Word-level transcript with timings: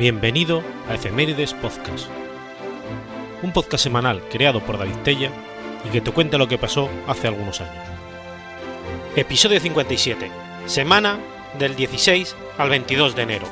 Bienvenido 0.00 0.62
a 0.88 0.94
Efemérides 0.94 1.52
Podcast, 1.52 2.08
un 3.42 3.52
podcast 3.52 3.84
semanal 3.84 4.22
creado 4.30 4.64
por 4.64 4.78
David 4.78 4.96
Tella 5.04 5.30
y 5.86 5.90
que 5.90 6.00
te 6.00 6.10
cuenta 6.10 6.38
lo 6.38 6.48
que 6.48 6.56
pasó 6.56 6.88
hace 7.06 7.28
algunos 7.28 7.60
años. 7.60 7.84
Episodio 9.14 9.60
57, 9.60 10.30
semana 10.64 11.18
del 11.58 11.76
16 11.76 12.34
al 12.56 12.70
22 12.70 13.14
de 13.14 13.22
enero. 13.22 13.46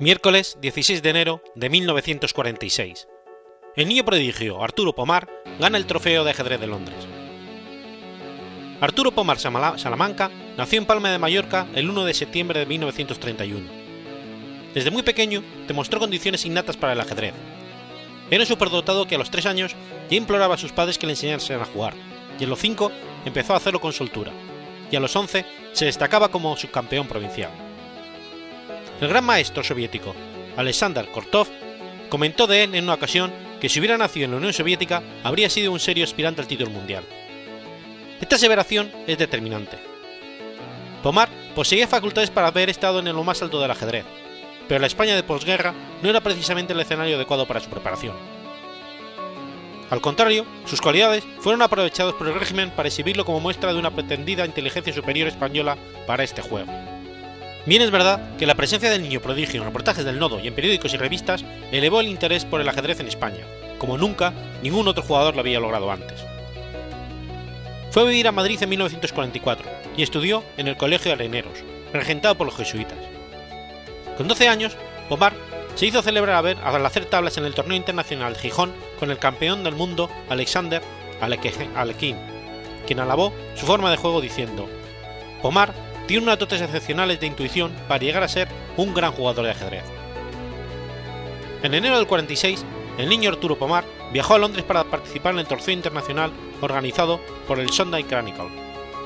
Miércoles 0.00 0.56
16 0.60 1.02
de 1.02 1.10
enero 1.10 1.42
de 1.56 1.68
1946. 1.68 3.08
El 3.74 3.88
niño 3.88 4.04
prodigio 4.04 4.62
Arturo 4.62 4.94
Pomar 4.94 5.28
gana 5.58 5.76
el 5.76 5.86
trofeo 5.86 6.22
de 6.22 6.30
ajedrez 6.30 6.60
de 6.60 6.68
Londres. 6.68 6.96
Arturo 8.80 9.10
Pomar 9.10 9.40
Salamanca 9.40 10.30
nació 10.56 10.78
en 10.78 10.86
Palma 10.86 11.10
de 11.10 11.18
Mallorca 11.18 11.66
el 11.74 11.90
1 11.90 12.04
de 12.04 12.14
septiembre 12.14 12.60
de 12.60 12.66
1931. 12.66 13.68
Desde 14.72 14.92
muy 14.92 15.02
pequeño 15.02 15.42
demostró 15.66 15.98
condiciones 15.98 16.46
innatas 16.46 16.76
para 16.76 16.92
el 16.92 17.00
ajedrez. 17.00 17.34
Era 18.30 18.44
un 18.44 18.46
superdotado 18.46 19.08
que 19.08 19.16
a 19.16 19.18
los 19.18 19.32
3 19.32 19.46
años 19.46 19.74
ya 20.08 20.16
imploraba 20.16 20.54
a 20.54 20.58
sus 20.58 20.70
padres 20.70 20.96
que 20.96 21.08
le 21.08 21.14
enseñasen 21.14 21.60
a 21.60 21.64
jugar, 21.64 21.94
y 22.38 22.44
a 22.44 22.46
los 22.46 22.60
5 22.60 22.92
empezó 23.24 23.54
a 23.54 23.56
hacerlo 23.56 23.80
con 23.80 23.92
soltura, 23.92 24.30
y 24.92 24.94
a 24.94 25.00
los 25.00 25.16
11 25.16 25.44
se 25.72 25.86
destacaba 25.86 26.28
como 26.28 26.56
subcampeón 26.56 27.08
provincial. 27.08 27.50
El 29.00 29.08
gran 29.08 29.24
maestro 29.24 29.62
soviético, 29.62 30.12
Alexander 30.56 31.06
Kortov, 31.06 31.46
comentó 32.08 32.48
de 32.48 32.64
él 32.64 32.74
en 32.74 32.84
una 32.84 32.94
ocasión 32.94 33.32
que 33.60 33.68
si 33.68 33.78
hubiera 33.78 33.96
nacido 33.96 34.24
en 34.24 34.32
la 34.32 34.36
Unión 34.38 34.52
Soviética 34.52 35.02
habría 35.22 35.48
sido 35.50 35.70
un 35.70 35.78
serio 35.78 36.02
aspirante 36.02 36.40
al 36.40 36.48
título 36.48 36.70
mundial. 36.70 37.04
Esta 38.20 38.34
aseveración 38.34 38.90
es 39.06 39.16
determinante. 39.16 39.78
Pomar 41.02 41.28
poseía 41.54 41.86
facultades 41.86 42.30
para 42.30 42.48
haber 42.48 42.70
estado 42.70 42.98
en 42.98 43.06
lo 43.06 43.22
más 43.22 43.40
alto 43.40 43.60
del 43.60 43.70
ajedrez, 43.70 44.04
pero 44.66 44.80
la 44.80 44.88
España 44.88 45.14
de 45.14 45.22
posguerra 45.22 45.74
no 46.02 46.10
era 46.10 46.20
precisamente 46.20 46.72
el 46.72 46.80
escenario 46.80 47.14
adecuado 47.14 47.46
para 47.46 47.60
su 47.60 47.70
preparación. 47.70 48.16
Al 49.90 50.00
contrario, 50.00 50.44
sus 50.66 50.80
cualidades 50.80 51.24
fueron 51.38 51.62
aprovechadas 51.62 52.14
por 52.14 52.26
el 52.26 52.34
régimen 52.34 52.72
para 52.72 52.88
exhibirlo 52.88 53.24
como 53.24 53.40
muestra 53.40 53.72
de 53.72 53.78
una 53.78 53.92
pretendida 53.92 54.44
inteligencia 54.44 54.92
superior 54.92 55.28
española 55.28 55.78
para 56.06 56.24
este 56.24 56.42
juego. 56.42 56.97
Bien 57.66 57.82
es 57.82 57.90
verdad 57.90 58.36
que 58.36 58.46
la 58.46 58.54
presencia 58.54 58.90
del 58.90 59.02
niño 59.02 59.20
prodigio 59.20 59.60
en 59.60 59.66
reportajes 59.66 60.04
del 60.04 60.18
Nodo 60.18 60.40
y 60.40 60.48
en 60.48 60.54
periódicos 60.54 60.94
y 60.94 60.96
revistas 60.96 61.44
elevó 61.70 62.00
el 62.00 62.08
interés 62.08 62.44
por 62.44 62.60
el 62.60 62.68
ajedrez 62.68 63.00
en 63.00 63.08
España, 63.08 63.44
como 63.78 63.98
nunca 63.98 64.32
ningún 64.62 64.88
otro 64.88 65.02
jugador 65.02 65.34
lo 65.34 65.40
había 65.40 65.60
logrado 65.60 65.90
antes. 65.90 66.24
Fue 67.90 68.02
a 68.02 68.06
vivir 68.06 68.28
a 68.28 68.32
Madrid 68.32 68.62
en 68.62 68.68
1944 68.70 69.70
y 69.96 70.02
estudió 70.02 70.44
en 70.56 70.68
el 70.68 70.76
Colegio 70.76 71.10
de 71.10 71.14
Areneros, 71.14 71.58
regentado 71.92 72.36
por 72.36 72.46
los 72.46 72.56
jesuitas. 72.56 72.98
Con 74.16 74.28
12 74.28 74.48
años, 74.48 74.76
Pomar 75.08 75.32
se 75.74 75.86
hizo 75.86 76.02
celebrar 76.02 76.44
al 76.44 76.86
hacer 76.86 77.04
tablas 77.06 77.38
en 77.38 77.44
el 77.44 77.54
torneo 77.54 77.76
internacional 77.76 78.34
de 78.34 78.40
Gijón 78.40 78.72
con 78.98 79.10
el 79.10 79.18
campeón 79.18 79.62
del 79.62 79.74
mundo 79.74 80.10
Alexander 80.28 80.82
Alekhine, 81.20 82.18
quien 82.86 83.00
alabó 83.00 83.32
su 83.54 83.64
forma 83.64 83.90
de 83.90 83.96
juego 83.96 84.20
diciendo: 84.20 84.68
Pomar 85.40 85.72
tiene 86.08 86.24
unas 86.24 86.38
dotes 86.38 86.62
excepcionales 86.62 87.20
de 87.20 87.26
intuición 87.26 87.70
para 87.86 88.00
llegar 88.00 88.22
a 88.22 88.28
ser 88.28 88.48
un 88.78 88.94
gran 88.94 89.12
jugador 89.12 89.44
de 89.44 89.50
ajedrez. 89.52 89.84
En 91.62 91.74
enero 91.74 91.98
del 91.98 92.06
46, 92.06 92.64
el 92.96 93.10
niño 93.10 93.28
Arturo 93.28 93.58
Pomar 93.58 93.84
viajó 94.12 94.34
a 94.34 94.38
Londres 94.38 94.64
para 94.64 94.84
participar 94.84 95.34
en 95.34 95.40
el 95.40 95.46
torneo 95.46 95.70
internacional 95.70 96.32
organizado 96.62 97.20
por 97.46 97.60
el 97.60 97.68
Sunday 97.68 98.04
Chronicle, 98.04 98.48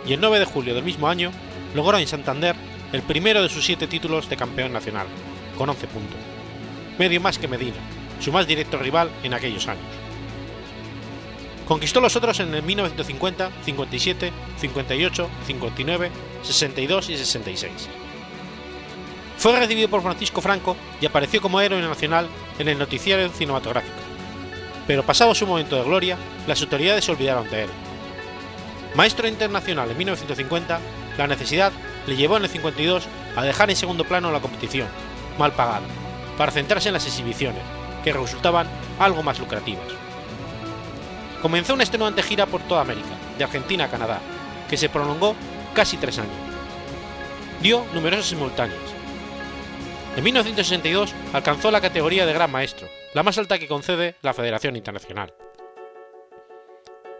y 0.06 0.12
el 0.12 0.20
9 0.20 0.38
de 0.38 0.44
julio 0.44 0.74
del 0.74 0.84
mismo 0.84 1.08
año 1.08 1.32
logró 1.74 1.98
en 1.98 2.06
Santander 2.06 2.54
el 2.92 3.02
primero 3.02 3.42
de 3.42 3.48
sus 3.48 3.64
siete 3.64 3.88
títulos 3.88 4.28
de 4.28 4.36
campeón 4.36 4.72
nacional, 4.72 5.08
con 5.58 5.68
11 5.68 5.88
puntos, 5.88 6.20
medio 6.98 7.20
más 7.20 7.36
que 7.36 7.48
Medina, 7.48 7.78
su 8.20 8.30
más 8.30 8.46
directo 8.46 8.78
rival 8.78 9.10
en 9.24 9.34
aquellos 9.34 9.66
años. 9.66 9.84
Conquistó 11.66 12.00
los 12.00 12.14
otros 12.14 12.38
en 12.38 12.54
el 12.54 12.62
1950, 12.62 13.50
57, 13.64 14.32
58, 14.58 15.28
59, 15.46 16.10
62 16.42 17.10
y 17.10 17.16
66. 17.16 17.72
Fue 19.38 19.58
recibido 19.58 19.88
por 19.88 20.02
Francisco 20.02 20.40
Franco 20.40 20.76
y 21.00 21.06
apareció 21.06 21.40
como 21.40 21.60
héroe 21.60 21.80
nacional 21.80 22.28
en 22.58 22.68
el 22.68 22.78
noticiario 22.78 23.28
cinematográfico. 23.30 23.96
Pero 24.86 25.04
pasado 25.04 25.34
su 25.34 25.46
momento 25.46 25.76
de 25.76 25.84
gloria, 25.84 26.16
las 26.46 26.60
autoridades 26.60 27.04
se 27.04 27.12
olvidaron 27.12 27.48
de 27.50 27.64
él. 27.64 27.70
Maestro 28.94 29.26
internacional 29.26 29.90
en 29.90 29.98
1950, 29.98 30.80
la 31.16 31.26
necesidad 31.26 31.72
le 32.06 32.16
llevó 32.16 32.36
en 32.36 32.44
el 32.44 32.50
52 32.50 33.04
a 33.36 33.42
dejar 33.42 33.70
en 33.70 33.76
segundo 33.76 34.04
plano 34.04 34.30
la 34.30 34.40
competición, 34.40 34.88
mal 35.38 35.52
pagada, 35.52 35.86
para 36.36 36.52
centrarse 36.52 36.88
en 36.88 36.94
las 36.94 37.06
exhibiciones, 37.06 37.62
que 38.04 38.12
resultaban 38.12 38.66
algo 38.98 39.22
más 39.22 39.38
lucrativas 39.38 40.02
comenzó 41.42 41.74
una 41.74 41.82
extenuante 41.82 42.22
gira 42.22 42.46
por 42.46 42.62
toda 42.62 42.82
América, 42.82 43.08
de 43.36 43.44
Argentina 43.44 43.84
a 43.84 43.90
Canadá, 43.90 44.20
que 44.70 44.76
se 44.76 44.88
prolongó 44.88 45.34
casi 45.74 45.96
tres 45.96 46.18
años. 46.18 46.34
Dio 47.62 47.84
numerosas 47.94 48.26
simultáneas. 48.26 48.80
En 50.16 50.24
1962 50.24 51.14
alcanzó 51.32 51.70
la 51.70 51.80
categoría 51.80 52.26
de 52.26 52.32
Gran 52.32 52.50
Maestro, 52.50 52.88
la 53.14 53.22
más 53.22 53.38
alta 53.38 53.58
que 53.58 53.68
concede 53.68 54.16
la 54.22 54.34
Federación 54.34 54.76
Internacional. 54.76 55.32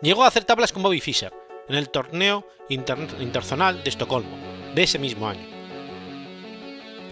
Llegó 0.03 0.25
a 0.25 0.29
hacer 0.29 0.45
tablas 0.45 0.73
con 0.73 0.83
Bobby 0.83 1.01
Fischer 1.01 1.33
en 1.69 1.77
el 1.77 1.91
torneo 1.91 2.47
interzonal 2.69 3.83
de 3.83 3.91
Estocolmo 3.91 4.37
de 4.75 4.83
ese 4.83 4.99
mismo 4.99 5.29
año. 5.29 5.47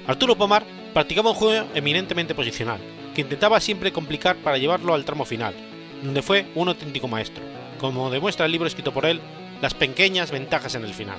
Arturo 0.06 0.36
Pomar 0.36 0.64
practicaba 0.92 1.30
un 1.30 1.36
juego 1.36 1.68
eminentemente 1.74 2.34
posicional, 2.34 2.80
que 3.14 3.20
intentaba 3.20 3.60
siempre 3.60 3.92
complicar 3.92 4.36
para 4.36 4.58
llevarlo 4.58 4.94
al 4.94 5.04
tramo 5.04 5.24
final, 5.24 5.54
donde 6.02 6.22
fue 6.22 6.46
un 6.54 6.68
auténtico 6.68 7.06
maestro, 7.06 7.42
como 7.78 8.10
demuestra 8.10 8.46
el 8.46 8.52
libro 8.52 8.66
escrito 8.66 8.92
por 8.92 9.06
él, 9.06 9.20
Las 9.60 9.74
pequeñas 9.74 10.30
ventajas 10.30 10.74
en 10.74 10.84
el 10.84 10.94
final. 10.94 11.18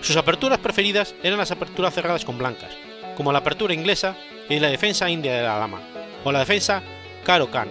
Sus 0.00 0.16
aperturas 0.16 0.58
preferidas 0.58 1.14
eran 1.22 1.38
las 1.38 1.50
aperturas 1.50 1.94
cerradas 1.94 2.24
con 2.24 2.38
blancas, 2.38 2.70
como 3.16 3.32
la 3.32 3.40
apertura 3.40 3.74
inglesa 3.74 4.16
y 4.48 4.58
la 4.60 4.68
defensa 4.68 5.10
india 5.10 5.34
de 5.34 5.42
la 5.42 5.58
dama, 5.58 5.80
o 6.24 6.32
la 6.32 6.38
defensa 6.38 6.82
Karo 7.24 7.50
Khan 7.50 7.68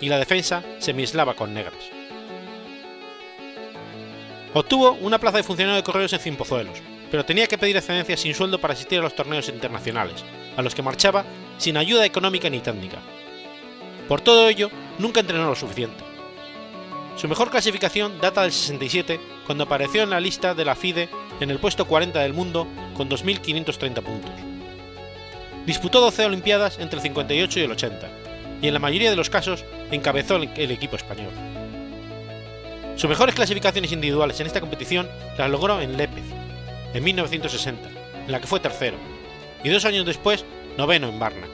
y 0.00 0.08
la 0.08 0.18
defensa 0.18 0.62
semieslava 0.78 1.34
con 1.34 1.52
negras. 1.52 1.90
Obtuvo 4.54 4.92
una 5.00 5.18
plaza 5.18 5.38
de 5.38 5.42
funcionario 5.42 5.76
de 5.76 5.82
correos 5.82 6.12
en 6.12 6.20
Cimpozuelos, 6.20 6.80
pero 7.10 7.24
tenía 7.24 7.46
que 7.46 7.58
pedir 7.58 7.76
excedencia 7.76 8.16
sin 8.16 8.34
sueldo 8.34 8.60
para 8.60 8.74
asistir 8.74 9.00
a 9.00 9.02
los 9.02 9.16
torneos 9.16 9.48
internacionales, 9.48 10.24
a 10.56 10.62
los 10.62 10.74
que 10.74 10.82
marchaba 10.82 11.24
sin 11.58 11.76
ayuda 11.76 12.06
económica 12.06 12.48
ni 12.48 12.60
técnica, 12.60 13.00
por 14.08 14.20
todo 14.20 14.48
ello, 14.48 14.70
nunca 14.98 15.20
entrenó 15.20 15.46
lo 15.46 15.54
suficiente. 15.54 16.03
Su 17.16 17.28
mejor 17.28 17.50
clasificación 17.50 18.20
data 18.20 18.42
del 18.42 18.52
67, 18.52 19.20
cuando 19.46 19.64
apareció 19.64 20.02
en 20.02 20.10
la 20.10 20.20
lista 20.20 20.54
de 20.54 20.64
la 20.64 20.74
FIDE 20.74 21.08
en 21.40 21.50
el 21.50 21.58
puesto 21.58 21.86
40 21.86 22.18
del 22.20 22.34
mundo 22.34 22.66
con 22.94 23.08
2.530 23.08 24.02
puntos. 24.02 24.30
Disputó 25.66 26.00
12 26.00 26.26
Olimpiadas 26.26 26.78
entre 26.78 26.98
el 26.98 27.02
58 27.02 27.60
y 27.60 27.62
el 27.62 27.70
80, 27.70 28.08
y 28.60 28.68
en 28.68 28.74
la 28.74 28.80
mayoría 28.80 29.10
de 29.10 29.16
los 29.16 29.30
casos 29.30 29.64
encabezó 29.90 30.36
el 30.36 30.70
equipo 30.70 30.96
español. 30.96 31.32
Sus 32.96 33.08
mejores 33.08 33.34
clasificaciones 33.34 33.92
individuales 33.92 34.38
en 34.40 34.46
esta 34.46 34.60
competición 34.60 35.08
las 35.38 35.50
logró 35.50 35.80
en 35.80 35.96
Lepez, 35.96 36.24
en 36.92 37.04
1960, 37.04 37.88
en 38.26 38.32
la 38.32 38.40
que 38.40 38.46
fue 38.46 38.60
tercero, 38.60 38.96
y 39.62 39.70
dos 39.70 39.84
años 39.84 40.04
después 40.04 40.44
noveno 40.76 41.08
en 41.08 41.18
Varna 41.18 41.46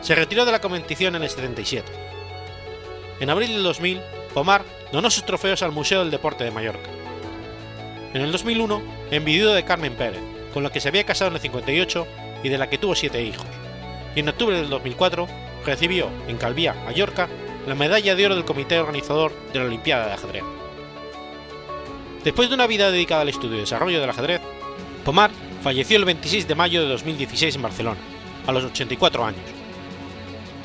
se 0.00 0.14
retiró 0.14 0.44
de 0.44 0.52
la 0.52 0.60
competición 0.60 1.14
en 1.16 1.22
el 1.22 1.28
77. 1.28 2.09
En 3.20 3.28
abril 3.28 3.52
del 3.52 3.62
2000, 3.62 4.00
Pomar 4.32 4.64
donó 4.92 5.10
sus 5.10 5.26
trofeos 5.26 5.62
al 5.62 5.72
Museo 5.72 6.00
del 6.00 6.10
Deporte 6.10 6.42
de 6.42 6.50
Mallorca. 6.50 6.88
En 8.14 8.22
el 8.22 8.32
2001, 8.32 8.82
envidió 9.10 9.52
de 9.52 9.62
Carmen 9.62 9.94
Pérez, 9.94 10.22
con 10.54 10.62
la 10.62 10.70
que 10.70 10.80
se 10.80 10.88
había 10.88 11.04
casado 11.04 11.28
en 11.28 11.36
el 11.36 11.42
58 11.42 12.06
y 12.42 12.48
de 12.48 12.56
la 12.56 12.70
que 12.70 12.78
tuvo 12.78 12.94
siete 12.94 13.22
hijos, 13.22 13.46
y 14.16 14.20
en 14.20 14.28
octubre 14.30 14.56
del 14.56 14.70
2004 14.70 15.28
recibió 15.66 16.08
en 16.28 16.38
Calvía, 16.38 16.72
Mallorca, 16.72 17.28
la 17.66 17.74
medalla 17.74 18.14
de 18.14 18.24
oro 18.24 18.34
del 18.34 18.46
comité 18.46 18.78
organizador 18.78 19.32
de 19.52 19.58
la 19.58 19.66
Olimpiada 19.66 20.06
de 20.06 20.12
Ajedrez. 20.14 20.42
Después 22.24 22.48
de 22.48 22.54
una 22.54 22.66
vida 22.66 22.90
dedicada 22.90 23.20
al 23.20 23.28
estudio 23.28 23.58
y 23.58 23.60
desarrollo 23.60 24.00
del 24.00 24.10
ajedrez, 24.10 24.40
Pomar 25.04 25.30
falleció 25.62 25.98
el 25.98 26.06
26 26.06 26.48
de 26.48 26.54
mayo 26.54 26.82
de 26.82 26.88
2016 26.88 27.54
en 27.56 27.62
Barcelona, 27.62 28.00
a 28.46 28.52
los 28.52 28.64
84 28.64 29.24
años, 29.24 29.42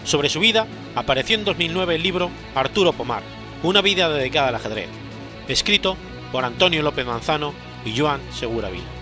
sobre 0.05 0.29
su 0.29 0.39
vida 0.39 0.65
apareció 0.95 1.35
en 1.35 1.45
2009 1.45 1.95
el 1.95 2.03
libro 2.03 2.31
Arturo 2.55 2.93
Pomar, 2.93 3.23
una 3.63 3.81
vida 3.81 4.09
dedicada 4.09 4.49
al 4.49 4.55
ajedrez, 4.55 4.89
escrito 5.47 5.97
por 6.31 6.45
Antonio 6.45 6.81
López 6.81 7.05
Manzano 7.05 7.53
y 7.85 7.97
Joan 7.97 8.21
Segura 8.31 8.69
Vila. 8.69 8.94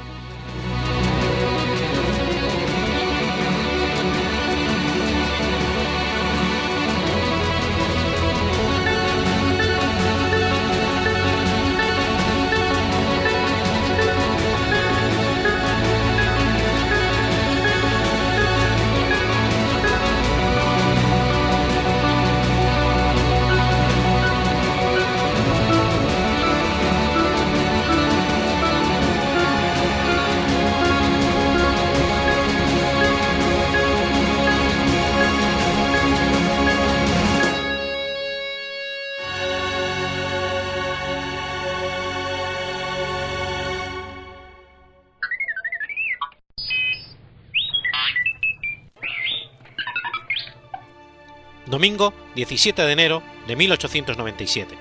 Domingo 51.84 52.14
17 52.36 52.82
de 52.82 52.94
enero 52.94 53.22
de 53.46 53.58
1897. 53.58 54.74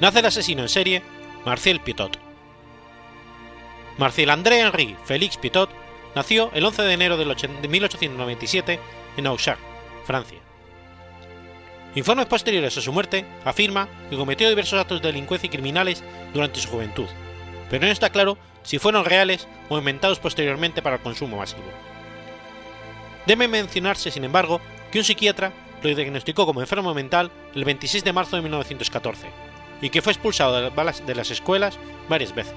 Nace 0.00 0.18
el 0.18 0.26
asesino 0.26 0.62
en 0.62 0.68
serie 0.68 1.02
Marcel 1.44 1.78
Pitot. 1.78 2.18
Marcel 3.96 4.30
André 4.30 4.58
Henri 4.58 4.96
Félix 5.04 5.36
Pitot 5.36 5.70
nació 6.16 6.50
el 6.52 6.64
11 6.64 6.82
de 6.82 6.92
enero 6.92 7.16
de 7.16 7.68
1897 7.68 8.80
en 9.18 9.26
Auxerre, 9.28 9.60
Francia. 10.04 10.40
Informes 11.94 12.26
posteriores 12.26 12.76
a 12.76 12.80
su 12.80 12.92
muerte 12.92 13.24
afirma 13.44 13.88
que 14.10 14.16
cometió 14.16 14.48
diversos 14.48 14.80
actos 14.80 15.00
de 15.00 15.12
delincuencia 15.12 15.46
y 15.46 15.50
criminales 15.50 16.02
durante 16.34 16.58
su 16.58 16.68
juventud, 16.68 17.06
pero 17.70 17.86
no 17.86 17.92
está 17.92 18.10
claro 18.10 18.36
si 18.64 18.80
fueron 18.80 19.04
reales 19.04 19.46
o 19.68 19.78
inventados 19.78 20.18
posteriormente 20.18 20.82
para 20.82 20.96
el 20.96 21.02
consumo 21.02 21.36
masivo. 21.36 21.70
Debe 23.26 23.46
mencionarse, 23.46 24.10
sin 24.10 24.24
embargo, 24.24 24.60
que 24.90 24.98
un 24.98 25.04
psiquiatra 25.04 25.52
diagnosticó 25.94 26.46
como 26.46 26.60
enfermo 26.60 26.94
mental 26.94 27.30
el 27.54 27.64
26 27.64 28.04
de 28.04 28.12
marzo 28.12 28.36
de 28.36 28.42
1914 28.42 29.28
y 29.80 29.90
que 29.90 30.02
fue 30.02 30.12
expulsado 30.12 30.70
de 30.70 31.14
las 31.14 31.30
escuelas 31.30 31.78
varias 32.08 32.34
veces. 32.34 32.54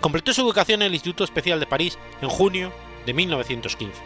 Completó 0.00 0.32
su 0.32 0.42
educación 0.42 0.82
en 0.82 0.88
el 0.88 0.94
Instituto 0.94 1.24
Especial 1.24 1.58
de 1.58 1.66
París 1.66 1.98
en 2.22 2.28
junio 2.28 2.72
de 3.04 3.14
1915. 3.14 4.00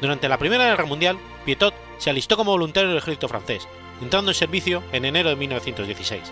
Durante 0.00 0.28
la 0.28 0.38
Primera 0.38 0.64
Guerra 0.64 0.84
Mundial, 0.84 1.18
Pietot 1.44 1.74
se 1.98 2.10
alistó 2.10 2.36
como 2.36 2.50
voluntario 2.50 2.88
del 2.88 2.98
ejército 2.98 3.28
francés, 3.28 3.68
entrando 4.00 4.32
en 4.32 4.34
servicio 4.34 4.82
en 4.92 5.04
enero 5.04 5.28
de 5.30 5.36
1916. 5.36 6.22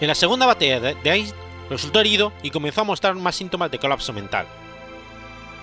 En 0.00 0.08
la 0.08 0.14
segunda 0.16 0.46
batalla 0.46 0.80
de 0.80 1.10
Aisne 1.10 1.38
resultó 1.70 2.00
herido 2.00 2.32
y 2.42 2.50
comenzó 2.50 2.80
a 2.80 2.84
mostrar 2.84 3.14
más 3.14 3.36
síntomas 3.36 3.70
de 3.70 3.78
colapso 3.78 4.12
mental. 4.12 4.46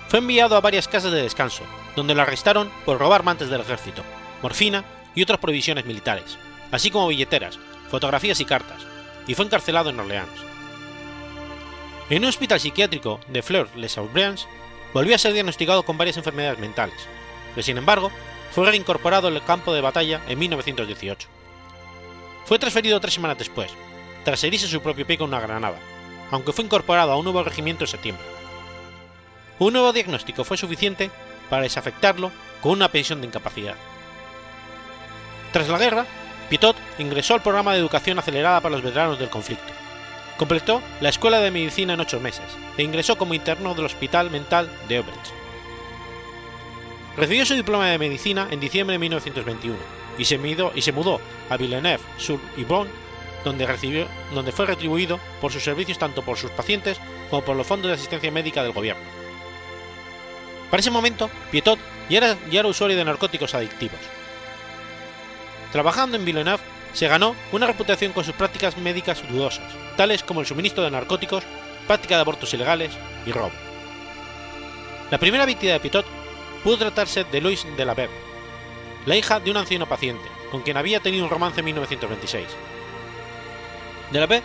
Fue 0.08 0.18
enviado 0.18 0.56
a 0.56 0.60
varias 0.60 0.88
casas 0.88 1.12
de 1.12 1.22
descanso, 1.22 1.62
donde 1.96 2.14
lo 2.14 2.22
arrestaron 2.22 2.70
por 2.84 2.98
robar 2.98 3.22
mantes 3.22 3.48
del 3.50 3.60
ejército, 3.60 4.02
morfina 4.42 4.84
y 5.14 5.22
otras 5.22 5.40
provisiones 5.40 5.84
militares, 5.84 6.38
así 6.70 6.90
como 6.90 7.08
billeteras, 7.08 7.58
fotografías 7.90 8.40
y 8.40 8.44
cartas, 8.44 8.82
y 9.26 9.34
fue 9.34 9.44
encarcelado 9.44 9.90
en 9.90 10.00
Orleans. 10.00 10.28
En 12.08 12.22
un 12.22 12.28
hospital 12.28 12.58
psiquiátrico 12.58 13.20
de 13.28 13.42
Fleurs-les-Aubrais 13.42 14.46
volvió 14.92 15.14
a 15.14 15.18
ser 15.18 15.32
diagnosticado 15.32 15.84
con 15.84 15.98
varias 15.98 16.16
enfermedades 16.16 16.58
mentales, 16.58 17.08
pero 17.54 17.64
sin 17.64 17.78
embargo 17.78 18.10
fue 18.52 18.68
reincorporado 18.68 19.28
al 19.28 19.44
campo 19.44 19.72
de 19.72 19.80
batalla 19.80 20.20
en 20.28 20.38
1918. 20.38 21.28
Fue 22.46 22.58
transferido 22.58 23.00
tres 23.00 23.14
semanas 23.14 23.38
después, 23.38 23.70
tras 24.24 24.42
herirse 24.42 24.66
su 24.66 24.80
propio 24.80 25.06
pie 25.06 25.18
con 25.18 25.28
una 25.28 25.40
granada, 25.40 25.78
aunque 26.30 26.52
fue 26.52 26.64
incorporado 26.64 27.12
a 27.12 27.16
un 27.16 27.24
nuevo 27.24 27.42
regimiento 27.44 27.84
en 27.84 27.88
septiembre. 27.88 28.24
Un 29.60 29.74
nuevo 29.74 29.92
diagnóstico 29.92 30.42
fue 30.42 30.56
suficiente 30.56 31.10
para 31.50 31.64
desafectarlo 31.64 32.32
con 32.62 32.72
una 32.72 32.88
pensión 32.88 33.20
de 33.20 33.26
incapacidad. 33.26 33.74
Tras 35.52 35.68
la 35.68 35.78
guerra, 35.78 36.06
Pitot 36.48 36.76
ingresó 36.98 37.34
al 37.34 37.42
programa 37.42 37.72
de 37.72 37.80
educación 37.80 38.18
acelerada 38.18 38.60
para 38.60 38.74
los 38.74 38.82
veteranos 38.82 39.18
del 39.18 39.28
conflicto. 39.28 39.72
Completó 40.36 40.80
la 41.00 41.10
escuela 41.10 41.38
de 41.40 41.50
medicina 41.50 41.94
en 41.94 42.00
ocho 42.00 42.18
meses 42.18 42.46
e 42.78 42.82
ingresó 42.82 43.18
como 43.18 43.34
interno 43.34 43.74
del 43.74 43.84
Hospital 43.84 44.30
Mental 44.30 44.70
de 44.88 45.00
Obrecht. 45.00 45.32
Recibió 47.16 47.44
su 47.44 47.54
diploma 47.54 47.88
de 47.88 47.98
medicina 47.98 48.48
en 48.50 48.60
diciembre 48.60 48.94
de 48.94 49.00
1921 49.00 49.76
y 50.18 50.24
se, 50.24 50.38
mudó, 50.92 51.20
a 51.50 51.56
Villeneuve-sur-Yvonne, 51.56 52.90
donde 53.44 54.52
fue 54.52 54.66
retribuido 54.66 55.18
por 55.40 55.52
sus 55.52 55.62
servicios 55.62 55.98
tanto 55.98 56.22
por 56.22 56.36
sus 56.36 56.50
pacientes 56.50 56.98
como 57.28 57.44
por 57.44 57.56
los 57.56 57.66
fondos 57.66 57.88
de 57.88 57.94
asistencia 57.94 58.30
médica 58.30 58.62
del 58.62 58.72
gobierno. 58.72 59.19
Para 60.70 60.80
ese 60.80 60.90
momento, 60.90 61.30
Pietot 61.50 61.78
ya 62.08 62.18
era, 62.18 62.36
ya 62.50 62.64
usuario 62.66 62.96
de 62.96 63.04
narcóticos 63.04 63.54
adictivos. 63.54 64.00
Trabajando 65.72 66.16
en 66.16 66.24
Villeneuve, 66.24 66.62
se 66.92 67.08
ganó 67.08 67.36
una 67.52 67.66
reputación 67.66 68.12
con 68.12 68.24
sus 68.24 68.34
prácticas 68.34 68.76
médicas 68.76 69.22
dudosas, 69.28 69.72
tales 69.96 70.22
como 70.22 70.40
el 70.40 70.46
suministro 70.46 70.82
de 70.82 70.90
narcóticos, 70.90 71.44
práctica 71.86 72.16
de 72.16 72.22
abortos 72.22 72.52
ilegales 72.54 72.92
y 73.26 73.32
robo. 73.32 73.52
La 75.10 75.18
primera 75.18 75.46
víctima 75.46 75.72
de 75.72 75.80
Pitot 75.80 76.06
pudo 76.64 76.78
tratarse 76.78 77.24
de 77.24 77.40
Louise 77.40 77.68
de 77.76 77.84
la 77.84 77.94
la 79.06 79.16
hija 79.16 79.40
de 79.40 79.50
un 79.50 79.56
anciano 79.56 79.88
paciente, 79.88 80.28
con 80.50 80.62
quien 80.62 80.76
había 80.76 81.00
tenido 81.00 81.24
un 81.24 81.30
romance 81.30 81.60
en 81.60 81.66
1926. 81.66 82.46
De 84.12 84.42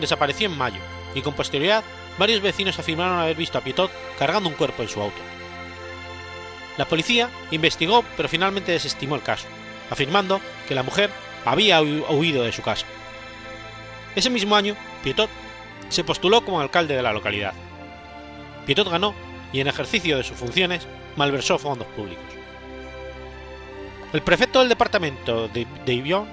desapareció 0.00 0.48
en 0.48 0.58
mayo, 0.58 0.80
y 1.14 1.22
con 1.22 1.34
posterioridad 1.34 1.84
varios 2.18 2.40
vecinos 2.40 2.78
afirmaron 2.78 3.18
haber 3.18 3.36
visto 3.36 3.58
a 3.58 3.60
Pitot 3.60 3.90
cargando 4.18 4.48
un 4.48 4.54
cuerpo 4.54 4.82
en 4.82 4.88
su 4.88 5.00
auto. 5.00 5.20
La 6.76 6.86
policía 6.86 7.30
investigó 7.50 8.04
pero 8.16 8.28
finalmente 8.28 8.72
desestimó 8.72 9.14
el 9.14 9.22
caso, 9.22 9.46
afirmando 9.90 10.40
que 10.66 10.74
la 10.74 10.82
mujer 10.82 11.10
había 11.44 11.82
huido 11.82 12.42
de 12.42 12.52
su 12.52 12.62
casa. 12.62 12.86
Ese 14.16 14.30
mismo 14.30 14.56
año, 14.56 14.76
Pietot 15.02 15.30
se 15.88 16.04
postuló 16.04 16.44
como 16.44 16.60
alcalde 16.60 16.96
de 16.96 17.02
la 17.02 17.12
localidad. 17.12 17.52
Pietot 18.66 18.88
ganó 18.88 19.14
y 19.52 19.60
en 19.60 19.68
ejercicio 19.68 20.16
de 20.16 20.24
sus 20.24 20.36
funciones 20.36 20.86
malversó 21.16 21.58
fondos 21.58 21.86
públicos. 21.88 22.24
El 24.12 24.22
prefecto 24.22 24.60
del 24.60 24.68
departamento 24.68 25.48
de, 25.48 25.66
de 25.84 26.24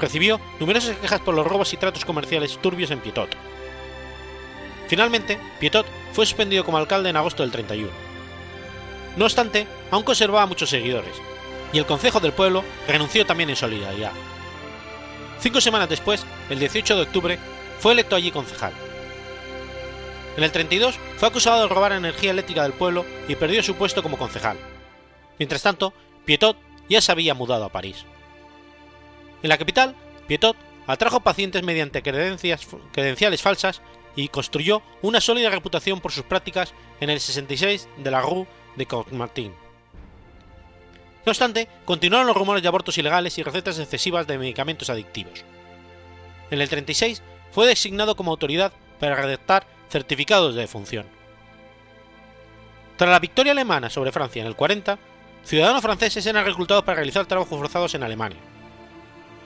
recibió 0.00 0.40
numerosas 0.58 0.96
quejas 0.96 1.20
por 1.20 1.34
los 1.34 1.46
robos 1.46 1.72
y 1.72 1.76
tratos 1.76 2.04
comerciales 2.04 2.58
turbios 2.58 2.90
en 2.90 3.00
Pietot. 3.00 3.34
Finalmente, 4.88 5.38
Pietot 5.58 5.86
fue 6.12 6.26
suspendido 6.26 6.64
como 6.64 6.78
alcalde 6.78 7.10
en 7.10 7.16
agosto 7.16 7.42
del 7.42 7.52
31. 7.52 7.90
No 9.16 9.24
obstante, 9.24 9.66
aún 9.90 10.02
conservaba 10.02 10.46
muchos 10.46 10.70
seguidores, 10.70 11.14
y 11.72 11.78
el 11.78 11.86
Consejo 11.86 12.20
del 12.20 12.32
Pueblo 12.32 12.64
renunció 12.86 13.26
también 13.26 13.50
en 13.50 13.56
solidaridad. 13.56 14.12
Cinco 15.40 15.60
semanas 15.60 15.88
después, 15.88 16.24
el 16.50 16.58
18 16.58 16.96
de 16.96 17.02
octubre, 17.02 17.38
fue 17.78 17.92
electo 17.92 18.16
allí 18.16 18.30
concejal. 18.30 18.72
En 20.36 20.44
el 20.44 20.52
32 20.52 20.98
fue 21.16 21.28
acusado 21.28 21.62
de 21.62 21.68
robar 21.68 21.92
energía 21.92 22.30
eléctrica 22.30 22.62
del 22.62 22.72
pueblo 22.72 23.04
y 23.26 23.36
perdió 23.36 23.62
su 23.62 23.74
puesto 23.74 24.02
como 24.02 24.18
concejal. 24.18 24.58
Mientras 25.38 25.62
tanto, 25.62 25.92
Pietot 26.24 26.56
ya 26.88 27.00
se 27.00 27.12
había 27.12 27.34
mudado 27.34 27.64
a 27.64 27.72
París. 27.72 28.04
En 29.42 29.48
la 29.48 29.58
capital, 29.58 29.94
Pietot 30.26 30.56
atrajo 30.86 31.20
pacientes 31.20 31.62
mediante 31.62 32.02
credenciales 32.02 33.42
falsas 33.42 33.80
y 34.16 34.28
construyó 34.28 34.82
una 35.02 35.20
sólida 35.20 35.50
reputación 35.50 36.00
por 36.00 36.10
sus 36.10 36.24
prácticas 36.24 36.74
en 37.00 37.10
el 37.10 37.20
66 37.20 37.88
de 37.98 38.10
la 38.10 38.22
Rue 38.22 38.46
de 38.74 38.86
Courmartin. 38.86 39.52
No 41.24 41.30
obstante, 41.30 41.68
continuaron 41.84 42.26
los 42.26 42.36
rumores 42.36 42.62
de 42.62 42.68
abortos 42.68 42.98
ilegales 42.98 43.36
y 43.36 43.42
recetas 43.42 43.78
excesivas 43.78 44.26
de 44.26 44.38
medicamentos 44.38 44.90
adictivos. 44.90 45.44
En 46.50 46.60
el 46.60 46.68
36 46.68 47.22
fue 47.50 47.66
designado 47.66 48.16
como 48.16 48.30
autoridad 48.30 48.72
para 49.00 49.16
redactar 49.16 49.66
certificados 49.88 50.54
de 50.54 50.62
defunción. 50.62 51.06
Tras 52.96 53.10
la 53.10 53.18
victoria 53.18 53.52
alemana 53.52 53.90
sobre 53.90 54.12
Francia 54.12 54.40
en 54.40 54.48
el 54.48 54.56
40, 54.56 54.98
ciudadanos 55.44 55.82
franceses 55.82 56.24
eran 56.26 56.44
reclutados 56.44 56.84
para 56.84 56.96
realizar 56.96 57.26
trabajos 57.26 57.58
forzados 57.58 57.94
en 57.94 58.02
Alemania. 58.02 58.38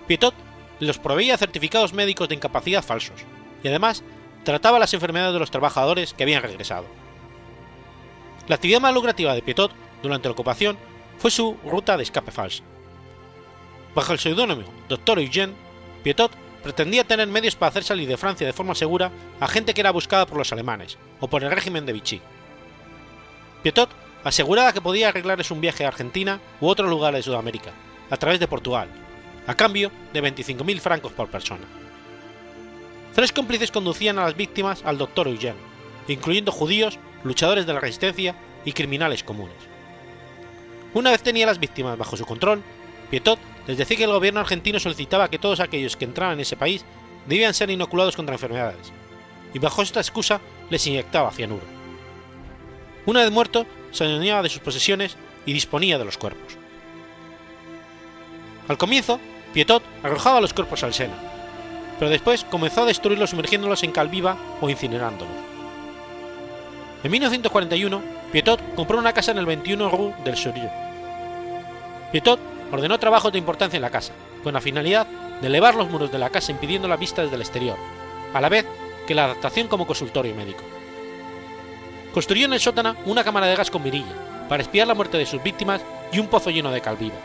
Pietot 0.07 0.35
los 0.79 0.99
proveía 0.99 1.37
certificados 1.37 1.93
médicos 1.93 2.29
de 2.29 2.35
incapacidad 2.37 2.85
falsos 2.85 3.23
y 3.63 3.69
además 3.69 4.03
trataba 4.45 4.79
las 4.79 4.95
enfermedades 4.95 5.35
de 5.35 5.41
los 5.41 5.51
trabajadores 5.51 6.15
que 6.15 6.23
habían 6.23 6.43
regresado. 6.43 6.87
La 8.49 8.57
actividad 8.57 8.81
más 8.81 8.95
lucrativa 8.95 9.35
de 9.35 9.43
Pietot 9.43 9.73
durante 10.03 10.29
la 10.29 10.33
ocupación 10.33 10.79
fue 11.19 11.31
su 11.31 11.57
ruta 11.65 11.97
de 11.97 12.03
escape 12.03 12.33
falsa. 12.33 12.63
Bajo 13.95 14.13
el 14.13 14.19
seudónimo 14.19 14.65
Dr. 14.89 15.19
Eugène, 15.19 15.55
Pietot 16.03 16.33
pretendía 16.63 17.05
tener 17.05 17.29
medios 17.29 17.57
para 17.57 17.71
hacer 17.71 17.85
salir 17.85 18.09
de 18.09 18.17
Francia 18.17 18.47
de 18.47 18.53
forma 18.53 18.75
segura 18.75 19.11
a 19.39 19.49
gente 19.49 19.75
que 19.75 19.81
era 19.81 19.91
buscada 19.91 20.27
por 20.27 20.39
los 20.39 20.53
alemanes 20.53 20.99
o 21.21 21.29
por 21.29 21.43
el 21.43 21.51
régimen 21.51 21.87
de 21.87 21.93
Vichy. 21.93 22.21
Pietot 23.63 23.91
aseguraba 24.25 24.73
que 24.73 24.81
podía 24.81 25.09
arreglarles 25.09 25.51
un 25.51 25.61
viaje 25.61 25.85
a 25.85 25.89
Argentina 25.89 26.41
u 26.61 26.69
otro 26.69 26.87
lugar 26.87 27.15
de 27.15 27.23
Sudamérica, 27.23 27.73
a 28.11 28.17
través 28.17 28.41
de 28.41 28.49
Portugal, 28.49 28.89
a 29.47 29.55
cambio 29.55 29.91
de 30.13 30.23
25.000 30.23 30.81
francos 30.81 31.13
por 31.13 31.29
persona. 31.29 31.65
Tres 33.15 33.33
cómplices 33.33 33.71
conducían 33.71 34.19
a 34.19 34.25
las 34.25 34.37
víctimas 34.37 34.83
al 34.85 34.99
Dr. 34.99 35.29
Eugène, 35.29 35.57
incluyendo 36.09 36.53
judíos, 36.53 36.99
luchadores 37.25 37.67
de 37.67 37.73
la 37.73 37.81
resistencia 37.81 38.35
y 38.65 38.73
criminales 38.73 39.25
comunes. 39.25 39.57
Una 40.95 41.11
vez 41.11 41.23
tenía 41.23 41.47
las 41.47 41.59
víctimas 41.59 41.99
bajo 41.99 42.17
su 42.17 42.25
control, 42.25 42.63
Pietot 43.11 43.39
les 43.67 43.77
decía 43.77 43.97
que 43.97 44.05
el 44.05 44.13
gobierno 44.13 44.41
argentino 44.41 44.79
solicitaba 44.79 45.29
que 45.29 45.39
todos 45.39 45.61
aquellos 45.61 45.97
que 45.97 46.05
entraran 46.05 46.35
en 46.35 46.41
ese 46.41 46.57
país 46.57 46.85
debían 47.27 47.55
ser 47.55 47.71
inoculados 47.71 48.17
contra 48.17 48.35
enfermedades, 48.35 48.93
y 49.53 49.59
bajo 49.59 49.83
esta 49.83 50.01
excusa 50.01 50.41
les 50.71 50.87
inyectaba 50.87 51.33
cianuro. 51.33 51.65
Una 53.07 53.21
vez 53.21 53.31
muerto, 53.31 53.67
se 53.91 54.05
adueñaba 54.05 54.43
de 54.43 54.49
sus 54.49 54.61
posesiones 54.61 55.17
y 55.47 55.53
disponía 55.53 55.99
de 55.99 56.05
los 56.05 56.19
cuerpos. 56.19 56.57
Al 58.69 58.79
comienzo, 58.79 59.21
Pietot 59.53 59.83
arrojaba 60.03 60.41
los 60.41 60.55
cuerpos 60.55 60.85
al 60.85 60.95
Sena, 60.95 61.30
pero 62.01 62.11
después 62.11 62.45
comenzó 62.45 62.83
a 62.83 62.87
destruirlos 62.87 63.29
sumergiéndolos 63.29 63.83
en 63.83 63.93
cal 63.93 64.09
viva 64.09 64.35
o 64.63 64.71
incinerándolos. 64.71 65.35
En 67.05 67.11
1941 67.11 68.03
Pietot 68.33 68.75
compró 68.75 68.99
una 68.99 69.13
casa 69.13 69.33
en 69.33 69.39
el 69.39 69.45
21 69.45 69.91
Rue 69.91 70.15
del 70.25 70.35
Surieu. 70.35 70.71
Pietot 72.11 72.41
ordenó 72.73 72.99
trabajos 72.99 73.33
de 73.33 73.39
importancia 73.39 73.77
en 73.77 73.83
la 73.83 73.91
casa, 73.91 74.15
con 74.43 74.55
la 74.55 74.63
finalidad 74.63 75.07
de 75.43 75.49
elevar 75.49 75.75
los 75.75 75.91
muros 75.91 76.11
de 76.11 76.19
la 76.19 76.31
casa 76.31 76.53
impidiendo 76.53 76.89
la 76.89 76.97
vista 76.97 77.21
desde 77.21 77.35
el 77.35 77.43
exterior, 77.43 77.77
a 78.33 78.41
la 78.41 78.49
vez 78.49 78.65
que 79.07 79.15
la 79.15 79.25
adaptación 79.25 79.69
como 79.69 79.87
consultorio 79.87 80.35
médico. 80.35 80.63
Construyó 82.15 82.47
en 82.47 82.55
el 82.55 82.61
sótano 82.61 82.97
una 83.05 83.25
cámara 83.25 83.47
de 83.47 83.57
gas 83.57 83.71
con 83.71 83.83
mirilla, 83.83 84.47
para 84.49 84.63
espiar 84.63 84.89
la 84.89 84.95
muerte 84.95 85.19
de 85.19 85.27
sus 85.27 85.43
víctimas 85.43 85.83
y 86.13 86.19
un 86.19 86.29
pozo 86.29 86.49
lleno 86.49 86.71
de 86.71 86.81
cal 86.81 86.97
viva. 86.97 87.19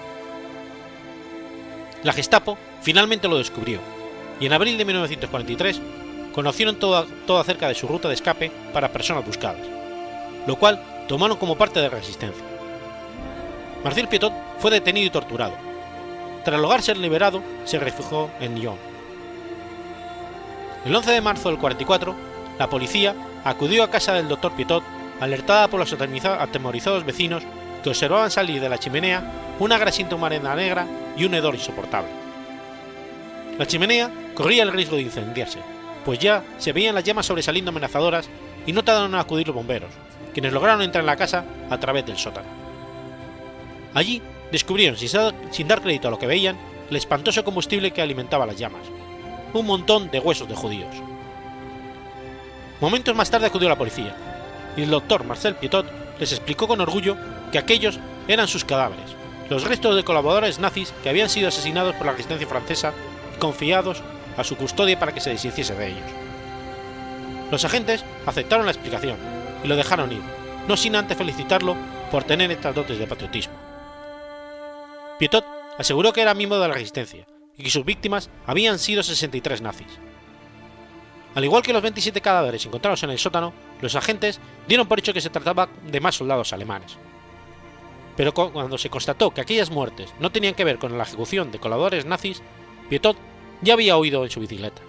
La 2.03 2.11
Gestapo 2.11 2.57
finalmente 2.81 3.29
lo 3.29 3.37
descubrió, 3.37 3.79
y 4.39 4.45
en 4.45 4.53
abril 4.53 4.77
de 4.77 4.85
1943 4.85 5.81
conocieron 6.33 6.75
todo, 6.75 7.05
todo 7.25 7.39
acerca 7.39 7.67
de 7.67 7.75
su 7.75 7.87
ruta 7.87 8.07
de 8.07 8.15
escape 8.15 8.51
para 8.73 8.91
personas 8.91 9.25
buscadas, 9.25 9.65
lo 10.45 10.55
cual 10.57 10.81
tomaron 11.07 11.37
como 11.37 11.57
parte 11.57 11.79
de 11.79 11.89
la 11.89 11.95
resistencia. 11.95 12.43
Marcel 13.83 14.07
Pietot 14.07 14.33
fue 14.59 14.71
detenido 14.71 15.07
y 15.07 15.11
torturado. 15.11 15.53
Tras 16.43 16.59
lograr 16.59 16.81
ser 16.81 16.97
liberado, 16.97 17.41
se 17.63 17.79
refugió 17.79 18.29
en 18.39 18.59
Lyon. 18.59 18.77
El 20.85 20.95
11 20.95 21.11
de 21.11 21.21
marzo 21.21 21.49
del 21.49 21.57
44, 21.57 22.15
la 22.59 22.69
policía 22.69 23.15
acudió 23.43 23.83
a 23.83 23.89
casa 23.89 24.13
del 24.13 24.27
doctor 24.27 24.53
Pietot, 24.53 24.83
alertada 25.19 25.67
por 25.67 25.79
los 25.79 25.93
atemorizados 25.93 27.05
vecinos 27.05 27.43
que 27.83 27.89
observaban 27.89 28.31
salir 28.31 28.59
de 28.59 28.69
la 28.69 28.77
chimenea 28.77 29.23
una 29.59 29.77
grasienta 29.77 30.15
humareda 30.15 30.55
negra 30.55 30.85
y 31.15 31.25
un 31.25 31.33
hedor 31.33 31.55
insoportable. 31.55 32.09
La 33.57 33.65
chimenea 33.65 34.11
corría 34.35 34.63
el 34.63 34.71
riesgo 34.71 34.97
de 34.97 35.03
incendiarse, 35.03 35.59
pues 36.03 36.19
ya 36.19 36.43
se 36.59 36.73
veían 36.73 36.93
las 36.93 37.03
llamas 37.03 37.25
sobresaliendo 37.25 37.69
amenazadoras 37.69 38.29
y 38.67 38.73
no 38.73 38.83
tardaron 38.83 39.13
en 39.13 39.19
acudir 39.19 39.47
los 39.47 39.55
bomberos, 39.55 39.89
quienes 40.33 40.53
lograron 40.53 40.81
entrar 40.81 41.01
en 41.01 41.07
la 41.07 41.15
casa 41.15 41.45
a 41.69 41.79
través 41.79 42.05
del 42.05 42.17
sótano. 42.17 42.47
Allí 43.93 44.21
descubrieron, 44.51 44.97
sin 44.97 45.67
dar 45.67 45.81
crédito 45.81 46.07
a 46.07 46.11
lo 46.11 46.19
que 46.19 46.27
veían, 46.27 46.57
el 46.89 46.95
espantoso 46.95 47.43
combustible 47.43 47.91
que 47.91 48.01
alimentaba 48.01 48.45
las 48.45 48.57
llamas, 48.57 48.83
un 49.53 49.65
montón 49.65 50.11
de 50.11 50.19
huesos 50.19 50.47
de 50.47 50.55
judíos. 50.55 50.93
Momentos 52.81 53.15
más 53.15 53.31
tarde 53.31 53.47
acudió 53.47 53.69
la 53.69 53.77
policía, 53.77 54.15
y 54.77 54.83
el 54.83 54.89
doctor 54.89 55.23
Marcel 55.23 55.55
Pietot 55.55 55.87
les 56.19 56.31
explicó 56.31 56.67
con 56.67 56.81
orgullo 56.81 57.17
que 57.51 57.57
aquellos 57.57 57.99
eran 58.27 58.47
sus 58.47 58.65
cadáveres, 58.65 59.15
los 59.49 59.63
restos 59.63 59.95
de 59.95 60.03
colaboradores 60.03 60.59
nazis 60.59 60.93
que 61.03 61.09
habían 61.09 61.29
sido 61.29 61.47
asesinados 61.47 61.95
por 61.95 62.05
la 62.05 62.11
resistencia 62.11 62.47
francesa 62.47 62.93
y 63.35 63.39
confiados 63.39 64.03
a 64.37 64.43
su 64.43 64.57
custodia 64.57 64.99
para 64.99 65.13
que 65.13 65.21
se 65.21 65.29
deshiciese 65.29 65.75
de 65.75 65.87
ellos. 65.87 66.11
Los 67.51 67.65
agentes 67.65 68.03
aceptaron 68.25 68.65
la 68.65 68.71
explicación 68.71 69.17
y 69.63 69.67
lo 69.67 69.75
dejaron 69.75 70.11
ir, 70.11 70.21
no 70.67 70.77
sin 70.77 70.95
antes 70.95 71.17
felicitarlo 71.17 71.75
por 72.11 72.23
tener 72.23 72.51
estas 72.51 72.75
dotes 72.75 72.97
de 72.97 73.07
patriotismo. 73.07 73.53
Pietot 75.19 75.45
aseguró 75.77 76.11
que 76.11 76.21
era 76.21 76.33
miembro 76.33 76.59
de 76.59 76.67
la 76.67 76.73
resistencia 76.73 77.25
y 77.57 77.63
que 77.63 77.69
sus 77.69 77.85
víctimas 77.85 78.29
habían 78.45 78.79
sido 78.79 79.03
63 79.03 79.61
nazis. 79.61 79.99
Al 81.35 81.43
igual 81.43 81.63
que 81.63 81.73
los 81.73 81.81
27 81.81 82.21
cadáveres 82.21 82.65
encontrados 82.65 83.03
en 83.03 83.09
el 83.09 83.19
sótano, 83.19 83.53
los 83.81 83.95
agentes 83.95 84.39
dieron 84.67 84.87
por 84.87 84.99
hecho 84.99 85.13
que 85.13 85.21
se 85.21 85.29
trataba 85.29 85.69
de 85.85 85.99
más 85.99 86.15
soldados 86.15 86.53
alemanes. 86.53 86.97
Pero 88.15 88.33
cuando 88.33 88.77
se 88.77 88.89
constató 88.89 89.31
que 89.31 89.41
aquellas 89.41 89.69
muertes 89.69 90.13
no 90.19 90.31
tenían 90.31 90.53
que 90.53 90.63
ver 90.63 90.77
con 90.77 90.97
la 90.97 91.03
ejecución 91.03 91.51
de 91.51 91.59
colaboradores 91.59 92.05
nazis, 92.05 92.41
Pietot 92.89 93.17
ya 93.65 93.73
había 93.73 93.97
huido 93.97 94.23
en 94.23 94.29
su 94.29 94.39
bicicleta. 94.39 94.81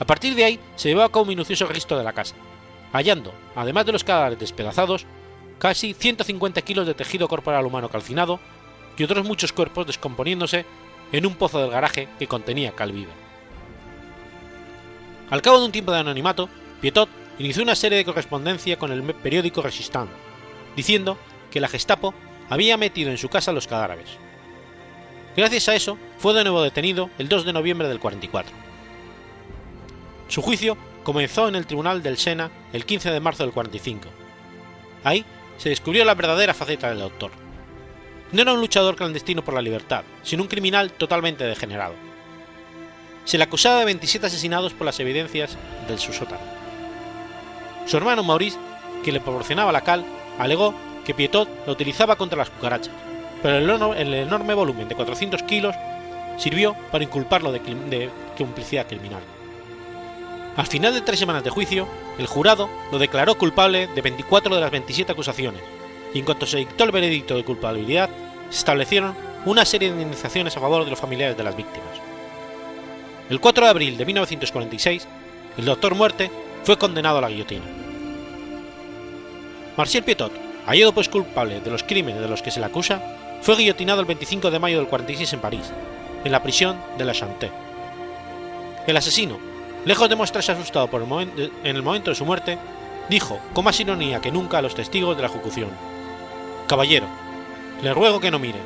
A 0.00 0.04
partir 0.04 0.34
de 0.34 0.44
ahí 0.44 0.60
se 0.76 0.88
llevó 0.88 1.02
a 1.02 1.10
cabo 1.10 1.22
un 1.22 1.28
minucioso 1.28 1.66
registro 1.66 1.98
de 1.98 2.04
la 2.04 2.12
casa, 2.12 2.34
hallando, 2.92 3.32
además 3.54 3.86
de 3.86 3.92
los 3.92 4.04
cadáveres 4.04 4.38
despedazados, 4.38 5.06
casi 5.58 5.92
150 5.92 6.62
kilos 6.62 6.86
de 6.86 6.94
tejido 6.94 7.28
corporal 7.28 7.66
humano 7.66 7.88
calcinado 7.88 8.40
y 8.96 9.04
otros 9.04 9.26
muchos 9.26 9.52
cuerpos 9.52 9.86
descomponiéndose 9.86 10.64
en 11.12 11.26
un 11.26 11.34
pozo 11.34 11.60
del 11.60 11.70
garaje 11.70 12.08
que 12.18 12.26
contenía 12.26 12.72
cal 12.72 12.92
viva. 12.92 13.12
Al 15.30 15.42
cabo 15.42 15.58
de 15.58 15.66
un 15.66 15.72
tiempo 15.72 15.92
de 15.92 15.98
anonimato, 15.98 16.48
Pietot 16.80 17.08
inició 17.38 17.62
una 17.62 17.74
serie 17.74 17.98
de 17.98 18.04
correspondencia 18.04 18.78
con 18.78 18.90
el 18.92 19.02
periódico 19.02 19.60
Resistant, 19.60 20.10
diciendo 20.76 21.18
que 21.50 21.60
la 21.60 21.68
Gestapo 21.68 22.14
había 22.48 22.76
metido 22.76 23.10
en 23.10 23.18
su 23.18 23.28
casa 23.28 23.52
los 23.52 23.66
cadáveres. 23.66 24.08
Gracias 25.36 25.68
a 25.68 25.74
eso, 25.74 25.98
fue 26.18 26.34
de 26.34 26.44
nuevo 26.44 26.62
detenido 26.62 27.10
el 27.18 27.28
2 27.28 27.44
de 27.44 27.52
noviembre 27.52 27.88
del 27.88 28.00
44. 28.00 28.54
Su 30.28 30.42
juicio 30.42 30.76
comenzó 31.04 31.48
en 31.48 31.54
el 31.54 31.66
Tribunal 31.66 32.02
del 32.02 32.18
Sena 32.18 32.50
el 32.72 32.84
15 32.84 33.10
de 33.10 33.20
marzo 33.20 33.44
del 33.44 33.52
45. 33.52 34.08
Ahí 35.04 35.24
se 35.56 35.70
descubrió 35.70 36.04
la 36.04 36.14
verdadera 36.14 36.54
faceta 36.54 36.88
del 36.88 36.98
doctor. 36.98 37.30
No 38.32 38.42
era 38.42 38.52
un 38.52 38.60
luchador 38.60 38.96
clandestino 38.96 39.42
por 39.42 39.54
la 39.54 39.62
libertad, 39.62 40.02
sino 40.22 40.42
un 40.42 40.48
criminal 40.48 40.92
totalmente 40.92 41.44
degenerado. 41.44 41.94
Se 43.24 43.38
le 43.38 43.44
acusaba 43.44 43.78
de 43.78 43.86
27 43.86 44.26
asesinados 44.26 44.74
por 44.74 44.84
las 44.84 45.00
evidencias 45.00 45.56
del 45.86 45.98
su 45.98 46.12
sótano. 46.12 46.40
Su 47.86 47.96
hermano 47.96 48.22
Maurice, 48.22 48.58
que 49.02 49.12
le 49.12 49.20
proporcionaba 49.20 49.72
la 49.72 49.80
cal, 49.80 50.04
alegó 50.38 50.74
que 51.06 51.14
Pietot 51.14 51.48
la 51.66 51.72
utilizaba 51.72 52.16
contra 52.16 52.36
las 52.36 52.50
cucarachas, 52.50 52.92
pero 53.42 53.58
el, 53.94 54.14
enorme 54.14 54.54
volumen 54.54 54.88
de 54.88 54.94
400 54.94 55.42
kilos 55.44 55.74
sirvió 56.36 56.76
para 56.90 57.04
inculparlo 57.04 57.52
de, 57.52 57.60
de 57.60 58.10
complicidad 58.36 58.86
criminal. 58.86 59.20
Al 60.56 60.66
final 60.66 60.92
de 60.92 61.02
tres 61.02 61.20
semanas 61.20 61.44
de 61.44 61.50
juicio, 61.50 61.86
el 62.18 62.26
jurado 62.26 62.68
lo 62.90 62.98
declaró 62.98 63.36
culpable 63.36 63.86
de 63.86 64.02
24 64.02 64.54
de 64.54 64.60
las 64.60 64.70
27 64.70 65.12
acusaciones, 65.12 65.62
y 66.12 66.18
en 66.18 66.24
cuanto 66.24 66.46
se 66.46 66.58
dictó 66.58 66.84
el 66.84 66.90
veredicto 66.90 67.36
de 67.36 67.44
culpabilidad, 67.44 68.10
se 68.50 68.58
establecieron 68.58 69.14
una 69.44 69.64
serie 69.64 69.88
de 69.88 69.94
indemnizaciones 69.94 70.56
a 70.56 70.60
favor 70.60 70.84
de 70.84 70.90
los 70.90 70.98
familiares 70.98 71.36
de 71.36 71.44
las 71.44 71.56
víctimas. 71.56 72.00
El 73.30 73.40
4 73.40 73.64
de 73.64 73.70
abril 73.70 73.96
de 73.96 74.06
1946, 74.06 75.06
el 75.58 75.64
doctor 75.64 75.94
Muerte 75.94 76.30
fue 76.64 76.78
condenado 76.78 77.18
a 77.18 77.20
la 77.20 77.28
guillotina. 77.28 77.64
Marcel 79.76 80.02
Pietot, 80.02 80.32
hallado 80.66 80.92
pues 80.92 81.08
culpable 81.08 81.60
de 81.60 81.70
los 81.70 81.82
crímenes 81.82 82.20
de 82.20 82.28
los 82.28 82.42
que 82.42 82.50
se 82.50 82.58
le 82.58 82.66
acusa, 82.66 83.00
fue 83.40 83.56
guillotinado 83.56 84.00
el 84.00 84.06
25 84.06 84.50
de 84.50 84.58
mayo 84.58 84.78
del 84.78 84.88
46 84.88 85.32
en 85.32 85.40
París, 85.40 85.72
en 86.24 86.32
la 86.32 86.42
prisión 86.42 86.76
de 86.96 87.04
la 87.04 87.12
Chanté. 87.12 87.50
El 88.86 88.96
asesino, 88.96 89.38
lejos 89.84 90.08
de 90.08 90.16
mostrarse 90.16 90.52
asustado 90.52 90.88
por 90.88 91.00
el 91.00 91.06
momento, 91.06 91.42
en 91.42 91.76
el 91.76 91.82
momento 91.82 92.10
de 92.10 92.16
su 92.16 92.24
muerte, 92.24 92.58
dijo 93.08 93.38
con 93.52 93.64
más 93.64 93.78
ironía 93.80 94.20
que 94.20 94.32
nunca 94.32 94.58
a 94.58 94.62
los 94.62 94.74
testigos 94.74 95.16
de 95.16 95.22
la 95.22 95.28
ejecución: 95.28 95.70
Caballero, 96.66 97.06
le 97.82 97.94
ruego 97.94 98.20
que 98.20 98.30
no 98.30 98.38
mire, 98.38 98.60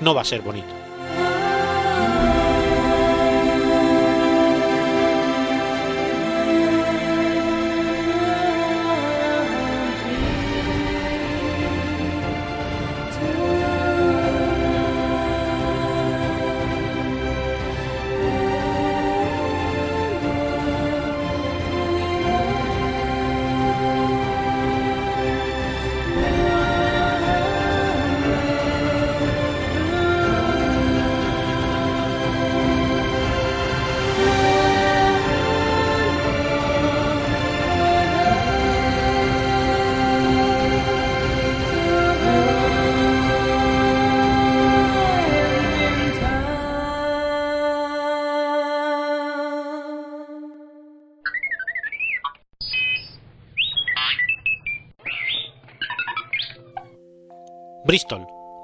no 0.00 0.14
va 0.14 0.22
a 0.22 0.26
ser 0.26 0.40
bonito. 0.40 0.85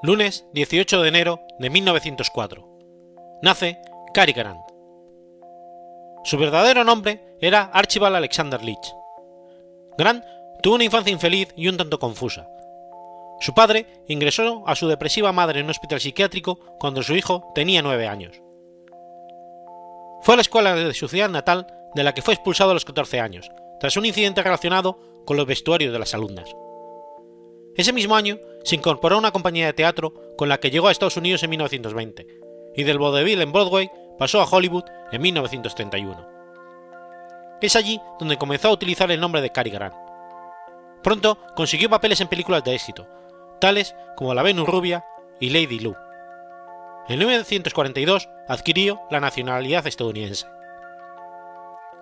Lunes 0.03 0.45
18 0.51 1.01
de 1.01 1.07
enero 1.07 1.39
de 1.59 1.69
1904. 1.69 2.67
Nace 3.41 3.79
Cary 4.13 4.33
Grant. 4.33 4.59
Su 6.25 6.37
verdadero 6.37 6.83
nombre 6.83 7.37
era 7.39 7.71
Archibald 7.73 8.17
Alexander 8.17 8.61
Leach. 8.61 8.93
Grant 9.97 10.25
tuvo 10.61 10.75
una 10.75 10.83
infancia 10.83 11.13
infeliz 11.13 11.53
y 11.55 11.69
un 11.69 11.77
tanto 11.77 11.99
confusa. 11.99 12.45
Su 13.39 13.53
padre 13.53 14.03
ingresó 14.09 14.67
a 14.67 14.75
su 14.75 14.89
depresiva 14.89 15.31
madre 15.31 15.61
en 15.61 15.67
un 15.67 15.71
hospital 15.71 16.01
psiquiátrico 16.01 16.59
cuando 16.79 17.01
su 17.01 17.15
hijo 17.15 17.53
tenía 17.55 17.81
nueve 17.81 18.05
años. 18.05 18.41
Fue 20.21 20.33
a 20.33 20.35
la 20.35 20.41
escuela 20.41 20.75
de 20.75 20.93
su 20.93 21.07
ciudad 21.07 21.29
natal, 21.29 21.65
de 21.95 22.03
la 22.03 22.13
que 22.13 22.21
fue 22.21 22.33
expulsado 22.33 22.71
a 22.71 22.73
los 22.73 22.83
14 22.83 23.21
años, 23.21 23.49
tras 23.79 23.95
un 23.95 24.05
incidente 24.05 24.43
relacionado 24.43 24.99
con 25.25 25.37
los 25.37 25.47
vestuarios 25.47 25.93
de 25.93 25.99
las 25.99 26.13
alumnas. 26.13 26.53
Ese 27.75 27.91
mismo 27.91 28.15
año 28.15 28.37
se 28.63 28.75
incorporó 28.75 29.15
a 29.15 29.19
una 29.19 29.31
compañía 29.31 29.65
de 29.65 29.73
teatro 29.73 30.13
con 30.37 30.47
la 30.47 30.59
que 30.59 30.69
llegó 30.69 30.87
a 30.87 30.91
Estados 30.91 31.17
Unidos 31.17 31.41
en 31.43 31.49
1920, 31.49 32.27
y 32.75 32.83
del 32.83 32.99
vodevil 32.99 33.41
en 33.41 33.51
Broadway 33.51 33.89
pasó 34.19 34.41
a 34.41 34.45
Hollywood 34.45 34.85
en 35.11 35.21
1931. 35.21 36.27
Es 37.61 37.75
allí 37.75 37.99
donde 38.19 38.37
comenzó 38.37 38.67
a 38.67 38.73
utilizar 38.73 39.09
el 39.11 39.19
nombre 39.19 39.41
de 39.41 39.51
Cary 39.51 39.71
Grant. 39.71 39.95
Pronto 41.01 41.37
consiguió 41.55 41.89
papeles 41.89 42.21
en 42.21 42.27
películas 42.27 42.63
de 42.63 42.75
éxito, 42.75 43.07
tales 43.59 43.95
como 44.15 44.33
La 44.33 44.43
Venus 44.43 44.67
Rubia 44.67 45.03
y 45.39 45.49
Lady 45.49 45.79
Lou. 45.79 45.95
En 47.07 47.19
1942 47.19 48.29
adquirió 48.47 49.01
la 49.09 49.19
nacionalidad 49.19 49.85
estadounidense. 49.87 50.45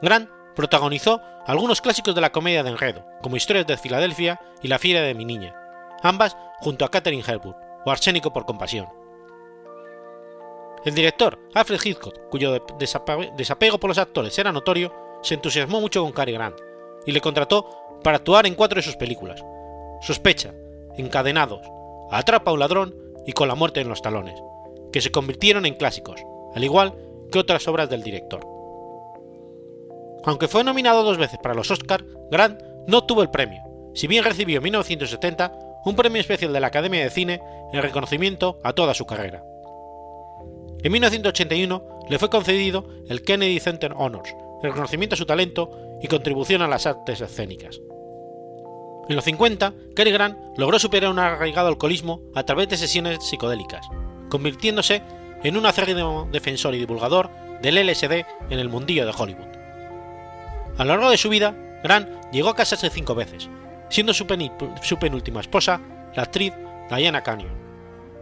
Grant 0.02 0.30
protagonizó 0.56 1.22
algunos 1.48 1.82
clásicos 1.82 2.14
de 2.14 2.22
la 2.22 2.32
comedia 2.32 2.64
de 2.64 2.70
enredo, 2.70 3.06
como 3.22 3.38
Historias 3.38 3.66
de 3.68 3.78
Filadelfia 3.78 4.40
y 4.62 4.68
La 4.68 4.80
fiera 4.80 5.02
de 5.02 5.14
mi 5.14 5.26
niña, 5.26 5.56
ambas 6.02 6.38
junto 6.60 6.86
a 6.86 6.90
Katherine 6.90 7.24
Hepburn, 7.26 7.56
o 7.86 7.92
Arsénico 7.92 8.32
por 8.32 8.46
compasión. 8.46 8.88
El 10.84 10.96
director, 10.96 11.40
Alfred 11.54 11.80
Hitchcock, 11.84 12.30
cuyo 12.30 12.64
desapego 12.78 13.80
por 13.80 13.90
los 13.90 13.98
actores 13.98 14.38
era 14.40 14.52
notorio, 14.52 14.94
se 15.22 15.36
entusiasmó 15.36 15.80
mucho 15.80 16.02
con 16.02 16.12
Cary 16.12 16.32
Grant 16.32 16.58
y 17.06 17.12
le 17.12 17.22
contrató 17.22 18.00
para 18.04 18.18
actuar 18.18 18.48
en 18.48 18.56
cuatro 18.56 18.78
de 18.78 18.82
sus 18.82 18.96
películas: 18.96 19.44
Sospecha, 20.02 20.54
Encadenados, 20.98 21.62
Atrapa 22.10 22.52
a 22.52 22.54
un 22.54 22.60
ladrón 22.60 22.96
y 23.26 23.34
Con 23.34 23.48
la 23.48 23.56
muerte 23.56 23.82
en 23.82 23.90
los 23.90 24.02
talones, 24.02 24.42
que 24.92 25.02
se 25.02 25.12
convirtieron 25.12 25.68
en 25.68 25.76
clásicos, 25.76 26.20
al 26.56 26.64
igual 26.64 26.96
que 27.32 27.38
otras 27.38 27.68
obras 27.68 27.88
del 27.90 28.02
director. 28.02 28.42
Aunque 30.26 30.48
fue 30.48 30.64
nominado 30.64 31.04
dos 31.04 31.18
veces 31.18 31.40
para 31.42 31.54
los 31.54 31.70
Oscar, 31.70 32.04
Grant 32.32 32.60
no 32.88 33.00
obtuvo 33.00 33.22
el 33.22 33.30
premio, 33.30 33.62
si 33.94 34.08
bien 34.08 34.24
recibió 34.24 34.58
en 34.58 34.64
1970 34.64 35.71
un 35.86 35.96
premio 35.96 36.22
especial 36.22 36.54
de 36.54 36.60
la 36.60 36.68
Academia 36.68 37.04
de 37.04 37.10
Cine 37.10 37.42
en 37.74 37.82
reconocimiento 37.82 38.60
a 38.64 38.74
toda 38.74 38.94
su 38.94 39.06
carrera. 39.06 39.44
En 40.84 40.92
1981 40.92 41.84
le 42.10 42.20
fue 42.20 42.30
concedido 42.30 42.88
el 43.08 43.22
Kennedy 43.22 43.60
Center 43.60 43.94
Honors, 43.96 44.34
en 44.64 44.70
reconocimiento 44.70 45.16
a 45.16 45.18
su 45.18 45.26
talento 45.26 45.72
y 46.02 46.08
contribución 46.08 46.62
a 46.62 46.68
las 46.68 46.86
artes 46.86 47.22
escénicas. 47.22 47.80
En 49.10 49.16
los 49.16 49.26
50, 49.26 49.74
Cary 49.96 50.12
Grant 50.12 50.38
logró 50.58 50.80
superar 50.80 51.12
un 51.12 51.20
arraigado 51.20 51.68
alcoholismo 51.68 52.22
a 52.34 52.44
través 52.44 52.70
de 52.70 52.78
sesiones 52.78 53.24
psicodélicas, 53.24 53.88
convirtiéndose 54.30 55.02
en 55.44 55.58
un 55.58 55.66
acérrimo 55.66 56.28
defensor 56.32 56.74
y 56.76 56.80
divulgador 56.80 57.30
del 57.62 57.76
LSD 57.76 58.26
en 58.50 58.60
el 58.60 58.70
mundillo 58.70 59.06
de 59.06 59.14
Hollywood. 59.18 59.48
A 60.78 60.86
lo 60.86 60.94
largo 60.94 61.10
de 61.10 61.18
su 61.18 61.30
vida, 61.30 61.56
Grant 61.84 62.10
llegó 62.32 62.50
a 62.50 62.56
casarse 62.56 62.90
cinco 62.90 63.16
veces, 63.16 63.50
siendo 63.92 64.14
su, 64.14 64.26
penúltima 64.26 65.42
esposa 65.42 65.82
la 66.16 66.24
actriz 66.24 66.54
Diana 66.90 67.22
Canyon, 67.22 67.52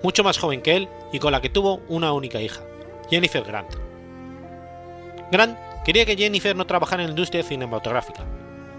mucho 0.04 0.24
más 0.24 0.38
joven 0.38 0.62
que 0.62 0.76
él 0.76 0.90
y 1.14 1.20
con 1.20 1.32
la 1.32 1.42
que 1.42 1.50
tuvo 1.50 1.82
una 1.88 2.12
única 2.12 2.42
hija, 2.42 2.62
Jennifer 3.10 3.44
Grant. 3.44 3.76
Grant 5.32 5.58
quería 5.86 6.06
que 6.06 6.18
Jennifer 6.18 6.56
no 6.56 6.66
trabajara 6.66 7.04
en 7.04 7.10
la 7.10 7.12
industria 7.12 7.44
cinematográfica, 7.44 8.26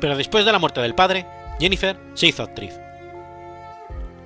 pero 0.01 0.17
después 0.17 0.45
de 0.45 0.53
la 0.53 0.59
muerte 0.59 0.81
del 0.81 0.95
padre, 0.95 1.27
Jennifer 1.61 1.97
se 2.15 2.27
hizo 2.27 2.43
actriz. 2.43 2.79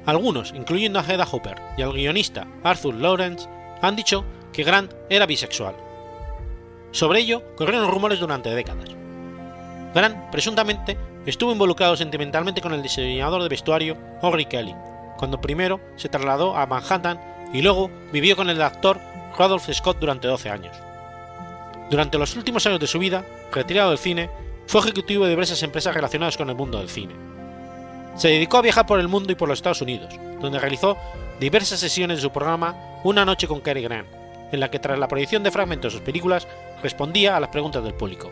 Algunos, 0.07 0.53
incluyendo 0.55 0.99
a 0.99 1.03
Hedda 1.03 1.29
Hopper 1.31 1.61
y 1.77 1.83
al 1.83 1.93
guionista 1.93 2.47
Arthur 2.63 2.95
Lawrence, 2.95 3.49
han 3.83 3.97
dicho 3.97 4.25
que 4.53 4.65
Grant 4.65 4.93
era 5.11 5.27
bisexual. 5.27 5.75
Sobre 6.93 7.21
ello 7.21 7.43
corrieron 7.57 7.91
rumores 7.91 8.21
durante 8.21 8.55
décadas. 8.55 8.91
Grant, 9.95 10.31
presuntamente, 10.31 10.97
estuvo 11.31 11.53
involucrado 11.53 11.97
sentimentalmente 11.97 12.61
con 12.61 12.73
el 12.73 12.83
diseñador 12.83 13.43
de 13.43 13.49
vestuario 13.49 13.97
Henry 14.23 14.47
Kelly, 14.47 14.75
cuando 15.17 15.41
primero 15.41 15.81
se 15.97 16.09
trasladó 16.09 16.57
a 16.57 16.67
Manhattan 16.67 17.21
y 17.53 17.63
luego 17.63 17.91
vivió 18.13 18.37
con 18.37 18.51
el 18.51 18.61
actor 18.61 18.99
Rodolph 19.39 19.71
Scott 19.73 19.99
durante 19.99 20.29
12 20.29 20.51
años. 20.51 20.77
Durante 21.91 22.19
los 22.19 22.35
últimos 22.37 22.67
años 22.67 22.81
de 22.81 22.87
su 22.87 22.99
vida, 22.99 23.25
retirado 23.53 23.91
del 23.91 23.99
cine, 23.99 24.31
fue 24.67 24.81
ejecutivo 24.81 25.25
de 25.25 25.31
diversas 25.31 25.63
empresas 25.63 25.95
relacionadas 25.95 26.37
con 26.37 26.49
el 26.49 26.57
mundo 26.57 26.79
del 26.79 26.89
cine. 26.89 27.15
Se 28.17 28.29
dedicó 28.29 28.59
a 28.59 28.63
viajar 28.63 28.87
por 28.87 29.01
el 29.01 29.09
mundo 29.09 29.33
y 29.33 29.35
por 29.35 29.49
los 29.49 29.59
Estados 29.59 29.83
Unidos, 29.83 30.15
donde 30.41 30.59
realizó 30.59 30.97
diversas 31.41 31.81
sesiones 31.81 32.19
de 32.19 32.23
su 32.23 32.31
programa 32.31 32.75
Una 33.03 33.25
noche 33.25 33.47
con 33.47 33.61
Cary 33.61 33.83
Grant, 33.83 34.09
en 34.53 34.61
la 34.61 34.71
que 34.71 34.79
tras 34.79 34.99
la 34.99 35.09
proyección 35.09 35.43
de 35.43 35.51
fragmentos 35.51 35.93
de 35.93 35.99
sus 35.99 36.07
películas 36.07 36.47
respondía 36.83 37.37
a 37.37 37.41
las 37.41 37.51
preguntas 37.51 37.83
del 37.83 37.95
público. 37.95 38.31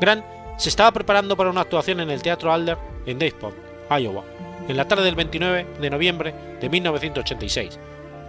Grant 0.00 0.24
se 0.56 0.68
estaba 0.68 0.92
preparando 0.92 1.36
para 1.36 1.50
una 1.50 1.62
actuación 1.62 2.00
en 2.00 2.10
el 2.10 2.22
Teatro 2.22 2.52
Alder 2.52 2.78
en 3.06 3.18
Dayton, 3.18 3.52
Iowa, 3.90 4.24
en 4.68 4.76
la 4.76 4.86
tarde 4.86 5.04
del 5.04 5.14
29 5.14 5.66
de 5.80 5.90
noviembre 5.90 6.34
de 6.60 6.68
1986, 6.68 7.78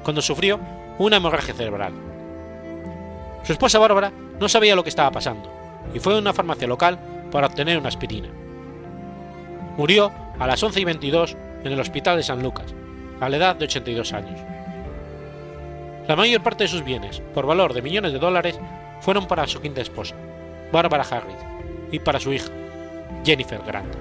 cuando 0.03 0.21
sufrió 0.21 0.59
una 0.97 1.17
hemorragia 1.17 1.53
cerebral. 1.53 1.93
Su 3.43 3.53
esposa 3.53 3.79
Bárbara 3.79 4.11
no 4.39 4.49
sabía 4.49 4.75
lo 4.75 4.83
que 4.83 4.89
estaba 4.89 5.11
pasando 5.11 5.51
y 5.93 5.99
fue 5.99 6.15
a 6.15 6.19
una 6.19 6.33
farmacia 6.33 6.67
local 6.67 6.99
para 7.31 7.47
obtener 7.47 7.77
una 7.77 7.89
aspirina. 7.89 8.29
Murió 9.77 10.11
a 10.39 10.47
las 10.47 10.61
11 10.61 10.79
y 10.79 10.85
22 10.85 11.37
en 11.63 11.71
el 11.71 11.79
hospital 11.79 12.17
de 12.17 12.23
San 12.23 12.41
Lucas, 12.41 12.73
a 13.19 13.29
la 13.29 13.37
edad 13.37 13.55
de 13.55 13.65
82 13.65 14.13
años. 14.13 14.39
La 16.07 16.15
mayor 16.15 16.43
parte 16.43 16.65
de 16.65 16.67
sus 16.67 16.83
bienes, 16.83 17.21
por 17.33 17.45
valor 17.45 17.73
de 17.73 17.81
millones 17.81 18.13
de 18.13 18.19
dólares, 18.19 18.59
fueron 19.01 19.27
para 19.27 19.47
su 19.47 19.59
quinta 19.61 19.81
esposa, 19.81 20.15
Bárbara 20.71 21.05
Harris, 21.09 21.37
y 21.95 21.99
para 21.99 22.19
su 22.19 22.33
hija, 22.33 22.51
Jennifer 23.23 23.61
Grant. 23.65 23.95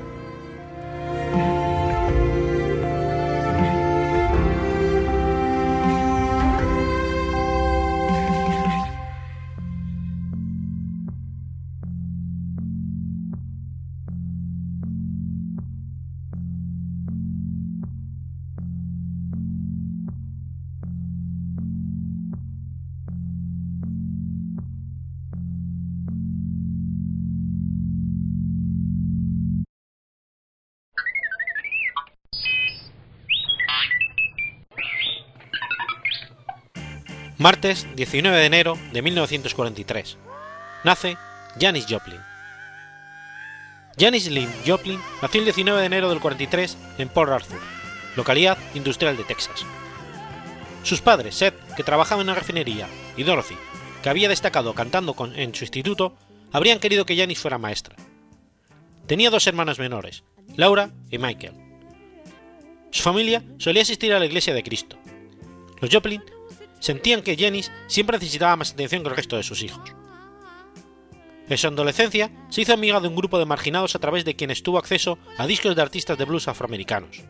Martes 37.44 37.87
19 37.94 38.38
de 38.38 38.46
enero 38.46 38.78
de 38.94 39.02
1943. 39.02 40.16
Nace 40.83 41.18
Janis 41.61 41.85
Joplin. 41.87 42.18
Janis 43.98 44.30
Lynn 44.30 44.48
Joplin 44.66 44.98
nació 45.20 45.40
el 45.40 45.44
19 45.44 45.78
de 45.78 45.87
enero 45.87 46.09
del 46.09 46.20
43 46.20 46.78
en 46.96 47.11
Port 47.11 47.30
Arthur, 47.30 47.61
localidad 48.16 48.57
industrial 48.72 49.18
de 49.18 49.24
Texas. 49.24 49.66
Sus 50.85 51.02
padres, 51.02 51.35
Seth, 51.35 51.54
que 51.76 51.83
trabajaba 51.83 52.22
en 52.22 52.30
una 52.30 52.38
refinería, 52.38 52.88
y 53.14 53.24
Dorothy, 53.24 53.59
que 54.02 54.09
había 54.09 54.30
destacado 54.30 54.72
cantando 54.72 55.14
en 55.35 55.54
su 55.54 55.64
instituto, 55.64 56.16
habrían 56.50 56.78
querido 56.78 57.04
que 57.04 57.14
Janis 57.14 57.40
fuera 57.40 57.59
maestra. 57.59 57.94
Tenía 59.07 59.28
dos 59.28 59.46
hermanos 59.46 59.78
menores, 59.78 60.24
Laura 60.57 60.92
y 61.11 61.18
Michael. 61.18 61.52
Su 62.90 63.02
familia 63.02 63.42
solía 63.59 63.83
asistir 63.83 64.14
a 64.14 64.18
la 64.18 64.24
iglesia 64.24 64.54
de 64.54 64.62
Cristo. 64.62 64.96
Los 65.83 65.90
Joplin 65.92 66.22
sentían 66.85 67.23
que 67.23 67.35
Janice 67.35 67.73
siempre 67.87 68.18
necesitaba 68.18 68.57
más 68.57 68.73
atención 68.73 69.03
que 69.03 69.09
el 69.09 69.16
resto 69.16 69.38
de 69.38 69.42
sus 69.42 69.62
hijos. 69.62 69.90
En 71.49 71.57
su 71.57 71.66
adolescencia 71.66 72.31
se 72.51 72.61
hizo 72.61 72.75
amiga 72.75 73.01
de 73.01 73.09
un 73.09 73.16
grupo 73.16 73.38
de 73.38 73.47
marginados 73.47 73.94
a 73.94 73.99
través 73.99 74.27
de 74.27 74.37
quienes 74.37 74.62
tuvo 74.62 74.77
acceso 74.77 75.18
a 75.38 75.47
discos 75.47 75.75
de 75.75 75.81
artistas 75.81 76.18
de 76.18 76.27
blues 76.27 76.47
afroamericanos. 76.47 77.23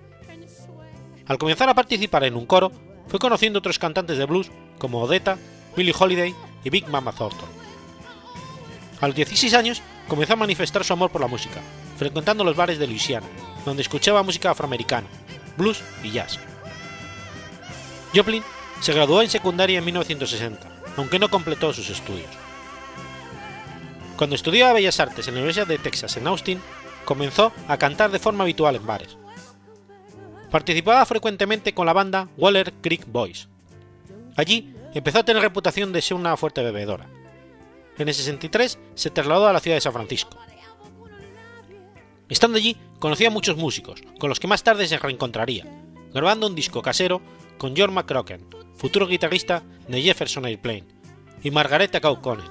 Al 1.27 1.38
comenzar 1.38 1.69
a 1.69 1.75
participar 1.75 2.25
en 2.25 2.35
un 2.35 2.47
coro, 2.47 2.73
fue 3.07 3.21
conociendo 3.21 3.61
otros 3.61 3.79
cantantes 3.79 4.19
de 4.19 4.25
blues 4.25 4.51
como 4.79 5.01
Odetta, 5.01 5.38
Billie 5.77 5.95
Holiday 5.97 6.35
y 6.64 6.71
Big 6.71 6.88
Mama 6.88 7.12
Thornton. 7.12 7.49
A 9.01 9.07
los 9.07 9.14
16 9.14 9.55
años 9.55 9.83
comenzó 10.09 10.33
a 10.33 10.37
manifestar 10.37 10.83
su 10.83 10.93
amor 10.93 11.12
por 11.12 11.21
la 11.21 11.29
música, 11.29 11.61
frecuentando 11.97 12.43
los 12.43 12.57
bares 12.57 12.81
de 12.81 12.88
Louisiana, 12.88 13.27
donde 13.64 13.83
escuchaba 13.83 14.25
música 14.25 14.51
afroamericana, 14.51 15.07
blues 15.57 15.81
y 16.03 16.11
jazz. 16.11 16.40
Joplin 18.12 18.43
se 18.81 18.93
graduó 18.93 19.23
en 19.23 19.31
secundaria 19.31 19.79
en 19.79 19.85
1960, 19.85 20.69
aunque 20.97 21.19
no 21.19 21.31
completó 21.31 21.73
sus 21.73 21.91
estudios. 21.91 22.31
Cuando 24.17 24.37
estudiaba 24.37 24.75
Bellas 24.75 25.01
Artes 25.01 25.27
en 25.27 25.35
la 25.35 25.41
Universidad 25.41 25.67
de 25.67 25.79
Texas 25.79 26.17
en 26.17 26.27
Austin, 26.27 26.61
comenzó 27.05 27.53
a 27.69 27.77
cantar 27.77 28.11
de 28.11 28.19
forma 28.19 28.45
habitual 28.45 28.77
en 28.77 28.87
bares. 28.87 29.17
Participaba 30.51 31.05
frecuentemente 31.05 31.75
con 31.75 31.87
la 31.87 31.93
banda 31.93 32.29
Waller 32.37 32.73
Creek 32.81 33.07
Boys. 33.07 33.49
Allí 34.37 34.75
empezó 34.95 35.19
a 35.19 35.25
tener 35.25 35.43
reputación 35.43 35.93
de 35.93 36.01
ser 36.01 36.17
una 36.17 36.37
fuerte 36.37 36.63
bebedora. 36.63 37.09
En 37.99 38.09
el 38.09 38.15
63 38.15 38.79
se 38.95 39.11
trasladó 39.11 39.49
a 39.49 39.53
la 39.53 39.61
ciudad 39.61 39.77
de 39.77 39.81
San 39.81 39.93
Francisco. 39.93 40.39
Estando 42.29 42.59
allí, 42.59 42.77
conoció 42.99 43.29
a 43.29 43.33
muchos 43.33 43.57
músicos, 43.57 44.03
con 44.19 44.29
los 44.29 44.41
que 44.41 44.47
más 44.47 44.63
tarde 44.63 44.89
se 44.89 44.99
reencontraría, 44.99 45.67
grabando 46.13 46.47
un 46.47 46.55
disco 46.55 46.83
casero 46.83 47.21
con 47.59 47.75
John 47.77 47.93
McCrocken, 47.93 48.47
futuro 48.77 49.07
guitarrista 49.07 49.63
de 49.89 50.03
Jefferson 50.03 50.47
Airplane, 50.47 50.85
y 51.43 51.51
Margareta 51.51 52.01
Kaukonen, 52.01 52.47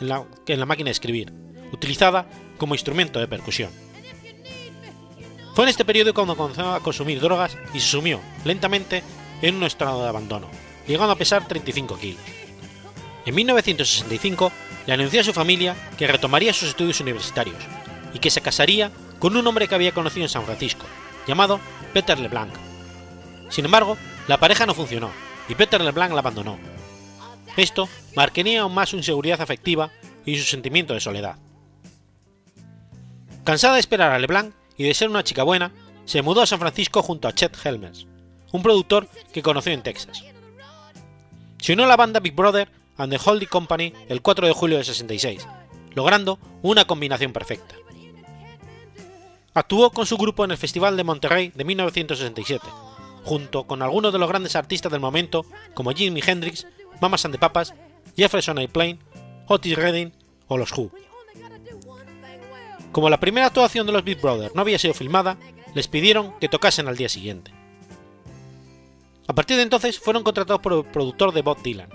en 0.00 0.08
la, 0.08 0.24
en 0.46 0.60
la 0.60 0.66
máquina 0.66 0.88
de 0.88 0.92
escribir, 0.92 1.32
utilizada 1.72 2.26
como 2.58 2.74
instrumento 2.74 3.20
de 3.20 3.28
percusión. 3.28 3.70
Fue 5.54 5.64
en 5.64 5.68
este 5.68 5.84
periodo 5.84 6.14
cuando 6.14 6.36
comenzó 6.36 6.72
a 6.72 6.80
consumir 6.80 7.20
drogas 7.20 7.56
y 7.74 7.80
se 7.80 7.88
sumió, 7.88 8.20
lentamente, 8.44 9.02
en 9.42 9.56
un 9.56 9.64
estado 9.64 10.02
de 10.02 10.08
abandono, 10.08 10.48
llegando 10.86 11.12
a 11.12 11.16
pesar 11.16 11.46
35 11.46 11.98
kilos. 11.98 12.22
En 13.26 13.34
1965 13.34 14.50
le 14.86 14.92
anunció 14.92 15.20
a 15.20 15.24
su 15.24 15.32
familia 15.32 15.76
que 15.96 16.06
retomaría 16.06 16.52
sus 16.52 16.70
estudios 16.70 17.00
universitarios 17.00 17.62
y 18.14 18.18
que 18.18 18.30
se 18.30 18.40
casaría 18.40 18.90
con 19.18 19.36
un 19.36 19.46
hombre 19.46 19.68
que 19.68 19.74
había 19.74 19.92
conocido 19.92 20.24
en 20.24 20.30
San 20.30 20.44
Francisco, 20.44 20.86
llamado 21.26 21.60
Peter 21.92 22.18
LeBlanc. 22.18 22.52
Sin 23.50 23.64
embargo, 23.64 23.96
la 24.26 24.38
pareja 24.38 24.66
no 24.66 24.74
funcionó 24.74 25.10
y 25.52 25.54
Peter 25.54 25.82
LeBlanc 25.82 26.14
la 26.14 26.20
abandonó. 26.20 26.58
Esto 27.58 27.86
marcaría 28.16 28.62
aún 28.62 28.72
más 28.72 28.88
su 28.88 28.96
inseguridad 28.96 29.42
afectiva 29.42 29.90
y 30.24 30.38
su 30.38 30.44
sentimiento 30.44 30.94
de 30.94 31.00
soledad. 31.00 31.36
Cansada 33.44 33.74
de 33.74 33.80
esperar 33.80 34.12
a 34.12 34.18
LeBlanc 34.18 34.54
y 34.78 34.84
de 34.84 34.94
ser 34.94 35.10
una 35.10 35.24
chica 35.24 35.42
buena, 35.42 35.70
se 36.06 36.22
mudó 36.22 36.40
a 36.40 36.46
San 36.46 36.58
Francisco 36.58 37.02
junto 37.02 37.28
a 37.28 37.34
Chet 37.34 37.54
Helmers, 37.62 38.06
un 38.50 38.62
productor 38.62 39.08
que 39.30 39.42
conoció 39.42 39.74
en 39.74 39.82
Texas. 39.82 40.24
Se 41.58 41.74
unió 41.74 41.84
a 41.84 41.88
la 41.88 41.96
banda 41.96 42.20
Big 42.20 42.34
Brother 42.34 42.70
and 42.96 43.12
the 43.12 43.20
Holding 43.22 43.48
Company 43.48 43.92
el 44.08 44.22
4 44.22 44.46
de 44.46 44.54
julio 44.54 44.78
de 44.78 44.84
66, 44.84 45.46
logrando 45.94 46.38
una 46.62 46.86
combinación 46.86 47.34
perfecta. 47.34 47.74
Actuó 49.52 49.90
con 49.90 50.06
su 50.06 50.16
grupo 50.16 50.46
en 50.46 50.52
el 50.52 50.56
Festival 50.56 50.96
de 50.96 51.04
Monterrey 51.04 51.52
de 51.54 51.64
1967, 51.64 52.66
junto 53.24 53.64
con 53.64 53.82
algunos 53.82 54.12
de 54.12 54.18
los 54.18 54.28
grandes 54.28 54.56
artistas 54.56 54.90
del 54.90 55.00
momento 55.00 55.44
como 55.74 55.92
Jimi 55.92 56.22
Hendrix, 56.24 56.66
Mamas 57.00 57.24
and 57.24 57.34
the 57.34 57.38
Papas, 57.38 57.74
Jefferson 58.16 58.58
Airplane, 58.58 58.98
Otis 59.46 59.76
Redding 59.76 60.12
o 60.48 60.56
los 60.56 60.72
Who. 60.72 60.90
Como 62.92 63.08
la 63.08 63.20
primera 63.20 63.46
actuación 63.46 63.86
de 63.86 63.92
los 63.92 64.04
Big 64.04 64.20
Brothers 64.20 64.54
no 64.54 64.60
había 64.60 64.78
sido 64.78 64.94
filmada, 64.94 65.38
les 65.74 65.88
pidieron 65.88 66.38
que 66.38 66.48
tocasen 66.48 66.88
al 66.88 66.96
día 66.96 67.08
siguiente. 67.08 67.50
A 69.26 69.34
partir 69.34 69.56
de 69.56 69.62
entonces 69.62 69.98
fueron 69.98 70.24
contratados 70.24 70.60
por 70.60 70.72
el 70.74 70.84
productor 70.84 71.32
de 71.32 71.42
Bob 71.42 71.62
Dylan, 71.62 71.88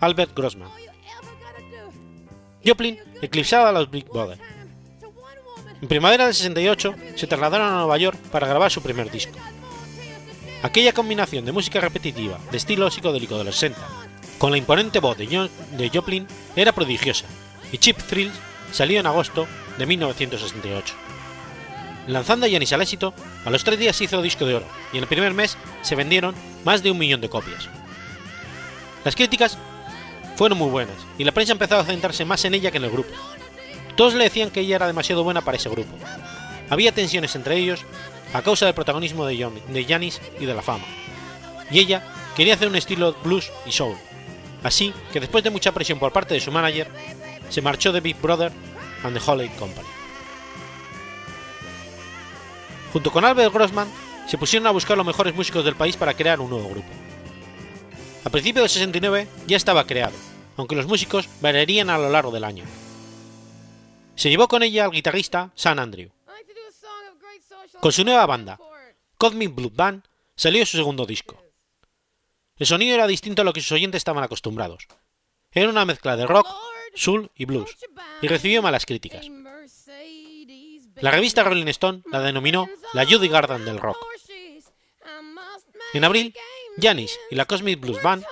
Albert 0.00 0.34
Grossman. 0.34 0.70
Joplin 2.64 2.98
eclipsaba 3.20 3.68
a 3.68 3.72
los 3.72 3.90
Big 3.90 4.08
Brothers. 4.08 4.40
En 5.80 5.88
primavera 5.88 6.24
del 6.24 6.34
68 6.34 6.94
se 7.16 7.26
trasladaron 7.26 7.68
a 7.68 7.76
Nueva 7.76 7.98
York 7.98 8.18
para 8.30 8.46
grabar 8.46 8.70
su 8.70 8.82
primer 8.82 9.10
disco. 9.10 9.38
Aquella 10.62 10.92
combinación 10.92 11.44
de 11.44 11.50
música 11.50 11.80
repetitiva 11.80 12.38
de 12.52 12.56
estilo 12.56 12.88
psicodélico 12.88 13.36
de 13.36 13.44
los 13.44 13.56
60 13.56 13.80
con 14.38 14.52
la 14.52 14.58
imponente 14.58 15.00
voz 15.00 15.18
de, 15.18 15.26
de 15.26 15.90
Joplin 15.92 16.26
era 16.54 16.70
prodigiosa 16.70 17.26
y 17.72 17.78
Chip 17.78 17.98
Thrills 17.98 18.34
salió 18.70 19.00
en 19.00 19.06
agosto 19.06 19.48
de 19.76 19.86
1968. 19.86 20.94
Lanzando 22.06 22.46
Janis 22.48 22.72
al 22.72 22.82
éxito, 22.82 23.12
a 23.44 23.50
los 23.50 23.64
tres 23.64 23.78
días 23.78 24.00
hizo 24.00 24.22
disco 24.22 24.46
de 24.46 24.54
oro 24.54 24.66
y 24.92 24.98
en 24.98 25.02
el 25.02 25.08
primer 25.08 25.34
mes 25.34 25.56
se 25.82 25.96
vendieron 25.96 26.34
más 26.64 26.82
de 26.84 26.92
un 26.92 26.98
millón 26.98 27.20
de 27.20 27.28
copias. 27.28 27.68
Las 29.04 29.16
críticas 29.16 29.58
fueron 30.36 30.58
muy 30.58 30.70
buenas 30.70 30.96
y 31.18 31.24
la 31.24 31.32
prensa 31.32 31.52
empezó 31.52 31.76
a 31.76 31.84
centrarse 31.84 32.24
más 32.24 32.44
en 32.44 32.54
ella 32.54 32.70
que 32.70 32.78
en 32.78 32.84
el 32.84 32.90
grupo. 32.90 33.10
Todos 33.96 34.14
le 34.14 34.24
decían 34.24 34.50
que 34.50 34.60
ella 34.60 34.76
era 34.76 34.86
demasiado 34.86 35.24
buena 35.24 35.40
para 35.40 35.56
ese 35.56 35.68
grupo. 35.68 35.96
Había 36.70 36.92
tensiones 36.92 37.34
entre 37.34 37.56
ellos 37.56 37.84
a 38.32 38.42
causa 38.42 38.66
del 38.66 38.74
protagonismo 38.74 39.26
de 39.26 39.84
Janis 39.86 40.20
y 40.40 40.46
de 40.46 40.54
la 40.54 40.62
fama. 40.62 40.84
Y 41.70 41.78
ella 41.78 42.02
quería 42.36 42.54
hacer 42.54 42.68
un 42.68 42.76
estilo 42.76 43.14
blues 43.24 43.50
y 43.66 43.72
soul. 43.72 43.96
Así 44.62 44.92
que 45.12 45.20
después 45.20 45.42
de 45.42 45.50
mucha 45.50 45.72
presión 45.72 45.98
por 45.98 46.12
parte 46.12 46.34
de 46.34 46.40
su 46.40 46.52
manager, 46.52 46.88
se 47.48 47.62
marchó 47.62 47.92
de 47.92 48.00
Big 48.00 48.20
Brother 48.20 48.52
and 49.02 49.18
the 49.18 49.30
Holy 49.30 49.48
Company. 49.50 49.88
Junto 52.92 53.10
con 53.10 53.24
Albert 53.24 53.52
Grossman, 53.52 53.88
se 54.28 54.38
pusieron 54.38 54.66
a 54.66 54.70
buscar 54.70 54.96
los 54.96 55.06
mejores 55.06 55.34
músicos 55.34 55.64
del 55.64 55.74
país 55.74 55.96
para 55.96 56.14
crear 56.14 56.40
un 56.40 56.50
nuevo 56.50 56.68
grupo. 56.68 56.88
A 58.24 58.30
principios 58.30 58.62
del 58.62 58.70
69 58.70 59.26
ya 59.46 59.56
estaba 59.56 59.86
creado, 59.86 60.14
aunque 60.56 60.76
los 60.76 60.86
músicos 60.86 61.28
variarían 61.40 61.90
a 61.90 61.98
lo 61.98 62.08
largo 62.10 62.30
del 62.30 62.44
año. 62.44 62.64
Se 64.14 64.30
llevó 64.30 64.46
con 64.46 64.62
ella 64.62 64.84
al 64.84 64.92
guitarrista 64.92 65.50
Sam 65.54 65.80
Andrew. 65.80 66.10
Con 67.80 67.92
su 67.92 68.04
nueva 68.04 68.26
banda, 68.26 68.58
Cosmic 69.18 69.54
Blue 69.54 69.72
Band, 69.74 70.04
salió 70.34 70.64
su 70.66 70.76
segundo 70.76 71.06
disco. 71.06 71.42
El 72.56 72.66
sonido 72.66 72.94
era 72.94 73.06
distinto 73.06 73.42
a 73.42 73.44
lo 73.44 73.52
que 73.52 73.60
sus 73.60 73.72
oyentes 73.72 73.98
estaban 73.98 74.22
acostumbrados. 74.22 74.86
Era 75.50 75.68
una 75.68 75.84
mezcla 75.84 76.16
de 76.16 76.26
rock, 76.26 76.46
soul 76.94 77.30
y 77.34 77.44
blues, 77.44 77.76
y 78.20 78.28
recibió 78.28 78.62
malas 78.62 78.86
críticas. 78.86 79.26
La 80.96 81.10
revista 81.10 81.42
Rolling 81.42 81.68
Stone 81.68 82.02
la 82.10 82.20
denominó 82.20 82.68
la 82.92 83.04
Judy 83.04 83.28
Garden 83.28 83.64
del 83.64 83.78
rock. 83.78 83.98
En 85.94 86.04
abril, 86.04 86.34
Janis 86.80 87.18
y 87.30 87.34
la 87.34 87.44
Cosmic 87.44 87.80
Blues 87.80 88.02
Band 88.02 88.24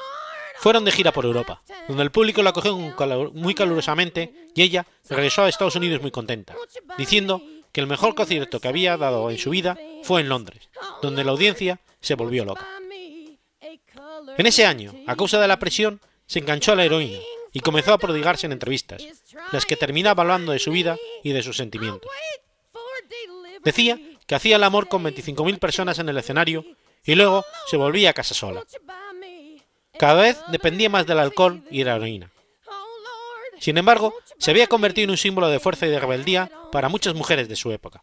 fueron 0.56 0.84
de 0.84 0.92
gira 0.92 1.12
por 1.12 1.24
Europa, 1.24 1.62
donde 1.88 2.02
el 2.02 2.10
público 2.10 2.42
la 2.42 2.50
acogió 2.50 2.76
muy 2.76 3.54
calurosamente 3.54 4.50
y 4.54 4.62
ella 4.62 4.86
regresó 5.08 5.42
a 5.42 5.48
Estados 5.48 5.76
Unidos 5.76 6.02
muy 6.02 6.10
contenta, 6.10 6.54
diciendo 6.98 7.42
que 7.72 7.80
el 7.80 7.86
mejor 7.86 8.14
concierto 8.14 8.60
que 8.60 8.68
había 8.68 8.96
dado 8.96 9.30
en 9.30 9.38
su 9.38 9.50
vida 9.50 9.78
fue 10.02 10.20
en 10.20 10.28
Londres, 10.28 10.68
donde 11.02 11.24
la 11.24 11.32
audiencia 11.32 11.80
se 12.00 12.14
volvió 12.14 12.44
loca. 12.44 12.66
En 14.36 14.46
ese 14.46 14.66
año, 14.66 14.94
a 15.06 15.16
causa 15.16 15.40
de 15.40 15.48
la 15.48 15.58
presión, 15.58 16.00
se 16.26 16.38
enganchó 16.38 16.72
a 16.72 16.76
la 16.76 16.84
heroína 16.84 17.18
y 17.52 17.60
comenzó 17.60 17.92
a 17.92 17.98
prodigarse 17.98 18.46
en 18.46 18.52
entrevistas, 18.52 19.02
las 19.52 19.66
que 19.66 19.76
terminaba 19.76 20.22
hablando 20.22 20.52
de 20.52 20.58
su 20.58 20.70
vida 20.70 20.96
y 21.22 21.32
de 21.32 21.42
sus 21.42 21.56
sentimientos. 21.56 22.10
Decía 23.62 23.98
que 24.26 24.34
hacía 24.34 24.56
el 24.56 24.64
amor 24.64 24.88
con 24.88 25.04
25.000 25.04 25.58
personas 25.58 25.98
en 25.98 26.08
el 26.08 26.16
escenario 26.16 26.64
y 27.04 27.14
luego 27.14 27.44
se 27.66 27.76
volvía 27.76 28.10
a 28.10 28.14
casa 28.14 28.34
sola. 28.34 28.64
Cada 29.98 30.22
vez 30.22 30.38
dependía 30.48 30.88
más 30.88 31.06
del 31.06 31.18
alcohol 31.18 31.62
y 31.70 31.78
de 31.78 31.84
la 31.84 31.96
heroína. 31.96 32.30
Sin 33.60 33.76
embargo, 33.76 34.14
se 34.38 34.50
había 34.50 34.66
convertido 34.66 35.04
en 35.04 35.10
un 35.10 35.16
símbolo 35.16 35.48
de 35.48 35.60
fuerza 35.60 35.86
y 35.86 35.90
de 35.90 36.00
rebeldía 36.00 36.50
para 36.72 36.88
muchas 36.88 37.14
mujeres 37.14 37.48
de 37.48 37.56
su 37.56 37.70
época. 37.70 38.02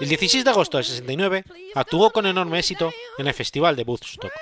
El 0.00 0.08
16 0.08 0.44
de 0.44 0.50
agosto 0.50 0.76
del 0.76 0.84
69 0.84 1.44
actuó 1.74 2.10
con 2.10 2.26
enorme 2.26 2.58
éxito 2.58 2.92
en 3.18 3.28
el 3.28 3.34
Festival 3.34 3.76
de 3.76 3.84
Woodstock. 3.84 4.32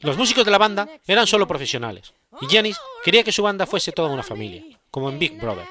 Los 0.00 0.16
músicos 0.16 0.44
de 0.44 0.50
la 0.50 0.58
banda 0.58 0.88
eran 1.06 1.26
solo 1.26 1.46
profesionales, 1.46 2.12
y 2.40 2.46
Janis 2.46 2.78
quería 3.04 3.22
que 3.22 3.32
su 3.32 3.42
banda 3.42 3.66
fuese 3.66 3.92
toda 3.92 4.10
una 4.10 4.22
familia, 4.22 4.64
como 4.90 5.10
en 5.10 5.18
Big 5.18 5.38
Brother. 5.40 5.66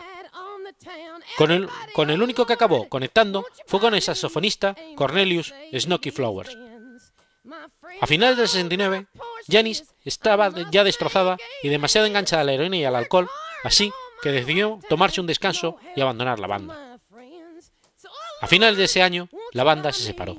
Con 1.38 1.52
el, 1.52 1.70
con 1.94 2.10
el 2.10 2.22
único 2.22 2.46
que 2.46 2.54
acabó 2.54 2.88
conectando 2.88 3.46
fue 3.66 3.80
con 3.80 3.94
el 3.94 4.02
saxofonista 4.02 4.76
Cornelius 4.96 5.54
Snoky 5.74 6.12
Flowers. 6.12 6.58
A 8.02 8.08
finales 8.08 8.38
del 8.38 8.48
69, 8.48 9.08
Janis 9.48 9.86
estaba 10.04 10.52
ya 10.72 10.84
destrozada 10.84 11.38
y 11.64 11.70
demasiado 11.70 12.08
enganchada 12.08 12.42
a 12.42 12.46
la 12.46 12.54
heroína 12.54 12.78
y 12.78 12.86
al 12.86 12.96
alcohol, 12.96 13.30
así 13.64 13.92
que 14.22 14.32
decidió 14.32 14.80
tomarse 14.90 15.22
un 15.22 15.28
descanso 15.28 15.78
y 15.96 16.02
abandonar 16.02 16.40
la 16.40 16.48
banda. 16.48 17.00
A 18.42 18.48
finales 18.48 18.78
de 18.78 18.86
ese 18.86 19.02
año, 19.02 19.30
la 19.52 19.64
banda 19.64 19.92
se 19.92 20.04
separó. 20.04 20.38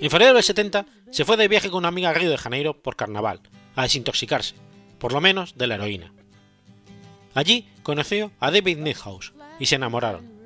En 0.00 0.10
febrero 0.10 0.34
del 0.34 0.42
70 0.42 0.86
se 1.10 1.24
fue 1.24 1.36
de 1.36 1.48
viaje 1.48 1.70
con 1.70 1.78
una 1.78 1.88
amiga 1.88 2.10
a 2.10 2.14
Río 2.14 2.30
de 2.30 2.38
Janeiro 2.38 2.82
por 2.82 2.96
carnaval, 2.96 3.40
a 3.76 3.82
desintoxicarse, 3.82 4.54
por 4.98 5.12
lo 5.12 5.20
menos 5.20 5.56
de 5.56 5.66
la 5.66 5.76
heroína. 5.76 6.12
Allí 7.34 7.68
conoció 7.82 8.32
a 8.40 8.50
David 8.50 8.78
Nithouse 8.78 9.32
y 9.58 9.66
se 9.66 9.76
enamoraron. 9.76 10.41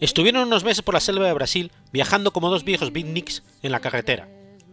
Estuvieron 0.00 0.46
unos 0.46 0.64
meses 0.64 0.82
por 0.82 0.94
la 0.94 1.00
selva 1.00 1.26
de 1.26 1.32
Brasil 1.32 1.72
viajando 1.92 2.32
como 2.32 2.50
dos 2.50 2.64
viejos 2.64 2.92
beatniks 2.92 3.42
en 3.62 3.72
la 3.72 3.80
carretera, 3.80 4.28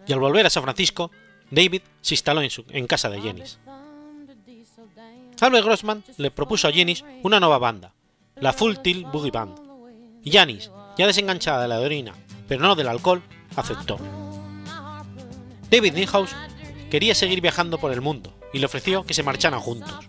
y 0.05 0.13
al 0.13 0.19
volver 0.19 0.45
a 0.45 0.51
San 0.51 0.63
Francisco, 0.63 1.11
David 1.49 1.81
se 2.01 2.13
instaló 2.13 2.41
en, 2.41 2.87
casa 2.87 3.09
de 3.09 3.21
Jenis. 3.21 3.59
Albert 5.41 5.65
Grossman 5.65 6.03
le 6.17 6.31
propuso 6.31 6.67
a 6.67 6.71
Jenis 6.71 7.03
una 7.23 7.39
nueva 7.39 7.57
banda, 7.57 7.93
la 8.35 8.53
Full 8.53 8.77
Tilt 8.77 9.11
Boogie 9.11 9.31
Band, 9.31 9.59
y 10.23 10.31
Janis, 10.31 10.71
ya 10.97 11.07
desenganchada 11.07 11.63
de 11.63 11.67
la 11.67 11.81
heroína, 11.81 12.13
pero 12.47 12.61
no 12.61 12.75
del 12.75 12.87
alcohol, 12.87 13.21
aceptó. 13.55 13.97
David 15.69 15.93
Nithouse 15.93 16.35
quería 16.89 17.15
seguir 17.15 17.41
viajando 17.41 17.79
por 17.79 17.91
el 17.91 18.01
mundo 18.01 18.33
y 18.53 18.59
le 18.59 18.67
ofreció 18.67 19.03
que 19.03 19.13
se 19.13 19.23
marcharan 19.23 19.59
juntos, 19.59 20.07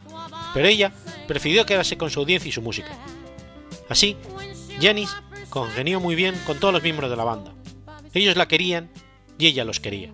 pero 0.52 0.68
ella 0.68 0.92
prefirió 1.26 1.64
quedarse 1.66 1.96
con 1.96 2.10
su 2.10 2.20
audiencia 2.20 2.48
y 2.48 2.52
su 2.52 2.62
música. 2.62 2.90
Así, 3.88 4.16
Janis 4.80 5.14
congenió 5.50 6.00
muy 6.00 6.14
bien 6.14 6.34
con 6.46 6.58
todos 6.58 6.74
los 6.74 6.82
miembros 6.82 7.10
de 7.10 7.16
la 7.16 7.24
banda. 7.24 7.52
Ellos 8.12 8.36
la 8.36 8.48
querían 8.48 8.90
y 9.38 9.46
ella 9.46 9.64
los 9.64 9.80
quería. 9.80 10.12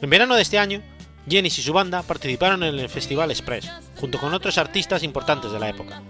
En 0.00 0.10
verano 0.10 0.34
de 0.34 0.42
este 0.42 0.58
año, 0.58 0.82
Janis 1.28 1.58
y 1.58 1.62
su 1.62 1.72
banda 1.72 2.02
participaron 2.02 2.62
en 2.62 2.78
el 2.78 2.88
Festival 2.88 3.30
Express, 3.30 3.70
junto 3.96 4.18
con 4.18 4.34
otros 4.34 4.58
artistas 4.58 5.02
importantes 5.02 5.50
de 5.52 5.58
la 5.58 5.68
época. 5.68 6.02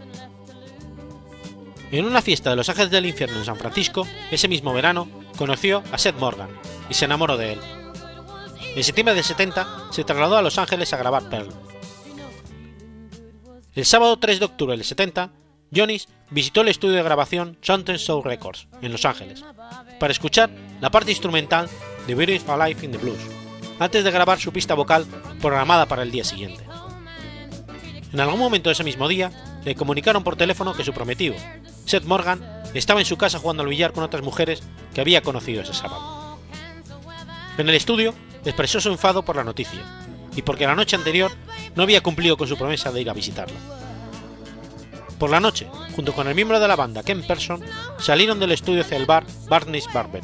En 1.92 2.04
una 2.04 2.22
fiesta 2.22 2.50
de 2.50 2.56
los 2.56 2.68
Ángeles 2.68 2.90
del 2.90 3.06
Infierno 3.06 3.38
en 3.38 3.44
San 3.44 3.56
Francisco, 3.56 4.06
ese 4.30 4.48
mismo 4.48 4.72
verano, 4.72 5.08
conoció 5.36 5.82
a 5.92 5.98
Seth 5.98 6.18
Morgan 6.18 6.48
y 6.90 6.94
se 6.94 7.04
enamoró 7.04 7.36
de 7.36 7.52
él. 7.52 7.60
En 8.74 8.82
septiembre 8.82 9.14
del 9.14 9.22
70 9.22 9.92
se 9.92 10.02
trasladó 10.02 10.36
a 10.36 10.42
Los 10.42 10.58
Ángeles 10.58 10.92
a 10.92 10.96
grabar 10.96 11.28
Pearl. 11.28 11.52
El 13.74 13.84
sábado 13.84 14.16
3 14.18 14.40
de 14.40 14.44
octubre 14.44 14.76
del 14.76 14.84
70, 14.84 15.30
Jonis 15.74 16.08
visitó 16.30 16.60
el 16.60 16.68
estudio 16.68 16.96
de 16.96 17.02
grabación 17.02 17.58
Something 17.60 17.98
Soul 17.98 18.24
Records 18.24 18.68
en 18.80 18.92
Los 18.92 19.04
Ángeles 19.04 19.44
para 19.98 20.12
escuchar 20.12 20.50
la 20.80 20.90
parte 20.90 21.10
instrumental 21.10 21.68
de 22.06 22.14
Beautiful 22.14 22.58
Life 22.58 22.84
in 22.84 22.92
the 22.92 22.98
Blues, 22.98 23.18
antes 23.78 24.04
de 24.04 24.10
grabar 24.10 24.38
su 24.38 24.52
pista 24.52 24.74
vocal 24.74 25.06
programada 25.40 25.86
para 25.86 26.02
el 26.02 26.10
día 26.10 26.24
siguiente. 26.24 26.64
En 28.12 28.20
algún 28.20 28.38
momento 28.38 28.68
de 28.68 28.74
ese 28.74 28.84
mismo 28.84 29.08
día, 29.08 29.32
le 29.64 29.74
comunicaron 29.74 30.22
por 30.22 30.36
teléfono 30.36 30.74
que 30.74 30.84
su 30.84 30.92
prometido, 30.92 31.34
Seth 31.84 32.04
Morgan, 32.04 32.62
estaba 32.74 33.00
en 33.00 33.06
su 33.06 33.16
casa 33.16 33.38
jugando 33.38 33.62
al 33.62 33.68
billar 33.68 33.92
con 33.92 34.04
otras 34.04 34.22
mujeres 34.22 34.62
que 34.94 35.00
había 35.00 35.22
conocido 35.22 35.62
ese 35.62 35.74
sábado. 35.74 36.38
En 37.58 37.68
el 37.68 37.74
estudio 37.74 38.14
expresó 38.44 38.80
su 38.80 38.90
enfado 38.90 39.24
por 39.24 39.36
la 39.36 39.44
noticia 39.44 39.80
y 40.36 40.42
porque 40.42 40.66
la 40.66 40.74
noche 40.74 40.96
anterior 40.96 41.32
no 41.74 41.82
había 41.82 42.02
cumplido 42.02 42.36
con 42.36 42.46
su 42.46 42.56
promesa 42.56 42.92
de 42.92 43.00
ir 43.00 43.10
a 43.10 43.14
visitarla. 43.14 43.83
Por 45.24 45.30
la 45.30 45.40
noche, 45.40 45.66
junto 45.96 46.12
con 46.12 46.28
el 46.28 46.34
miembro 46.34 46.60
de 46.60 46.68
la 46.68 46.76
banda 46.76 47.02
Ken 47.02 47.22
Person, 47.22 47.64
salieron 47.98 48.38
del 48.38 48.52
estudio 48.52 48.82
hacia 48.82 48.98
el 48.98 49.06
bar 49.06 49.24
Barney's 49.48 49.90
Barber. 49.90 50.22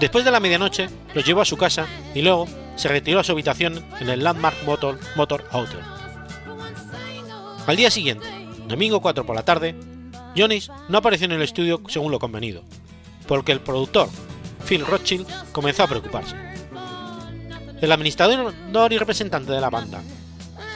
Después 0.00 0.24
de 0.24 0.30
la 0.30 0.40
medianoche, 0.40 0.88
los 1.12 1.22
llevó 1.22 1.42
a 1.42 1.44
su 1.44 1.58
casa 1.58 1.86
y 2.14 2.22
luego 2.22 2.48
se 2.76 2.88
retiró 2.88 3.20
a 3.20 3.24
su 3.24 3.32
habitación 3.32 3.84
en 4.00 4.08
el 4.08 4.24
Landmark 4.24 4.56
Motor, 4.64 4.98
Motor 5.16 5.44
Hotel. 5.52 5.80
Al 7.66 7.76
día 7.76 7.90
siguiente, 7.90 8.26
domingo 8.68 9.02
4 9.02 9.26
por 9.26 9.36
la 9.36 9.44
tarde, 9.44 9.74
Jonis 10.34 10.70
no 10.88 10.96
apareció 10.96 11.26
en 11.26 11.32
el 11.32 11.42
estudio 11.42 11.82
según 11.88 12.12
lo 12.12 12.18
convenido, 12.18 12.62
porque 13.28 13.52
el 13.52 13.60
productor, 13.60 14.08
Phil 14.66 14.86
Rothschild, 14.86 15.26
comenzó 15.52 15.82
a 15.82 15.88
preocuparse. 15.88 16.36
El 17.82 17.92
administrador 17.92 18.54
y 18.92 18.96
representante 18.96 19.52
de 19.52 19.60
la 19.60 19.68
banda, 19.68 20.00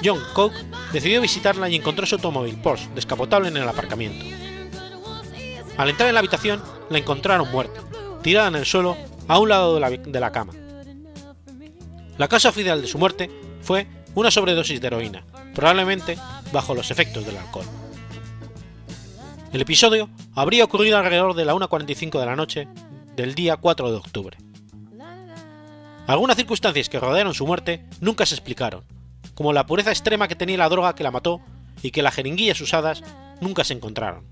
John 0.05 0.21
Coke, 0.33 0.57
decidió 0.93 1.21
visitarla 1.21 1.69
y 1.69 1.77
encontró 1.77 2.07
su 2.07 2.17
automóvil 2.17 2.57
Porsche 2.57 2.89
descapotable 2.95 3.49
en 3.49 3.57
el 3.57 3.69
aparcamiento. 3.69 4.25
Al 5.77 5.89
entrar 5.89 6.09
en 6.09 6.15
la 6.15 6.21
habitación, 6.21 6.63
la 6.89 6.99
encontraron 6.99 7.51
muerta, 7.51 7.81
tirada 8.23 8.49
en 8.49 8.57
el 8.57 8.67
suelo 8.67 8.97
a 9.29 9.39
un 9.39 9.49
lado 9.49 9.75
de 9.75 9.81
la, 9.81 9.91
de 9.91 10.21
la 10.21 10.33
cama. 10.33 10.53
La 12.19 12.29
causa 12.29 12.51
oficial 12.51 12.83
de 12.83 12.89
su 12.89 12.99
muerte 12.99 13.31
fue 13.63 13.87
una 14.15 14.31
sobredosis 14.31 14.81
de 14.81 14.87
heroína, 14.87 15.25
probablemente 15.55 16.19
bajo 16.53 16.75
los 16.75 16.91
efectos 16.91 17.25
del 17.25 17.37
alcohol. 17.37 17.67
El 19.53 19.63
episodio 19.63 20.09
habría 20.35 20.65
ocurrido 20.65 20.97
alrededor 20.97 21.35
de 21.35 21.45
la 21.45 21.55
1.45 21.55 22.21
de 22.21 22.27
la 22.27 22.37
noche 22.37 22.69
del 23.17 23.35
día 23.35 23.57
4 23.57 23.91
de 23.91 23.97
octubre. 23.97 24.39
Algunas 26.07 26.37
circunstancias 26.37 26.89
que 26.89 27.01
rodearon 27.01 27.35
su 27.35 27.47
muerte 27.47 27.85
nunca 28.01 28.27
se 28.27 28.35
explicaron, 28.35 28.85
como 29.41 29.55
la 29.55 29.65
pureza 29.65 29.89
extrema 29.89 30.29
que 30.29 30.37
tenía 30.37 30.59
la 30.59 30.69
droga 30.69 30.95
que 30.95 31.03
la 31.03 31.11
mató 31.11 31.41
y 31.81 31.93
que 31.93 32.03
las 32.03 32.15
jeringuillas 32.15 32.61
usadas 32.61 33.03
nunca 33.41 33.65
se 33.65 33.73
encontraron. 33.73 34.27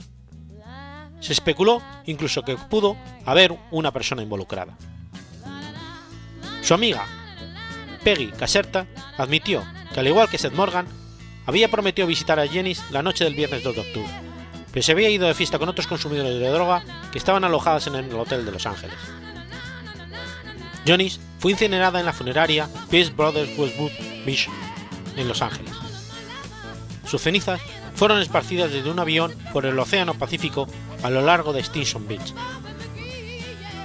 Se 1.21 1.33
especuló 1.33 1.81
incluso 2.05 2.43
que 2.43 2.59
pudo 2.59 2.95
haber 3.25 3.57
una 3.71 3.91
persona 3.91 4.23
involucrada. 4.23 4.77
Su 6.61 6.75
amiga, 6.75 7.07
Peggy 8.05 8.27
Caserta, 8.33 8.87
admitió 9.17 9.65
que 9.95 10.01
al 10.01 10.09
igual 10.09 10.29
que 10.29 10.37
Seth 10.37 10.53
Morgan, 10.53 10.87
había 11.47 11.71
prometido 11.71 12.07
visitar 12.07 12.39
a 12.39 12.47
Jennings 12.47 12.91
la 12.91 13.03
noche 13.03 13.25
del 13.25 13.35
viernes 13.35 13.63
2 13.63 13.77
de 13.77 13.81
octubre, 13.81 14.13
pero 14.71 14.83
se 14.83 14.93
había 14.93 15.09
ido 15.09 15.27
de 15.27 15.33
fiesta 15.33 15.59
con 15.59 15.71
otros 15.71 15.87
consumidores 15.87 16.39
de 16.39 16.51
droga 16.51 16.85
que 17.11 17.17
estaban 17.17 17.45
alojados 17.45 17.87
en 17.87 17.95
el 17.95 18.13
hotel 18.13 18.45
de 18.45 18.53
Los 18.53 18.67
Ángeles. 18.67 18.99
Jennings 20.85 21.19
fue 21.39 21.53
incinerada 21.53 21.99
en 21.99 22.05
la 22.05 22.13
funeraria 22.13 22.69
Peace 22.91 23.11
Brothers 23.11 23.57
Westwood 23.57 23.93
Beach, 24.27 24.51
en 25.19 25.29
Los 25.29 25.43
Ángeles. 25.43 25.75
Sus 27.07 27.21
cenizas 27.21 27.61
fueron 27.95 28.21
esparcidas 28.21 28.73
desde 28.73 28.91
un 28.91 28.99
avión 28.99 29.35
por 29.53 29.67
el 29.67 29.79
Océano 29.79 30.15
Pacífico 30.15 30.67
a 31.03 31.11
lo 31.11 31.21
largo 31.21 31.53
de 31.53 31.63
Stinson 31.63 32.07
Beach. 32.07 32.33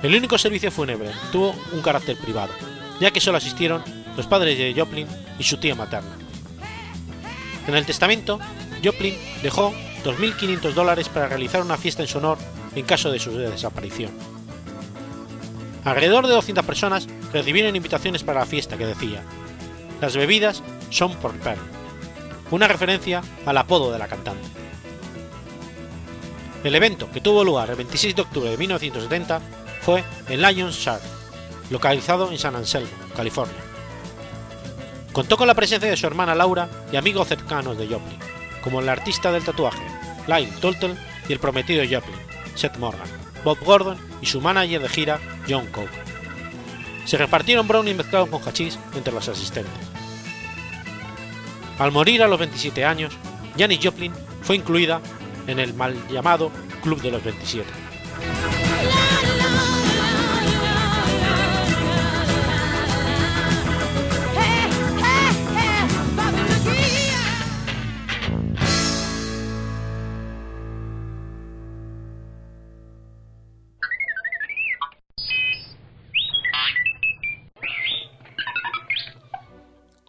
El 0.03 0.15
único 0.15 0.37
servicio 0.37 0.71
fúnebre 0.71 1.11
tuvo 1.31 1.55
un 1.71 1.81
carácter 1.81 2.17
privado, 2.17 2.53
ya 2.99 3.11
que 3.11 3.21
solo 3.21 3.37
asistieron 3.37 3.83
los 4.15 4.27
padres 4.27 4.57
de 4.57 4.73
Joplin 4.77 5.07
y 5.39 5.43
su 5.43 5.57
tía 5.57 5.75
materna. 5.75 6.15
En 7.67 7.75
el 7.75 7.85
testamento, 7.85 8.39
Joplin 8.83 9.17
dejó 9.41 9.73
2.500 10.03 10.73
dólares 10.73 11.09
para 11.09 11.29
realizar 11.29 11.61
una 11.61 11.77
fiesta 11.77 12.01
en 12.01 12.09
su 12.09 12.17
honor 12.17 12.37
en 12.75 12.85
caso 12.85 13.11
de 13.11 13.19
su 13.19 13.31
desaparición. 13.31 14.11
Alrededor 15.85 16.27
de 16.27 16.33
200 16.33 16.65
personas 16.65 17.07
recibieron 17.31 17.75
invitaciones 17.75 18.23
para 18.23 18.41
la 18.41 18.45
fiesta 18.45 18.77
que 18.77 18.85
decía, 18.85 19.23
las 20.01 20.15
bebidas 20.15 20.61
son 20.93 21.15
por 21.15 21.33
Pearl, 21.39 21.59
una 22.51 22.67
referencia 22.67 23.21
al 23.45 23.57
apodo 23.57 23.91
de 23.91 23.99
la 23.99 24.07
cantante. 24.07 24.47
El 26.63 26.75
evento, 26.75 27.09
que 27.11 27.19
tuvo 27.19 27.43
lugar 27.43 27.71
el 27.71 27.75
26 27.75 28.15
de 28.15 28.21
octubre 28.21 28.49
de 28.51 28.57
1970, 28.57 29.41
fue 29.81 30.03
en 30.29 30.41
Lions 30.41 30.77
Shark, 30.77 31.01
localizado 31.69 32.31
en 32.31 32.37
San 32.37 32.55
Anselmo, 32.55 32.91
California. 33.15 33.57
Contó 35.11 35.35
con 35.35 35.47
la 35.47 35.55
presencia 35.55 35.89
de 35.89 35.97
su 35.97 36.07
hermana 36.07 36.35
Laura 36.35 36.69
y 36.91 36.95
amigos 36.95 37.27
cercanos 37.27 37.77
de 37.77 37.87
Joplin, 37.87 38.19
como 38.63 38.79
el 38.79 38.87
artista 38.87 39.31
del 39.31 39.43
tatuaje, 39.43 39.83
Lyle 40.27 40.53
Tolton, 40.61 40.97
y 41.27 41.33
el 41.33 41.39
prometido 41.39 41.83
Joplin, 41.83 42.19
Seth 42.55 42.77
Morgan, 42.77 43.07
Bob 43.43 43.57
Gordon 43.63 43.97
y 44.21 44.25
su 44.25 44.41
manager 44.41 44.81
de 44.81 44.89
gira, 44.89 45.19
John 45.49 45.67
Coke. 45.67 45.89
Se 47.05 47.17
repartieron 47.17 47.67
brownies 47.67 47.97
mezclados 47.97 48.29
con 48.29 48.41
hachís 48.41 48.77
entre 48.95 49.13
los 49.13 49.27
asistentes. 49.27 49.92
Al 51.83 51.91
morir 51.91 52.23
a 52.23 52.29
los 52.29 52.39
27 52.39 52.85
años, 52.85 53.13
Janis 53.57 53.81
Joplin 53.83 54.13
fue 54.41 54.55
incluida 54.55 55.01
en 55.47 55.59
el 55.59 55.73
mal 55.73 55.93
llamado 56.07 56.49
Club 56.81 57.01
de 57.01 57.11
los 57.11 57.21
27. 57.21 57.69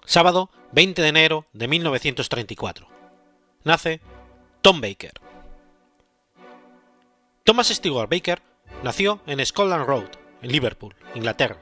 Sábado 0.07 0.49
20 0.75 1.03
de 1.03 1.09
enero 1.09 1.47
de 1.53 1.69
1934. 1.69 2.89
Nace 3.63 4.01
Tom 4.61 4.81
Baker. 4.81 5.13
Thomas 7.45 7.69
Stewart 7.69 8.11
Baker 8.11 8.43
nació 8.83 9.21
en 9.29 9.47
Scotland 9.47 9.87
Road, 9.87 10.09
en 10.43 10.51
Liverpool, 10.51 10.97
Inglaterra. 11.15 11.61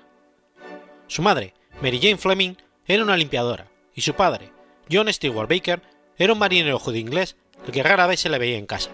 Su 1.08 1.20
madre, 1.20 1.52
Mary 1.82 2.00
Jane 2.00 2.16
Fleming, 2.16 2.54
era 2.86 3.02
una 3.02 3.18
limpiadora, 3.18 3.70
y 3.94 4.00
su 4.00 4.14
padre, 4.14 4.50
John 4.90 5.12
Stewart 5.12 5.50
Baker, 5.50 5.82
era 6.16 6.32
un 6.32 6.38
marinero 6.38 6.78
judío 6.78 7.02
inglés 7.02 7.36
al 7.66 7.70
que 7.70 7.82
rara 7.82 8.06
vez 8.06 8.20
se 8.20 8.30
le 8.30 8.38
veía 8.38 8.56
en 8.56 8.64
casa. 8.64 8.92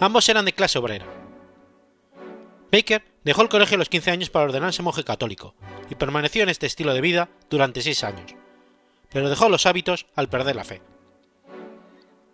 Ambos 0.00 0.26
eran 0.30 0.46
de 0.46 0.54
clase 0.54 0.78
obrera. 0.78 1.04
Baker 2.72 3.04
dejó 3.22 3.42
el 3.42 3.50
colegio 3.50 3.74
a 3.74 3.80
los 3.80 3.90
15 3.90 4.12
años 4.12 4.30
para 4.30 4.46
ordenarse 4.46 4.82
monje 4.82 5.04
católico 5.04 5.54
y 5.90 5.94
permaneció 5.94 6.42
en 6.42 6.48
este 6.48 6.64
estilo 6.64 6.94
de 6.94 7.02
vida 7.02 7.28
durante 7.50 7.82
6 7.82 8.02
años, 8.04 8.34
pero 9.14 9.30
dejó 9.30 9.48
los 9.48 9.64
hábitos 9.64 10.06
al 10.16 10.28
perder 10.28 10.56
la 10.56 10.64
fe. 10.64 10.82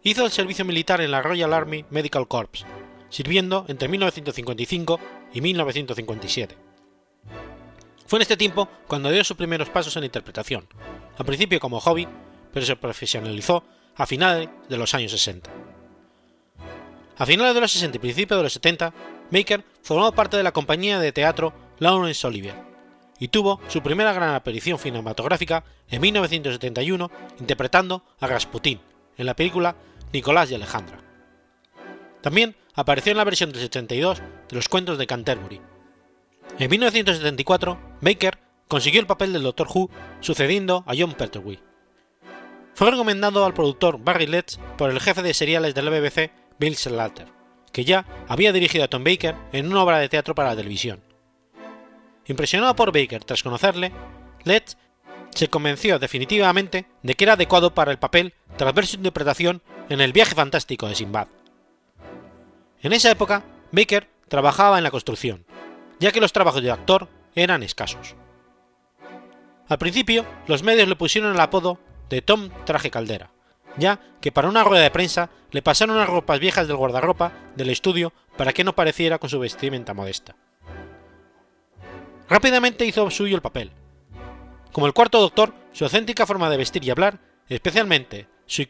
Hizo 0.03 0.25
el 0.25 0.31
servicio 0.31 0.65
militar 0.65 1.03
en 1.03 1.11
la 1.11 1.21
Royal 1.21 1.53
Army 1.53 1.85
Medical 1.91 2.27
Corps, 2.27 2.65
sirviendo 3.11 3.67
entre 3.69 3.87
1955 3.87 4.99
y 5.35 5.43
1957. 5.43 6.57
Fue 8.07 8.19
en 8.19 8.23
este 8.23 8.39
tiempo 8.39 8.67
cuando 8.89 9.11
dio 9.11 9.23
sus 9.25 9.37
primeros 9.37 9.69
pasos 9.69 9.95
en 9.97 10.05
interpretación, 10.05 10.67
al 11.19 11.27
principio 11.27 11.61
como 11.61 11.81
hobby, 11.81 12.09
pero 12.51 12.65
se 12.65 12.77
profesionalizó 12.77 13.63
a 13.97 14.07
finales 14.07 14.49
de 14.71 14.79
los 14.79 14.95
años 14.95 15.13
60. 15.13 15.51
A 17.19 17.27
finales 17.27 17.55
de 17.55 17.61
los 17.61 17.73
60 17.73 17.99
y 17.99 18.01
principios 18.01 18.39
de 18.39 18.45
los 18.45 18.55
70, 18.55 18.95
Baker 19.31 19.63
formó 19.83 20.13
parte 20.13 20.39
de 20.39 20.43
la 20.43 20.53
compañía 20.53 20.99
de 20.99 21.13
teatro 21.13 21.53
Laurence 21.79 22.27
Olivier 22.27 22.70
y 23.21 23.29
tuvo 23.29 23.61
su 23.69 23.83
primera 23.83 24.13
gran 24.13 24.35
aparición 24.35 24.79
cinematográfica 24.79 25.63
en 25.89 26.01
1971 26.01 27.11
interpretando 27.39 28.03
a 28.19 28.27
Rasputin 28.27 28.81
en 29.17 29.27
la 29.27 29.37
película 29.37 29.77
Nicolás 30.13 30.51
y 30.51 30.55
Alejandra. 30.57 30.99
También 32.23 32.57
apareció 32.75 33.13
en 33.13 33.19
la 33.19 33.25
versión 33.25 33.53
del 33.53 33.61
72 33.61 34.19
de 34.19 34.57
los 34.57 34.69
cuentos 34.69 34.99
de 34.99 35.07
Canterbury. 35.07 35.61
En 36.59 36.71
1974, 36.71 37.79
Baker 38.01 38.39
consiguió 38.67 39.01
el 39.01 39.07
papel 39.07 39.33
del 39.33 39.43
Doctor 39.43 39.69
Who 39.73 39.91
sucediendo 40.21 40.85
a 40.87 40.95
John 40.99 41.15
Pertwee. 41.15 41.61
fue 42.75 42.91
recomendado 42.91 43.45
al 43.45 43.55
productor 43.55 43.99
Barry 44.03 44.27
Letts 44.27 44.59
por 44.79 44.91
el 44.91 45.01
jefe 45.01 45.23
de 45.23 45.35
seriales 45.35 45.75
de 45.75 45.83
la 45.83 45.91
BBC, 45.91 46.31
Bill 46.59 46.77
Slater, 46.77 47.27
que 47.73 47.85
ya 47.85 48.07
había 48.29 48.53
dirigido 48.53 48.85
a 48.85 48.89
Tom 48.89 49.05
Baker 49.05 49.35
en 49.53 49.67
una 49.67 49.83
obra 49.83 49.99
de 49.99 50.09
teatro 50.09 50.35
para 50.35 50.51
la 50.51 50.57
televisión. 50.57 51.10
Impresionado 52.27 52.77
por 52.77 52.93
Baker 52.93 53.25
tras 53.25 53.43
conocerle, 53.43 53.93
Letts 54.45 54.77
se 55.35 55.49
convenció 55.49 55.99
definitivamente 55.99 56.87
de 57.03 57.15
que 57.15 57.25
era 57.25 57.35
adecuado 57.35 57.75
para 57.75 57.93
el 57.93 57.99
papel 57.99 58.35
tras 58.57 58.75
ver 58.75 58.87
su 58.87 58.97
interpretación 58.97 59.63
en 59.89 60.01
El 60.01 60.13
viaje 60.13 60.35
fantástico 60.35 60.89
de 60.89 60.95
Sinbad. 60.95 61.29
En 62.83 62.93
esa 62.93 63.11
época, 63.11 63.45
Baker 63.73 64.09
trabajaba 64.29 64.79
en 64.79 64.85
la 64.85 64.91
construcción, 64.91 65.45
ya 65.99 66.13
que 66.13 66.21
los 66.21 66.33
trabajos 66.33 66.63
de 66.63 66.71
actor 66.71 67.09
eran 67.35 67.63
escasos. 67.63 68.15
Al 69.69 69.79
principio, 69.79 70.25
los 70.47 70.63
medios 70.63 70.89
le 70.89 70.97
pusieron 70.97 71.33
el 71.33 71.41
apodo 71.41 71.79
de 72.09 72.23
Tom 72.23 72.51
Traje 72.65 72.91
Caldera, 72.91 73.31
ya 73.77 74.01
que 74.21 74.33
para 74.33 74.49
una 74.49 74.65
rueda 74.65 74.83
de 74.83 74.91
prensa 74.91 75.31
le 75.53 75.63
pasaron 75.63 75.97
unas 75.97 76.09
ropas 76.09 76.41
viejas 76.41 76.67
del 76.67 76.77
guardarropa 76.77 77.33
del 77.55 77.71
estudio 77.71 78.13
para 78.37 78.53
que 78.53 78.65
no 78.65 78.75
pareciera 78.75 79.19
con 79.19 79.31
su 79.31 79.39
vestimenta 79.39 79.95
modesta. 79.95 80.35
Rápidamente 82.31 82.87
hizo 82.87 83.11
suyo 83.11 83.35
el 83.35 83.43
papel. 83.43 83.73
Como 84.71 84.87
el 84.87 84.93
cuarto 84.93 85.21
doctor, 85.21 85.53
su 85.73 85.85
auténtica 85.85 86.27
forma 86.27 86.49
de 86.49 86.57
vestir 86.57 86.85
y 86.85 86.91
hablar, 86.91 87.19
especialmente 87.49 88.29
su, 88.47 88.65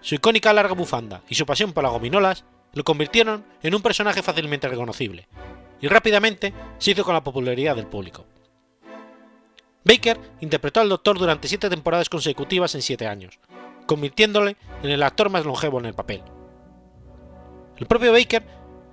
su 0.00 0.14
icónica 0.14 0.52
larga 0.52 0.74
bufanda 0.74 1.22
y 1.28 1.34
su 1.34 1.44
pasión 1.44 1.72
por 1.72 1.82
las 1.82 1.92
gominolas, 1.92 2.44
lo 2.74 2.84
convirtieron 2.84 3.44
en 3.60 3.74
un 3.74 3.82
personaje 3.82 4.22
fácilmente 4.22 4.68
reconocible, 4.68 5.26
y 5.80 5.88
rápidamente 5.88 6.54
se 6.78 6.92
hizo 6.92 7.02
con 7.02 7.14
la 7.14 7.24
popularidad 7.24 7.74
del 7.74 7.88
público. 7.88 8.24
Baker 9.84 10.20
interpretó 10.40 10.80
al 10.80 10.88
Doctor 10.88 11.18
durante 11.18 11.48
siete 11.48 11.68
temporadas 11.68 12.08
consecutivas 12.08 12.76
en 12.76 12.82
siete 12.82 13.08
años, 13.08 13.40
convirtiéndole 13.84 14.56
en 14.84 14.90
el 14.90 15.02
actor 15.02 15.28
más 15.28 15.44
longevo 15.44 15.80
en 15.80 15.86
el 15.86 15.94
papel. 15.94 16.22
El 17.76 17.86
propio 17.86 18.12
Baker 18.12 18.44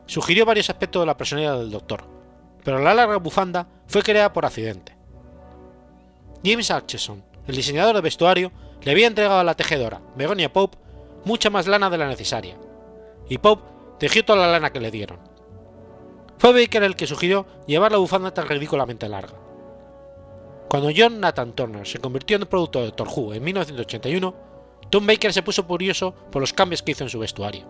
sugirió 0.07 0.47
varios 0.47 0.71
aspectos 0.71 1.03
de 1.03 1.05
la 1.05 1.15
personalidad 1.15 1.59
del 1.59 1.69
Doctor, 1.69 2.18
pero 2.63 2.79
la 2.79 2.93
larga 2.93 3.17
bufanda 3.17 3.67
fue 3.87 4.01
creada 4.01 4.33
por 4.33 4.45
accidente. 4.45 4.95
James 6.43 6.71
Atchison, 6.71 7.23
el 7.47 7.55
diseñador 7.55 7.95
de 7.95 8.01
vestuario, 8.01 8.51
le 8.81 8.91
había 8.91 9.07
entregado 9.07 9.39
a 9.39 9.43
la 9.43 9.55
tejedora, 9.55 10.01
Begonia 10.15 10.51
Pope, 10.53 10.77
mucha 11.25 11.49
más 11.49 11.67
lana 11.67 11.89
de 11.89 11.97
la 11.97 12.07
necesaria, 12.07 12.55
y 13.27 13.37
Pope 13.37 13.63
tejió 13.99 14.23
toda 14.23 14.39
la 14.39 14.51
lana 14.51 14.71
que 14.71 14.79
le 14.79 14.91
dieron. 14.91 15.19
Fue 16.37 16.53
Baker 16.53 16.83
el 16.83 16.95
que 16.95 17.07
sugirió 17.07 17.45
llevar 17.67 17.91
la 17.91 17.97
bufanda 17.97 18.33
tan 18.33 18.47
ridículamente 18.47 19.09
larga. 19.09 19.35
Cuando 20.69 20.91
John 20.95 21.19
Nathan 21.19 21.53
Turner 21.53 21.85
se 21.85 21.99
convirtió 21.99 22.37
en 22.37 22.45
productor 22.45 22.95
de 22.95 23.03
Who 23.03 23.33
en 23.33 23.43
1981, 23.43 24.35
Tom 24.89 25.05
Baker 25.05 25.33
se 25.33 25.43
puso 25.43 25.63
furioso 25.63 26.13
por 26.31 26.41
los 26.41 26.53
cambios 26.53 26.81
que 26.81 26.91
hizo 26.91 27.03
en 27.03 27.09
su 27.09 27.19
vestuario. 27.19 27.65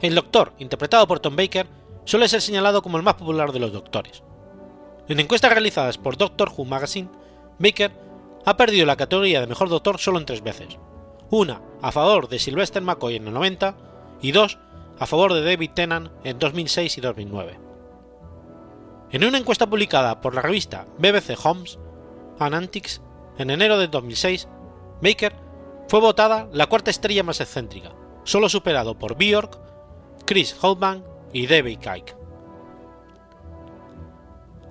El 0.00 0.14
Doctor, 0.14 0.52
interpretado 0.58 1.06
por 1.06 1.20
Tom 1.20 1.36
Baker, 1.36 1.66
suele 2.08 2.26
ser 2.26 2.40
señalado 2.40 2.80
como 2.80 2.96
el 2.96 3.02
más 3.02 3.16
popular 3.16 3.52
de 3.52 3.58
los 3.58 3.70
doctores. 3.70 4.22
En 5.08 5.20
encuestas 5.20 5.52
realizadas 5.52 5.98
por 5.98 6.16
Doctor 6.16 6.50
Who 6.56 6.64
Magazine, 6.64 7.10
Baker 7.58 7.92
ha 8.46 8.56
perdido 8.56 8.86
la 8.86 8.96
categoría 8.96 9.42
de 9.42 9.46
mejor 9.46 9.68
doctor 9.68 9.98
solo 9.98 10.18
en 10.18 10.24
tres 10.24 10.42
veces. 10.42 10.78
Una 11.28 11.60
a 11.82 11.92
favor 11.92 12.30
de 12.30 12.38
Sylvester 12.38 12.80
McCoy 12.80 13.16
en 13.16 13.28
el 13.28 13.34
90 13.34 13.74
y 14.22 14.32
dos 14.32 14.58
a 14.98 15.04
favor 15.04 15.34
de 15.34 15.44
David 15.44 15.72
Tennant 15.74 16.10
en 16.24 16.38
2006 16.38 16.96
y 16.96 17.00
2009. 17.02 17.60
En 19.10 19.24
una 19.24 19.36
encuesta 19.36 19.68
publicada 19.68 20.22
por 20.22 20.34
la 20.34 20.40
revista 20.40 20.86
BBC 20.96 21.36
Homes 21.44 21.78
and 22.38 22.54
Antiques 22.54 23.02
en 23.36 23.50
enero 23.50 23.76
de 23.76 23.88
2006, 23.88 24.48
Baker 25.02 25.36
fue 25.88 26.00
votada 26.00 26.48
la 26.54 26.68
cuarta 26.68 26.90
estrella 26.90 27.22
más 27.22 27.42
excéntrica, 27.42 27.92
solo 28.24 28.48
superado 28.48 28.98
por 28.98 29.18
Bjork, 29.18 29.60
Chris 30.24 30.56
Holtman 30.58 31.17
y 31.32 31.46
David 31.46 31.78
Icke. 31.80 32.16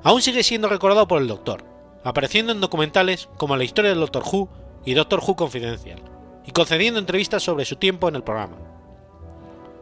Aún 0.04 0.22
sigue 0.22 0.44
siendo 0.44 0.70
recordado 0.70 1.08
por 1.08 1.22
el 1.22 1.28
Doctor, 1.28 1.64
apareciendo 2.04 2.52
en 2.52 2.62
documentales 2.62 3.30
como 3.38 3.58
La 3.58 3.64
historia 3.64 3.90
del 3.90 4.00
Doctor 4.00 4.24
Who 4.24 4.50
y 4.86 4.94
Doctor 4.94 5.20
Who 5.20 5.36
Confidencial, 5.36 6.02
y 6.46 6.52
concediendo 6.52 7.00
entrevistas 7.00 7.44
sobre 7.44 7.66
su 7.66 7.76
tiempo 7.76 8.08
en 8.08 8.16
el 8.16 8.24
programa. 8.24 8.58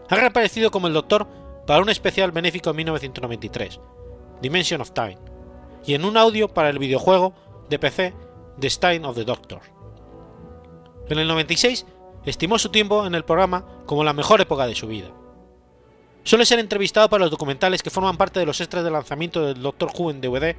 Ha 0.10 0.16
reaparecido 0.16 0.72
como 0.72 0.88
el 0.88 0.94
Doctor 0.94 1.28
para 1.68 1.82
un 1.82 1.90
especial 1.90 2.32
benéfico 2.32 2.72
en 2.72 2.78
1993, 2.78 3.80
Dimension 4.42 4.82
of 4.82 4.92
Time, 4.92 5.18
y 5.86 5.94
en 5.94 6.06
un 6.06 6.18
audio 6.18 6.48
para 6.48 6.70
el 6.70 6.80
videojuego 6.80 7.34
de 7.70 7.80
PC 7.80 8.14
The 8.60 8.70
Stein 8.70 9.06
of 9.06 9.16
the 9.16 9.26
Doctor. 9.26 9.62
En 11.10 11.20
el 11.20 11.28
96 11.28 11.86
estimó 12.26 12.58
su 12.58 12.70
tiempo 12.70 13.06
en 13.06 13.14
el 13.14 13.26
programa 13.26 13.66
como 13.86 14.04
la 14.04 14.14
mejor 14.14 14.42
época 14.42 14.66
de 14.66 14.76
su 14.76 14.88
vida. 14.88 15.12
Suele 16.26 16.46
ser 16.46 16.60
entrevistado 16.60 17.08
para 17.08 17.24
los 17.24 17.32
documentales 17.32 17.82
que 17.82 17.90
forman 17.90 18.18
parte 18.18 18.42
de 18.42 18.46
los 18.46 18.60
extras 18.60 18.84
de 18.84 18.92
lanzamiento 18.92 19.46
del 19.46 19.62
Doctor 19.62 19.92
Who 19.98 20.12
en 20.12 20.20
DVD 20.20 20.58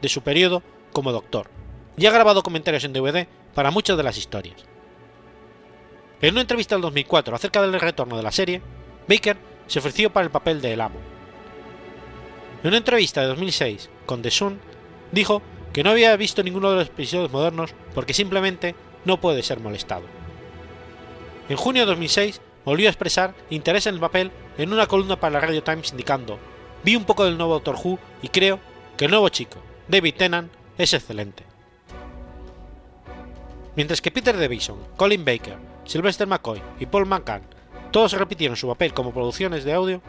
de 0.00 0.08
su 0.08 0.22
periodo 0.22 0.62
como 0.94 1.12
Doctor, 1.12 1.50
y 1.98 2.06
ha 2.06 2.10
grabado 2.10 2.42
comentarios 2.42 2.84
en 2.84 2.94
DVD 2.94 3.26
para 3.54 3.70
muchas 3.70 3.98
de 3.98 4.02
las 4.04 4.16
historias. 4.16 4.64
En 6.22 6.32
una 6.32 6.40
entrevista 6.40 6.74
del 6.74 6.82
2004 6.82 7.36
acerca 7.36 7.60
del 7.60 7.78
retorno 7.78 8.16
de 8.16 8.22
la 8.22 8.32
serie, 8.32 8.62
Baker 9.06 9.36
se 9.66 9.80
ofreció 9.80 10.10
para 10.10 10.24
el 10.24 10.30
papel 10.30 10.62
de 10.62 10.72
El 10.72 10.80
Amo, 10.80 10.98
en 12.62 12.68
una 12.68 12.78
entrevista 12.78 13.20
de 13.20 13.28
2006 13.28 13.88
con 14.04 14.20
The 14.20 14.32
Sun, 14.32 14.58
dijo 15.12 15.42
que 15.72 15.84
no 15.84 15.90
había 15.90 16.16
visto 16.16 16.42
ninguno 16.42 16.70
de 16.70 16.76
los 16.78 16.88
episodios 16.88 17.30
modernos 17.30 17.72
porque 17.94 18.14
simplemente 18.14 18.74
no 19.04 19.20
puede 19.20 19.44
ser 19.44 19.60
molestado. 19.60 20.02
En 21.48 21.56
junio 21.56 21.82
de 21.82 21.86
2006 21.86 22.40
volvió 22.68 22.86
a 22.86 22.90
expresar 22.90 23.34
interés 23.48 23.86
en 23.86 23.94
el 23.94 24.00
papel 24.00 24.30
en 24.58 24.74
una 24.74 24.86
columna 24.86 25.18
para 25.18 25.32
la 25.32 25.40
Radio 25.40 25.62
Times 25.62 25.90
indicando, 25.90 26.38
vi 26.84 26.96
un 26.96 27.06
poco 27.06 27.24
del 27.24 27.38
nuevo 27.38 27.54
Doctor 27.54 27.76
Who 27.82 27.98
y 28.20 28.28
creo 28.28 28.60
que 28.98 29.06
el 29.06 29.10
nuevo 29.10 29.30
chico, 29.30 29.56
David 29.88 30.14
Tennant, 30.18 30.52
es 30.76 30.92
excelente. 30.92 31.44
Mientras 33.74 34.02
que 34.02 34.10
Peter 34.10 34.38
Davison, 34.38 34.76
Colin 34.98 35.24
Baker, 35.24 35.56
Sylvester 35.86 36.26
McCoy 36.26 36.60
y 36.78 36.84
Paul 36.84 37.06
McCann 37.06 37.40
todos 37.90 38.12
repitieron 38.12 38.56
su 38.56 38.68
papel 38.68 38.92
como 38.92 39.14
producciones 39.14 39.64
de 39.64 39.72
audio, 39.72 40.02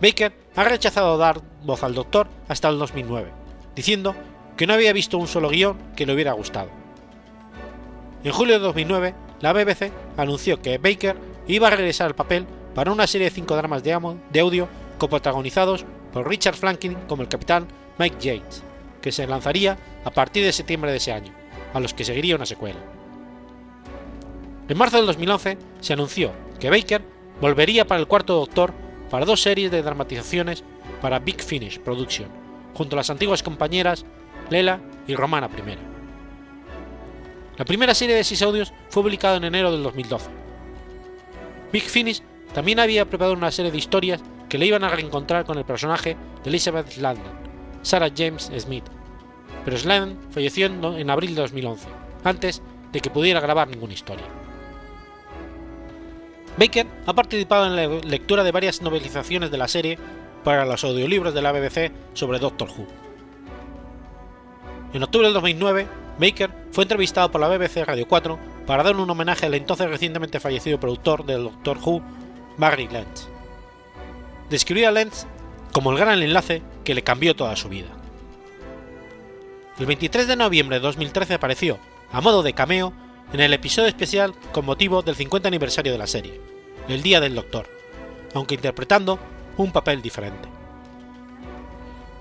Baker 0.00 0.32
ha 0.56 0.64
rechazado 0.64 1.16
dar 1.18 1.40
voz 1.62 1.84
al 1.84 1.94
Doctor 1.94 2.26
hasta 2.48 2.68
el 2.68 2.80
2009, 2.80 3.30
diciendo 3.76 4.16
que 4.56 4.66
no 4.66 4.74
había 4.74 4.92
visto 4.92 5.18
un 5.18 5.28
solo 5.28 5.50
guion 5.50 5.78
que 5.94 6.04
le 6.04 6.14
hubiera 6.14 6.32
gustado. 6.32 6.68
En 8.24 8.32
julio 8.32 8.54
de 8.54 8.60
2009, 8.60 9.14
la 9.40 9.52
BBC 9.52 9.92
anunció 10.16 10.60
que 10.60 10.78
Baker 10.78 11.16
iba 11.46 11.68
a 11.68 11.70
regresar 11.70 12.08
al 12.08 12.14
papel 12.14 12.46
para 12.74 12.92
una 12.92 13.06
serie 13.06 13.28
de 13.28 13.34
cinco 13.34 13.56
dramas 13.56 13.82
de, 13.82 13.92
audio 13.92 14.68
coprotagonizados 14.98 15.84
por 16.12 16.28
Richard 16.28 16.56
Franklin 16.56 16.96
como 17.08 17.22
el 17.22 17.28
capitán 17.28 17.68
Mike 17.98 18.16
Yates, 18.20 18.62
que 19.00 19.12
se 19.12 19.26
lanzaría 19.26 19.78
a 20.04 20.10
partir 20.10 20.44
de 20.44 20.52
septiembre 20.52 20.90
de 20.90 20.98
ese 20.98 21.12
año, 21.12 21.32
a 21.74 21.80
los 21.80 21.94
que 21.94 22.04
seguiría 22.04 22.36
una 22.36 22.46
secuela. 22.46 22.78
En 24.68 24.78
marzo 24.78 24.96
del 24.96 25.06
2011 25.06 25.58
se 25.80 25.92
anunció 25.92 26.32
que 26.60 26.70
Baker 26.70 27.02
volvería 27.40 27.86
para 27.86 28.00
el 28.00 28.06
cuarto 28.06 28.34
Doctor 28.34 28.72
para 29.10 29.26
dos 29.26 29.42
series 29.42 29.70
de 29.70 29.82
dramatizaciones 29.82 30.64
para 31.00 31.18
Big 31.18 31.42
Finish 31.42 31.80
Production, 31.80 32.28
junto 32.74 32.96
a 32.96 32.98
las 32.98 33.10
antiguas 33.10 33.42
compañeras 33.42 34.06
Lela 34.48 34.80
y 35.06 35.14
Romana 35.14 35.50
I. 35.54 35.76
La 37.58 37.64
primera 37.64 37.94
serie 37.94 38.16
de 38.16 38.24
seis 38.24 38.40
audios 38.42 38.72
fue 38.88 39.02
publicada 39.02 39.36
en 39.36 39.44
enero 39.44 39.70
del 39.70 39.82
2012. 39.82 40.41
Big 41.72 41.84
Finish 41.84 42.22
también 42.54 42.78
había 42.78 43.06
preparado 43.06 43.34
una 43.34 43.50
serie 43.50 43.72
de 43.72 43.78
historias 43.78 44.20
que 44.48 44.58
le 44.58 44.66
iban 44.66 44.84
a 44.84 44.90
reencontrar 44.90 45.44
con 45.46 45.56
el 45.56 45.64
personaje 45.64 46.16
de 46.44 46.50
Elizabeth 46.50 46.96
Landon, 46.98 47.32
Sarah 47.80 48.10
James 48.14 48.50
Smith, 48.58 48.84
pero 49.64 49.78
Slan 49.78 50.18
falleció 50.30 50.66
en 50.66 51.10
abril 51.10 51.34
de 51.34 51.40
2011, 51.40 51.88
antes 52.24 52.62
de 52.92 53.00
que 53.00 53.10
pudiera 53.10 53.40
grabar 53.40 53.68
ninguna 53.68 53.94
historia. 53.94 54.26
Baker 56.58 56.86
ha 57.06 57.14
participado 57.14 57.66
en 57.66 57.76
la 57.76 57.86
lectura 58.06 58.44
de 58.44 58.52
varias 58.52 58.82
novelizaciones 58.82 59.50
de 59.50 59.56
la 59.56 59.68
serie 59.68 59.98
para 60.44 60.66
los 60.66 60.84
audiolibros 60.84 61.32
de 61.32 61.40
la 61.40 61.52
BBC 61.52 61.90
sobre 62.12 62.38
Doctor 62.38 62.68
Who. 62.68 62.86
En 64.92 65.02
octubre 65.02 65.26
del 65.26 65.34
2009, 65.34 65.86
Baker 66.18 66.50
fue 66.72 66.84
entrevistado 66.84 67.30
por 67.30 67.40
la 67.40 67.48
BBC 67.48 67.86
Radio 67.86 68.06
4 68.06 68.38
para 68.66 68.82
dar 68.82 68.96
un 68.96 69.08
homenaje 69.08 69.46
al 69.46 69.54
entonces 69.54 69.88
recientemente 69.88 70.40
fallecido 70.40 70.78
productor 70.78 71.24
del 71.24 71.44
Doctor 71.44 71.78
Who, 71.84 72.02
Barry 72.56 72.88
Lentz. 72.88 73.28
Describió 74.50 74.88
a 74.88 74.92
Lentz 74.92 75.26
como 75.72 75.92
el 75.92 75.98
gran 75.98 76.22
enlace 76.22 76.62
que 76.84 76.94
le 76.94 77.02
cambió 77.02 77.34
toda 77.34 77.56
su 77.56 77.68
vida. 77.68 77.88
El 79.78 79.86
23 79.86 80.28
de 80.28 80.36
noviembre 80.36 80.76
de 80.76 80.82
2013 80.82 81.34
apareció, 81.34 81.78
a 82.12 82.20
modo 82.20 82.42
de 82.42 82.52
cameo, 82.52 82.92
en 83.32 83.40
el 83.40 83.54
episodio 83.54 83.88
especial 83.88 84.34
con 84.52 84.66
motivo 84.66 85.02
del 85.02 85.16
50 85.16 85.48
aniversario 85.48 85.92
de 85.92 85.98
la 85.98 86.06
serie, 86.06 86.40
El 86.88 87.02
Día 87.02 87.20
del 87.20 87.34
Doctor, 87.34 87.66
aunque 88.34 88.54
interpretando 88.54 89.18
un 89.56 89.72
papel 89.72 90.02
diferente. 90.02 90.48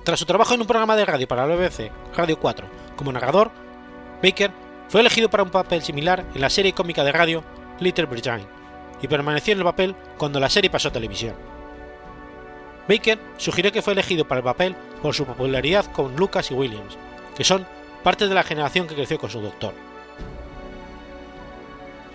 Tras 0.03 0.19
su 0.19 0.25
trabajo 0.25 0.53
en 0.53 0.61
un 0.61 0.67
programa 0.67 0.95
de 0.95 1.05
radio 1.05 1.27
para 1.27 1.45
la 1.45 1.55
BBC, 1.55 1.91
Radio 2.15 2.39
4, 2.39 2.67
como 2.95 3.11
narrador, 3.11 3.51
Baker 4.23 4.51
fue 4.91 4.99
elegido 4.99 5.29
para 5.29 5.43
un 5.43 5.49
papel 5.49 5.81
similar 5.81 6.25
en 6.35 6.41
la 6.41 6.49
serie 6.49 6.73
cómica 6.73 7.05
de 7.05 7.13
radio 7.13 7.45
Little 7.79 8.07
Britain 8.07 8.45
y 9.01 9.07
permaneció 9.07 9.53
en 9.53 9.59
el 9.59 9.63
papel 9.63 9.95
cuando 10.17 10.37
la 10.37 10.49
serie 10.49 10.69
pasó 10.69 10.89
a 10.89 10.91
televisión. 10.91 11.33
Baker 12.89 13.17
sugirió 13.37 13.71
que 13.71 13.81
fue 13.81 13.93
elegido 13.93 14.27
para 14.27 14.39
el 14.39 14.43
papel 14.43 14.75
por 15.01 15.15
su 15.15 15.25
popularidad 15.25 15.85
con 15.93 16.17
Lucas 16.17 16.51
y 16.51 16.55
Williams, 16.55 16.97
que 17.37 17.45
son 17.45 17.65
parte 18.03 18.27
de 18.27 18.35
la 18.35 18.43
generación 18.43 18.85
que 18.85 18.95
creció 18.95 19.17
con 19.17 19.29
su 19.29 19.39
doctor. 19.39 19.73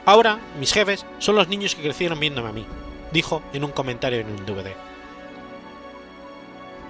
Ahora, 0.05 0.39
mis 0.61 0.75
jefes 0.75 1.07
son 1.19 1.35
los 1.37 1.49
niños 1.49 1.75
que 1.75 1.83
crecieron 1.83 2.21
viéndome 2.21 2.51
a 2.51 2.53
mí, 2.53 2.67
dijo 3.11 3.43
en 3.55 3.65
un 3.65 3.71
comentario 3.71 4.21
en 4.21 4.29
un 4.29 4.45
DVD. 4.45 4.75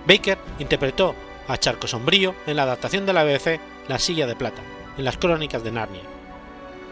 Baker 0.05 0.39
interpretó 0.59 1.15
a 1.47 1.57
Charco 1.59 1.87
Sombrío 1.87 2.35
en 2.49 2.57
la 2.57 2.65
adaptación 2.65 3.07
de 3.07 3.13
la 3.13 3.23
BBC 3.23 3.61
La 3.87 4.01
Silla 4.01 4.27
de 4.27 4.35
Plata, 4.35 4.63
en 4.97 5.05
las 5.05 5.17
Crónicas 5.17 5.63
de 5.63 5.73
Narnia. 5.73 6.03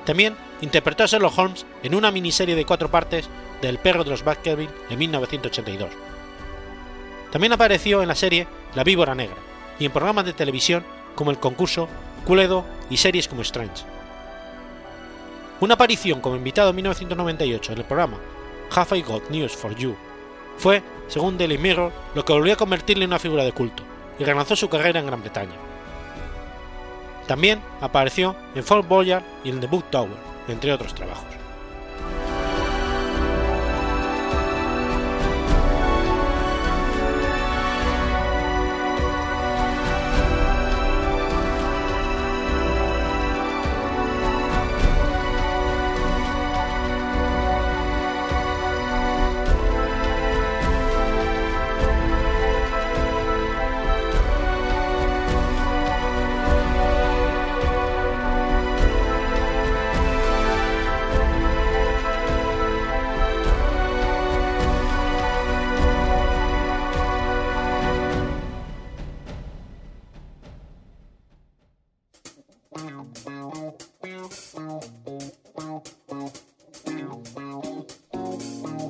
También 0.04 0.36
interpretó 0.60 1.04
a 1.04 1.06
Sherlock 1.06 1.38
Holmes 1.38 1.66
en 1.82 1.94
una 1.94 2.10
miniserie 2.10 2.54
de 2.54 2.64
cuatro 2.66 2.90
partes 2.90 3.28
del 3.62 3.78
perro 3.78 4.04
de 4.04 4.10
los 4.10 4.24
Baskerville 4.24 4.70
en 4.90 4.98
1982. 4.98 5.90
También 7.32 7.52
apareció 7.52 8.02
en 8.02 8.08
la 8.08 8.14
serie 8.14 8.46
La 8.74 8.84
Víbora 8.84 9.14
Negra 9.14 9.36
y 9.78 9.86
en 9.86 9.92
programas 9.92 10.24
de 10.24 10.32
televisión 10.32 10.84
como 11.14 11.30
el 11.30 11.38
concurso 11.38 11.88
Culedo 12.26 12.64
y 12.90 12.96
series 12.96 13.28
como 13.28 13.42
Strange. 13.42 13.84
Una 15.60 15.74
aparición 15.74 16.20
como 16.20 16.36
invitado 16.36 16.70
en 16.70 16.76
1998 16.76 17.72
en 17.72 17.78
el 17.78 17.84
programa 17.84 18.18
Have 18.74 18.98
I 18.98 19.02
Got 19.02 19.30
News 19.30 19.52
for 19.52 19.74
You 19.74 19.96
fue, 20.58 20.82
según 21.08 21.36
Daily 21.36 21.58
Mirror, 21.58 21.92
lo 22.14 22.24
que 22.24 22.32
volvió 22.32 22.52
a 22.52 22.56
convertirle 22.56 23.04
en 23.04 23.10
una 23.10 23.18
figura 23.18 23.44
de 23.44 23.52
culto 23.52 23.82
y 24.18 24.24
relanzó 24.24 24.56
su 24.56 24.68
carrera 24.68 25.00
en 25.00 25.06
Gran 25.06 25.20
Bretaña. 25.20 25.73
También 27.26 27.62
apareció 27.80 28.36
en 28.54 28.62
Fort 28.64 28.86
Boyard 28.86 29.24
y 29.44 29.50
en 29.50 29.60
The 29.60 29.66
Book 29.66 29.84
Tower, 29.90 30.18
entre 30.48 30.72
otros 30.72 30.94
trabajos. 30.94 31.43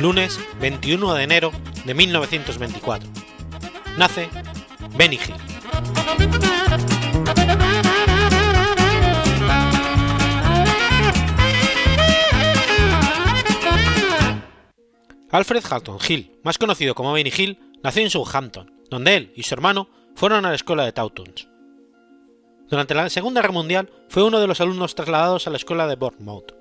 lunes 0.00 0.40
21 0.60 1.14
de 1.14 1.22
enero 1.22 1.52
de 1.84 1.94
1924. 1.94 3.08
Nace 3.98 4.30
Benny 4.96 5.16
Hill. 5.16 5.34
Alfred 15.30 15.62
Halton 15.70 15.98
Hill, 16.08 16.40
más 16.42 16.58
conocido 16.58 16.94
como 16.94 17.12
Benny 17.12 17.32
Hill, 17.36 17.58
nació 17.82 18.02
en 18.02 18.10
Southampton, 18.10 18.72
donde 18.90 19.16
él 19.16 19.32
y 19.36 19.42
su 19.42 19.54
hermano 19.54 19.88
fueron 20.16 20.44
a 20.44 20.48
la 20.48 20.56
escuela 20.56 20.84
de 20.84 20.92
Taunton's. 20.92 21.46
Durante 22.68 22.94
la 22.94 23.08
Segunda 23.10 23.40
Guerra 23.40 23.52
Mundial 23.52 23.90
fue 24.08 24.22
uno 24.22 24.40
de 24.40 24.46
los 24.46 24.60
alumnos 24.60 24.94
trasladados 24.94 25.46
a 25.46 25.50
la 25.50 25.56
escuela 25.56 25.86
de 25.86 25.96
Bournemouth. 25.96 26.52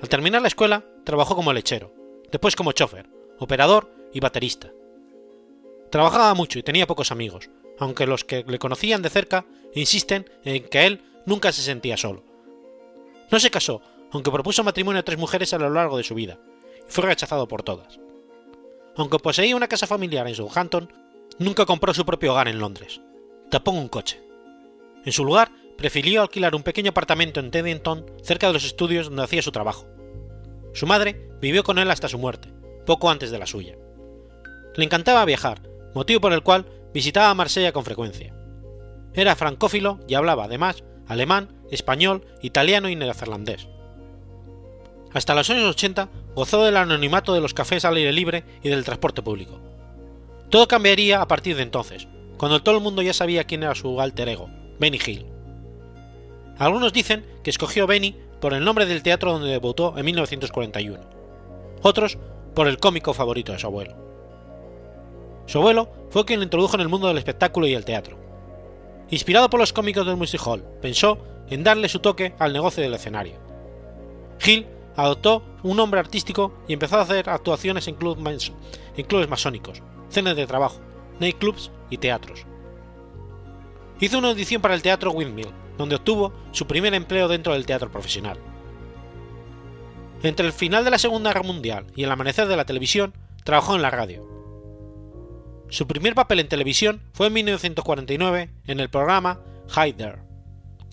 Al 0.00 0.08
terminar 0.08 0.42
la 0.42 0.48
escuela, 0.48 0.84
trabajó 1.04 1.34
como 1.34 1.52
lechero, 1.52 1.95
después 2.30 2.56
como 2.56 2.72
chofer, 2.72 3.08
operador 3.38 3.90
y 4.12 4.20
baterista. 4.20 4.72
Trabajaba 5.90 6.34
mucho 6.34 6.58
y 6.58 6.62
tenía 6.62 6.86
pocos 6.86 7.10
amigos, 7.10 7.50
aunque 7.78 8.06
los 8.06 8.24
que 8.24 8.44
le 8.46 8.58
conocían 8.58 9.02
de 9.02 9.10
cerca 9.10 9.46
insisten 9.74 10.28
en 10.44 10.64
que 10.68 10.86
él 10.86 11.02
nunca 11.26 11.52
se 11.52 11.62
sentía 11.62 11.96
solo. 11.96 12.22
No 13.30 13.38
se 13.38 13.50
casó, 13.50 13.82
aunque 14.12 14.30
propuso 14.30 14.64
matrimonio 14.64 15.00
a 15.00 15.04
tres 15.04 15.18
mujeres 15.18 15.52
a 15.52 15.58
lo 15.58 15.70
largo 15.70 15.96
de 15.96 16.04
su 16.04 16.14
vida, 16.14 16.38
y 16.88 16.90
fue 16.90 17.04
rechazado 17.04 17.48
por 17.48 17.62
todas. 17.62 17.98
Aunque 18.96 19.18
poseía 19.18 19.56
una 19.56 19.68
casa 19.68 19.86
familiar 19.86 20.26
en 20.26 20.34
Southampton, 20.34 20.92
nunca 21.38 21.66
compró 21.66 21.92
su 21.92 22.06
propio 22.06 22.32
hogar 22.32 22.48
en 22.48 22.58
Londres. 22.58 23.00
Tampoco 23.50 23.78
un 23.78 23.88
coche. 23.88 24.22
En 25.04 25.12
su 25.12 25.24
lugar, 25.24 25.50
prefirió 25.76 26.22
alquilar 26.22 26.54
un 26.54 26.62
pequeño 26.62 26.90
apartamento 26.90 27.40
en 27.40 27.50
Teddington, 27.50 28.06
cerca 28.22 28.46
de 28.46 28.54
los 28.54 28.64
estudios 28.64 29.06
donde 29.06 29.22
hacía 29.22 29.42
su 29.42 29.52
trabajo. 29.52 29.86
Su 30.76 30.86
madre 30.86 31.30
vivió 31.40 31.64
con 31.64 31.78
él 31.78 31.90
hasta 31.90 32.06
su 32.06 32.18
muerte, 32.18 32.52
poco 32.84 33.08
antes 33.08 33.30
de 33.30 33.38
la 33.38 33.46
suya. 33.46 33.76
Le 34.74 34.84
encantaba 34.84 35.24
viajar, 35.24 35.62
motivo 35.94 36.20
por 36.20 36.34
el 36.34 36.42
cual 36.42 36.66
visitaba 36.92 37.32
Marsella 37.32 37.72
con 37.72 37.82
frecuencia. 37.82 38.34
Era 39.14 39.34
francófilo 39.36 40.00
y 40.06 40.16
hablaba, 40.16 40.44
además, 40.44 40.84
alemán, 41.08 41.48
español, 41.70 42.26
italiano 42.42 42.90
y 42.90 42.94
neerlandés. 42.94 43.68
Hasta 45.14 45.34
los 45.34 45.48
años 45.48 45.70
80 45.70 46.10
gozó 46.34 46.62
del 46.62 46.76
anonimato 46.76 47.32
de 47.32 47.40
los 47.40 47.54
cafés 47.54 47.86
al 47.86 47.96
aire 47.96 48.12
libre 48.12 48.44
y 48.62 48.68
del 48.68 48.84
transporte 48.84 49.22
público. 49.22 49.58
Todo 50.50 50.68
cambiaría 50.68 51.22
a 51.22 51.26
partir 51.26 51.56
de 51.56 51.62
entonces, 51.62 52.06
cuando 52.36 52.62
todo 52.62 52.76
el 52.76 52.82
mundo 52.82 53.00
ya 53.00 53.14
sabía 53.14 53.44
quién 53.44 53.62
era 53.62 53.74
su 53.74 53.98
alter 53.98 54.28
ego, 54.28 54.50
Benny 54.78 55.00
Hill. 55.06 55.24
Algunos 56.58 56.92
dicen 56.92 57.24
que 57.42 57.48
escogió 57.48 57.86
Benny 57.86 58.14
por 58.46 58.54
el 58.54 58.64
nombre 58.64 58.86
del 58.86 59.02
teatro 59.02 59.32
donde 59.32 59.50
debutó 59.50 59.98
en 59.98 60.04
1941, 60.04 61.00
otros 61.82 62.16
por 62.54 62.68
el 62.68 62.78
cómico 62.78 63.12
favorito 63.12 63.50
de 63.50 63.58
su 63.58 63.66
abuelo. 63.66 63.96
Su 65.46 65.58
abuelo 65.58 65.90
fue 66.10 66.24
quien 66.24 66.38
lo 66.38 66.44
introdujo 66.44 66.76
en 66.76 66.82
el 66.82 66.88
mundo 66.88 67.08
del 67.08 67.18
espectáculo 67.18 67.66
y 67.66 67.74
el 67.74 67.84
teatro. 67.84 68.16
Inspirado 69.10 69.50
por 69.50 69.58
los 69.58 69.72
cómicos 69.72 70.06
del 70.06 70.14
Music 70.14 70.40
Hall, 70.46 70.62
pensó 70.80 71.18
en 71.50 71.64
darle 71.64 71.88
su 71.88 71.98
toque 71.98 72.34
al 72.38 72.52
negocio 72.52 72.84
del 72.84 72.94
escenario. 72.94 73.34
Hill 74.46 74.68
adoptó 74.94 75.42
un 75.64 75.76
nombre 75.76 75.98
artístico 75.98 76.54
y 76.68 76.74
empezó 76.74 76.98
a 76.98 77.02
hacer 77.02 77.28
actuaciones 77.28 77.88
en, 77.88 77.96
en 77.98 79.06
clubes 79.06 79.28
masónicos, 79.28 79.82
cenas 80.08 80.36
de 80.36 80.46
trabajo, 80.46 80.78
nightclubs 81.18 81.72
y 81.90 81.96
teatros. 81.96 82.46
Hizo 83.98 84.18
una 84.18 84.28
audición 84.28 84.62
para 84.62 84.76
el 84.76 84.82
teatro 84.82 85.10
Windmill, 85.10 85.48
donde 85.78 85.96
obtuvo 85.96 86.32
su 86.52 86.66
primer 86.66 86.94
empleo 86.94 87.28
dentro 87.28 87.52
del 87.52 87.66
teatro 87.66 87.90
profesional. 87.90 88.38
Entre 90.22 90.46
el 90.46 90.52
final 90.52 90.84
de 90.84 90.90
la 90.90 90.98
Segunda 90.98 91.30
Guerra 91.30 91.42
Mundial 91.42 91.86
y 91.94 92.04
el 92.04 92.10
amanecer 92.10 92.48
de 92.48 92.56
la 92.56 92.64
televisión, 92.64 93.14
trabajó 93.44 93.76
en 93.76 93.82
la 93.82 93.90
radio. 93.90 94.26
Su 95.68 95.86
primer 95.86 96.14
papel 96.14 96.40
en 96.40 96.48
televisión 96.48 97.02
fue 97.12 97.26
en 97.26 97.34
1949 97.34 98.50
en 98.66 98.80
el 98.80 98.88
programa 98.88 99.40
Hi 99.76 99.92
There. 99.92 100.22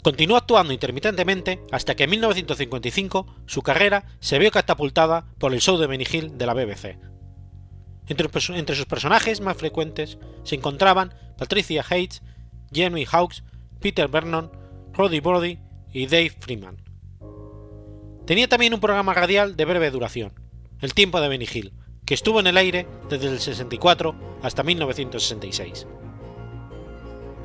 Continuó 0.04 0.36
actuando 0.36 0.74
intermitentemente 0.74 1.62
hasta 1.72 1.96
que 1.96 2.04
en 2.04 2.10
1955 2.10 3.26
su 3.46 3.62
carrera 3.62 4.06
se 4.20 4.38
vio 4.38 4.52
catapultada 4.52 5.26
por 5.38 5.54
el 5.54 5.62
show 5.62 5.78
de 5.78 5.88
Benny 5.88 6.06
Hill 6.12 6.38
de 6.38 6.46
la 6.46 6.54
BBC. 6.54 6.98
Entre, 8.08 8.30
entre 8.58 8.76
sus 8.76 8.86
personajes 8.86 9.40
más 9.40 9.56
frecuentes 9.56 10.18
se 10.44 10.56
encontraban 10.56 11.14
Patricia 11.38 11.86
Hayes, 11.90 12.22
Jamie 12.74 13.06
Hawkes, 13.06 13.44
Peter 13.80 14.10
Vernon, 14.10 14.52
Roddy 14.96 15.20
Brody 15.22 15.58
y 15.92 16.06
Dave 16.06 16.32
Freeman. 16.40 16.78
Tenía 18.26 18.48
también 18.48 18.74
un 18.74 18.80
programa 18.80 19.14
radial 19.14 19.56
de 19.56 19.66
breve 19.66 19.92
duración, 19.92 20.34
El 20.82 20.94
tiempo 20.94 21.20
de 21.20 21.30
Benny 21.30 21.48
Hill, 21.52 21.74
que 22.06 22.14
estuvo 22.14 22.40
en 22.40 22.48
el 22.48 22.58
aire 22.58 22.88
desde 23.10 23.28
el 23.28 23.40
64 23.40 24.16
hasta 24.44 24.64
1966. 24.64 25.88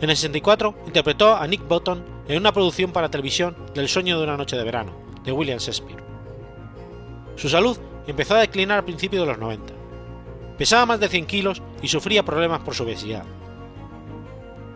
En 0.01 0.11
el 0.11 0.17
64 0.17 0.77
interpretó 0.87 1.35
a 1.35 1.47
Nick 1.47 1.67
Button 1.67 2.05
en 2.29 2.39
una 2.39 2.53
producción 2.53 2.93
para 2.93 3.11
televisión 3.11 3.57
del 3.75 3.89
Sueño 3.89 4.19
de 4.19 4.25
una 4.25 4.37
noche 4.37 4.57
de 4.57 4.65
verano, 4.65 4.95
de 5.25 5.33
William 5.33 5.59
Shakespeare. 5.59 6.03
Su 7.37 7.49
salud 7.49 7.79
empezó 8.07 8.35
a 8.35 8.41
declinar 8.41 8.79
a 8.79 8.85
principios 8.85 9.23
de 9.23 9.33
los 9.33 9.39
90. 9.39 9.73
Pesaba 10.59 10.87
más 10.87 11.01
de 11.01 11.09
100 11.09 11.27
kilos 11.27 11.63
y 11.83 11.89
sufría 11.89 12.25
problemas 12.25 12.61
por 12.61 12.75
su 12.75 12.83
obesidad. 12.83 13.25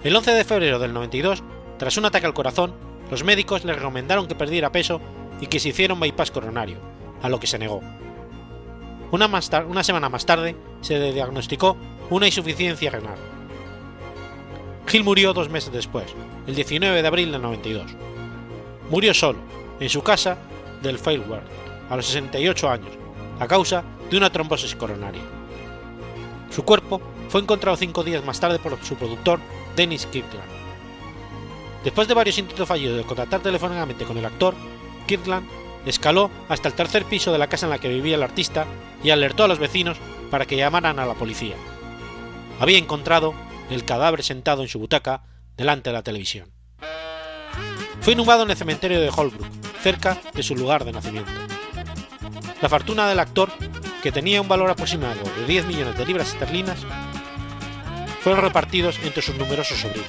El 0.03 0.17
11 0.17 0.33
de 0.33 0.45
febrero 0.45 0.79
del 0.79 0.93
92, 0.93 1.43
tras 1.79 1.97
un 1.97 2.05
ataque 2.05 2.27
al 2.27 2.35
corazón, 2.35 2.75
los 3.11 3.25
médicos 3.25 3.65
le 3.65 3.73
recomendaron 3.73 4.27
que 4.27 4.35
perdiera 4.35 4.73
peso 4.73 5.01
y 5.41 5.47
que 5.47 5.61
se 5.61 5.71
hiciera 5.71 5.95
un 5.95 6.01
bypass 6.01 6.31
coronario, 6.31 6.79
a 7.23 7.29
lo 7.29 7.41
que 7.41 7.47
se 7.47 7.59
negó. 7.59 7.83
Una, 9.11 9.29
más 9.29 9.51
una 9.69 9.85
semana 9.85 10.09
más 10.09 10.25
tarde 10.25 10.57
se 10.81 11.13
diagnosticó 11.13 11.77
una 12.11 12.27
insuficiencia 12.27 12.91
renal. 12.91 13.19
Hill 14.91 15.05
murió 15.05 15.33
dos 15.33 15.49
meses 15.49 15.73
después, 15.73 16.07
el 16.47 16.55
19 16.55 17.03
de 17.03 17.09
abril 17.09 17.33
del 17.33 17.43
92. 17.43 17.93
Murió 18.91 19.15
solo, 19.15 19.39
en 19.81 19.89
su 19.89 20.03
casa 20.03 20.39
del 20.83 20.99
Fairworth, 20.99 21.47
a 21.91 21.97
los 21.97 22.07
68 22.07 22.71
años, 22.71 22.93
a 23.39 23.47
causa 23.47 23.85
de 24.11 24.17
una 24.17 24.31
trombosis 24.31 24.75
coronaria. 24.75 25.23
Su 26.51 26.65
cuerpo 26.65 27.01
fue 27.29 27.41
encontrado 27.41 27.77
cinco 27.77 28.05
días 28.05 28.25
más 28.25 28.39
tarde 28.41 28.59
por 28.59 28.79
su 28.85 28.95
productor 28.97 29.41
Dennis 29.75 30.07
Kirkland. 30.07 30.62
Después 31.85 32.07
de 32.07 32.15
varios 32.15 32.39
intentos 32.39 32.69
fallidos 32.69 32.97
de 32.97 33.05
contactar 33.05 33.41
telefónicamente 33.41 34.05
con 34.05 34.17
el 34.17 34.25
actor, 34.25 34.55
Kirkland 35.07 35.49
escaló 35.85 36.31
hasta 36.49 36.69
el 36.69 36.75
tercer 36.75 37.05
piso 37.05 37.33
de 37.33 37.39
la 37.39 37.49
casa 37.49 37.67
en 37.67 37.71
la 37.71 37.79
que 37.79 37.89
vivía 37.89 38.15
el 38.15 38.23
artista 38.23 38.67
y 39.03 39.11
alertó 39.11 39.45
a 39.45 39.49
los 39.49 39.59
vecinos 39.59 39.99
para 40.31 40.47
que 40.47 40.57
llamaran 40.57 40.99
a 40.99 41.07
la 41.07 41.15
policía. 41.15 41.57
Había 42.61 42.79
encontrado 42.79 43.35
el 43.71 43.85
cadáver 43.85 44.23
sentado 44.23 44.63
en 44.63 44.69
su 44.69 44.79
butaca 44.79 45.23
delante 45.57 45.91
de 45.91 45.95
la 45.95 46.03
televisión. 46.03 46.51
Fue 48.01 48.13
inhumado 48.15 48.45
en 48.45 48.51
el 48.51 48.57
cementerio 48.57 49.01
de 49.01 49.11
Holbrook, 49.11 49.47
cerca 49.83 50.19
de 50.35 50.43
su 50.43 50.55
lugar 50.55 50.85
de 50.85 50.93
nacimiento. 50.93 51.31
La 52.61 52.69
fortuna 52.69 53.09
del 53.09 53.19
actor, 53.19 53.51
que 54.03 54.13
tenía 54.13 54.41
un 54.41 54.49
valor 54.49 54.71
aproximado 54.71 55.21
de 55.37 55.47
10 55.47 55.67
millones 55.67 55.99
de 55.99 56.07
libras 56.07 56.33
esterlinas, 56.33 56.79
fueron 58.21 58.43
repartidos 58.43 58.99
entre 59.03 59.23
sus 59.23 59.37
numerosos 59.37 59.79
sobrinos. 59.79 60.09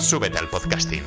Súbete 0.00 0.38
al 0.38 0.48
podcasting. 0.48 1.04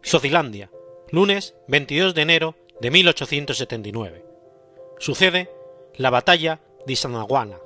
Socilandia, 0.00 0.70
lunes 1.10 1.54
22 1.68 2.14
de 2.14 2.22
enero 2.22 2.56
de 2.80 2.90
1879. 2.90 4.24
Sucede 4.98 5.50
la 5.96 6.08
batalla 6.08 6.60
de 6.86 6.94
Isanaguana. 6.94 7.58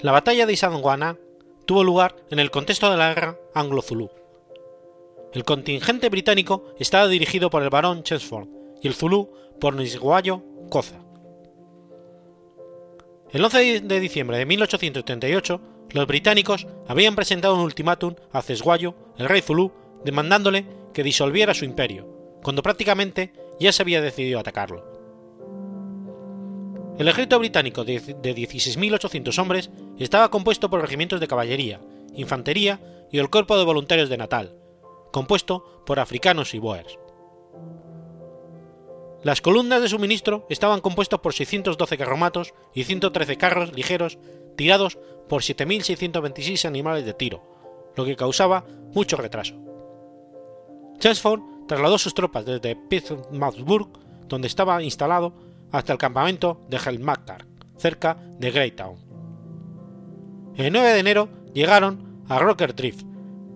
La 0.00 0.12
batalla 0.12 0.44
de 0.44 0.52
Isanaguana 0.52 1.16
tuvo 1.64 1.82
lugar 1.82 2.14
en 2.30 2.38
el 2.40 2.50
contexto 2.50 2.90
de 2.90 2.98
la 2.98 3.14
guerra 3.14 3.38
anglo-zulú 3.54 4.10
el 5.32 5.44
contingente 5.44 6.08
británico 6.08 6.64
estaba 6.78 7.08
dirigido 7.08 7.48
por 7.48 7.62
el 7.62 7.70
barón 7.70 8.02
Chelmsford 8.02 8.48
y 8.82 8.88
el 8.88 8.94
Zulú 8.94 9.30
por 9.60 9.74
Nisguayo 9.74 10.42
Koza. 10.68 11.00
El 13.30 13.42
11 13.42 13.80
de 13.80 14.00
diciembre 14.00 14.36
de 14.36 14.44
1838, 14.44 15.60
los 15.90 16.06
británicos 16.06 16.66
habían 16.86 17.14
presentado 17.14 17.54
un 17.54 17.62
ultimátum 17.62 18.14
a 18.30 18.42
Cesguayo, 18.42 18.94
el 19.16 19.28
rey 19.28 19.40
Zulú, 19.40 19.72
demandándole 20.04 20.66
que 20.92 21.02
disolviera 21.02 21.54
su 21.54 21.64
imperio, 21.64 22.06
cuando 22.42 22.62
prácticamente 22.62 23.32
ya 23.58 23.72
se 23.72 23.82
había 23.82 24.02
decidido 24.02 24.38
atacarlo. 24.38 24.84
El 26.98 27.08
ejército 27.08 27.38
británico 27.38 27.84
de 27.84 28.02
16.800 28.02 29.38
hombres 29.38 29.70
estaba 29.98 30.30
compuesto 30.30 30.68
por 30.68 30.82
regimientos 30.82 31.20
de 31.20 31.28
caballería, 31.28 31.80
infantería 32.14 32.80
y 33.10 33.18
el 33.18 33.30
cuerpo 33.30 33.56
de 33.56 33.64
voluntarios 33.64 34.10
de 34.10 34.18
Natal, 34.18 34.61
compuesto 35.12 35.84
por 35.86 36.00
africanos 36.00 36.54
y 36.54 36.58
boers. 36.58 36.98
Las 39.22 39.40
columnas 39.40 39.80
de 39.80 39.88
suministro 39.88 40.46
estaban 40.50 40.80
compuestas 40.80 41.20
por 41.20 41.32
612 41.32 41.96
carromatos 41.96 42.54
y 42.74 42.82
113 42.82 43.36
carros 43.36 43.72
ligeros 43.72 44.18
tirados 44.56 44.98
por 45.28 45.42
7.626 45.42 46.64
animales 46.66 47.04
de 47.04 47.14
tiro, 47.14 47.40
lo 47.94 48.04
que 48.04 48.16
causaba 48.16 48.64
mucho 48.92 49.16
retraso. 49.16 49.54
Chelmsford 50.98 51.66
trasladó 51.68 51.98
sus 51.98 52.14
tropas 52.14 52.44
desde 52.44 52.74
Pittsburgh, 52.74 53.88
donde 54.26 54.48
estaba 54.48 54.82
instalado, 54.82 55.34
hasta 55.70 55.92
el 55.92 55.98
campamento 55.98 56.60
de 56.68 56.76
Helmackar, 56.76 57.46
cerca 57.76 58.18
de 58.38 58.50
Greytown. 58.50 58.96
El 60.56 60.72
9 60.72 60.92
de 60.92 60.98
enero 60.98 61.28
llegaron 61.54 62.24
a 62.28 62.38
Rocker 62.38 62.74
Drift 62.74 63.06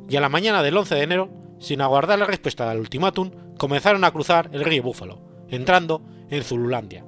y 0.09 0.17
a 0.17 0.21
la 0.21 0.29
mañana 0.29 0.63
del 0.63 0.77
11 0.77 0.95
de 0.95 1.03
enero, 1.03 1.29
sin 1.59 1.81
aguardar 1.81 2.19
la 2.19 2.27
respuesta 2.27 2.69
del 2.69 2.81
ultimátum, 2.81 3.31
comenzaron 3.59 4.05
a 4.05 4.11
cruzar 4.11 4.51
el 4.53 4.65
río 4.65 4.83
Búfalo, 4.83 5.21
entrando 5.49 6.03
en 6.31 6.43
Zululandia. 6.43 7.05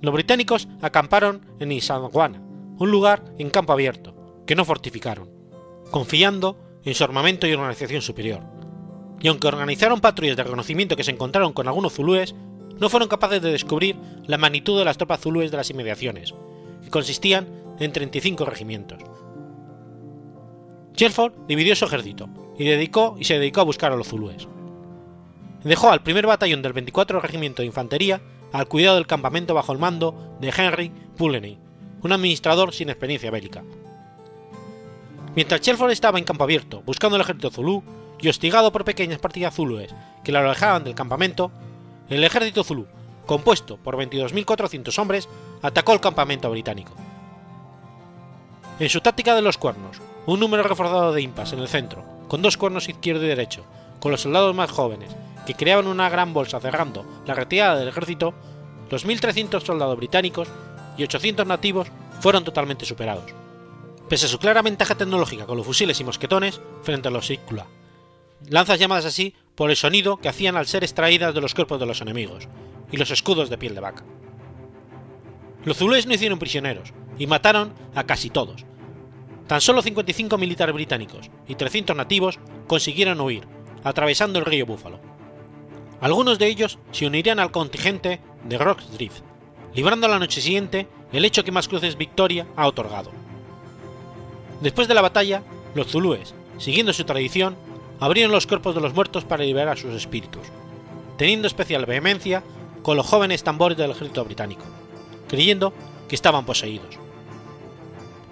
Los 0.00 0.12
británicos 0.12 0.68
acamparon 0.82 1.46
en 1.58 1.72
Isandwana, 1.72 2.42
un 2.78 2.90
lugar 2.90 3.24
en 3.38 3.50
campo 3.50 3.72
abierto, 3.72 4.14
que 4.46 4.54
no 4.54 4.64
fortificaron, 4.64 5.30
confiando 5.90 6.58
en 6.84 6.94
su 6.94 7.04
armamento 7.04 7.46
y 7.46 7.54
organización 7.54 8.02
superior. 8.02 8.42
Y 9.20 9.28
aunque 9.28 9.48
organizaron 9.48 10.00
patrullas 10.00 10.36
de 10.36 10.44
reconocimiento 10.44 10.96
que 10.96 11.04
se 11.04 11.10
encontraron 11.10 11.52
con 11.52 11.66
algunos 11.66 11.94
zulúes, 11.94 12.34
no 12.78 12.90
fueron 12.90 13.08
capaces 13.08 13.40
de 13.40 13.50
descubrir 13.50 13.96
la 14.26 14.36
magnitud 14.36 14.78
de 14.78 14.84
las 14.84 14.98
tropas 14.98 15.20
zulúes 15.20 15.50
de 15.50 15.56
las 15.56 15.70
inmediaciones, 15.70 16.34
que 16.82 16.90
consistían 16.90 17.48
en 17.78 17.92
35 17.92 18.44
regimientos. 18.44 18.98
Chelford 20.92 21.32
dividió 21.46 21.74
su 21.74 21.86
ejército 21.86 22.28
y, 22.58 22.64
dedicó, 22.64 23.16
y 23.18 23.24
se 23.24 23.38
dedicó 23.38 23.60
a 23.60 23.64
buscar 23.64 23.92
a 23.92 23.96
los 23.96 24.08
zulúes. 24.08 24.48
Dejó 25.64 25.90
al 25.90 26.02
primer 26.02 26.26
batallón 26.26 26.62
del 26.62 26.72
24 26.72 27.20
Regimiento 27.20 27.62
de 27.62 27.66
Infantería 27.66 28.20
al 28.52 28.68
cuidado 28.68 28.96
del 28.96 29.06
campamento 29.06 29.54
bajo 29.54 29.72
el 29.72 29.78
mando 29.78 30.36
de 30.40 30.52
Henry 30.56 30.92
Pulleney, 31.16 31.58
un 32.02 32.12
administrador 32.12 32.72
sin 32.72 32.88
experiencia 32.88 33.30
bélica. 33.30 33.62
Mientras 35.34 35.60
Chelford 35.60 35.90
estaba 35.90 36.18
en 36.18 36.24
campo 36.24 36.44
abierto 36.44 36.82
buscando 36.86 37.16
el 37.16 37.22
ejército 37.22 37.50
zulú 37.50 37.82
y 38.20 38.28
hostigado 38.28 38.72
por 38.72 38.84
pequeñas 38.84 39.18
partidas 39.18 39.54
zulúes 39.54 39.94
que 40.24 40.32
lo 40.32 40.38
alejaban 40.38 40.84
del 40.84 40.94
campamento, 40.94 41.50
el 42.08 42.24
ejército 42.24 42.64
zulú, 42.64 42.86
compuesto 43.26 43.76
por 43.76 43.96
22.400 43.96 44.98
hombres, 44.98 45.28
atacó 45.60 45.92
el 45.92 46.00
campamento 46.00 46.50
británico. 46.50 46.94
En 48.78 48.88
su 48.88 49.00
táctica 49.00 49.34
de 49.34 49.42
los 49.42 49.58
cuernos, 49.58 50.00
un 50.26 50.40
número 50.40 50.62
reforzado 50.62 51.12
de 51.12 51.22
impas 51.22 51.52
en 51.52 51.58
el 51.58 51.68
centro, 51.68 52.15
con 52.28 52.42
dos 52.42 52.56
cuernos 52.56 52.88
izquierdo 52.88 53.24
y 53.24 53.28
derecho, 53.28 53.64
con 54.00 54.10
los 54.12 54.22
soldados 54.22 54.54
más 54.54 54.70
jóvenes, 54.70 55.14
que 55.46 55.54
creaban 55.54 55.86
una 55.86 56.08
gran 56.08 56.34
bolsa 56.34 56.60
cerrando 56.60 57.04
la 57.26 57.34
retirada 57.34 57.76
del 57.76 57.88
ejército, 57.88 58.34
los 58.90 59.06
1.300 59.06 59.64
soldados 59.64 59.96
británicos 59.96 60.48
y 60.96 61.04
800 61.04 61.46
nativos 61.46 61.88
fueron 62.20 62.44
totalmente 62.44 62.86
superados. 62.86 63.32
Pese 64.08 64.26
a 64.26 64.28
su 64.28 64.38
clara 64.38 64.62
ventaja 64.62 64.94
tecnológica 64.94 65.46
con 65.46 65.56
los 65.56 65.66
fusiles 65.66 66.00
y 66.00 66.04
mosquetones 66.04 66.60
frente 66.82 67.08
a 67.08 67.10
los 67.10 67.26
Sícula, 67.26 67.66
lanzas 68.48 68.78
llamadas 68.78 69.06
así 69.06 69.34
por 69.54 69.70
el 69.70 69.76
sonido 69.76 70.18
que 70.18 70.28
hacían 70.28 70.56
al 70.56 70.66
ser 70.66 70.84
extraídas 70.84 71.34
de 71.34 71.40
los 71.40 71.54
cuerpos 71.54 71.80
de 71.80 71.86
los 71.86 72.00
enemigos, 72.00 72.48
y 72.90 72.96
los 72.96 73.10
escudos 73.10 73.50
de 73.50 73.58
piel 73.58 73.74
de 73.74 73.80
vaca. 73.80 74.04
Los 75.64 75.78
zulúes 75.78 76.06
no 76.06 76.14
hicieron 76.14 76.38
prisioneros, 76.38 76.92
y 77.18 77.26
mataron 77.26 77.72
a 77.94 78.04
casi 78.04 78.30
todos. 78.30 78.64
Tan 79.46 79.60
solo 79.60 79.80
55 79.80 80.38
militares 80.38 80.74
británicos 80.74 81.30
y 81.46 81.54
300 81.54 81.96
nativos 81.96 82.38
consiguieron 82.66 83.20
huir, 83.20 83.46
atravesando 83.84 84.38
el 84.38 84.44
río 84.44 84.66
Búfalo. 84.66 84.98
Algunos 86.00 86.38
de 86.38 86.48
ellos 86.48 86.78
se 86.90 87.06
unirían 87.06 87.38
al 87.38 87.52
contingente 87.52 88.20
de 88.44 88.58
Rocks 88.58 88.90
Drift, 88.92 89.22
librando 89.74 90.08
la 90.08 90.18
noche 90.18 90.40
siguiente 90.40 90.88
el 91.12 91.24
hecho 91.24 91.44
que 91.44 91.52
más 91.52 91.68
cruces 91.68 91.96
Victoria 91.96 92.46
ha 92.56 92.66
otorgado. 92.66 93.12
Después 94.60 94.88
de 94.88 94.94
la 94.94 95.02
batalla, 95.02 95.42
los 95.74 95.88
zulúes, 95.88 96.34
siguiendo 96.58 96.92
su 96.92 97.04
tradición, 97.04 97.56
abrieron 98.00 98.32
los 98.32 98.46
cuerpos 98.46 98.74
de 98.74 98.80
los 98.80 98.94
muertos 98.94 99.24
para 99.24 99.44
liberar 99.44 99.68
a 99.68 99.76
sus 99.76 99.94
espíritus, 99.94 100.46
teniendo 101.16 101.46
especial 101.46 101.86
vehemencia 101.86 102.42
con 102.82 102.96
los 102.96 103.06
jóvenes 103.06 103.44
tambores 103.44 103.78
del 103.78 103.92
ejército 103.92 104.24
británico, 104.24 104.64
creyendo 105.28 105.72
que 106.08 106.14
estaban 106.14 106.44
poseídos. 106.44 107.05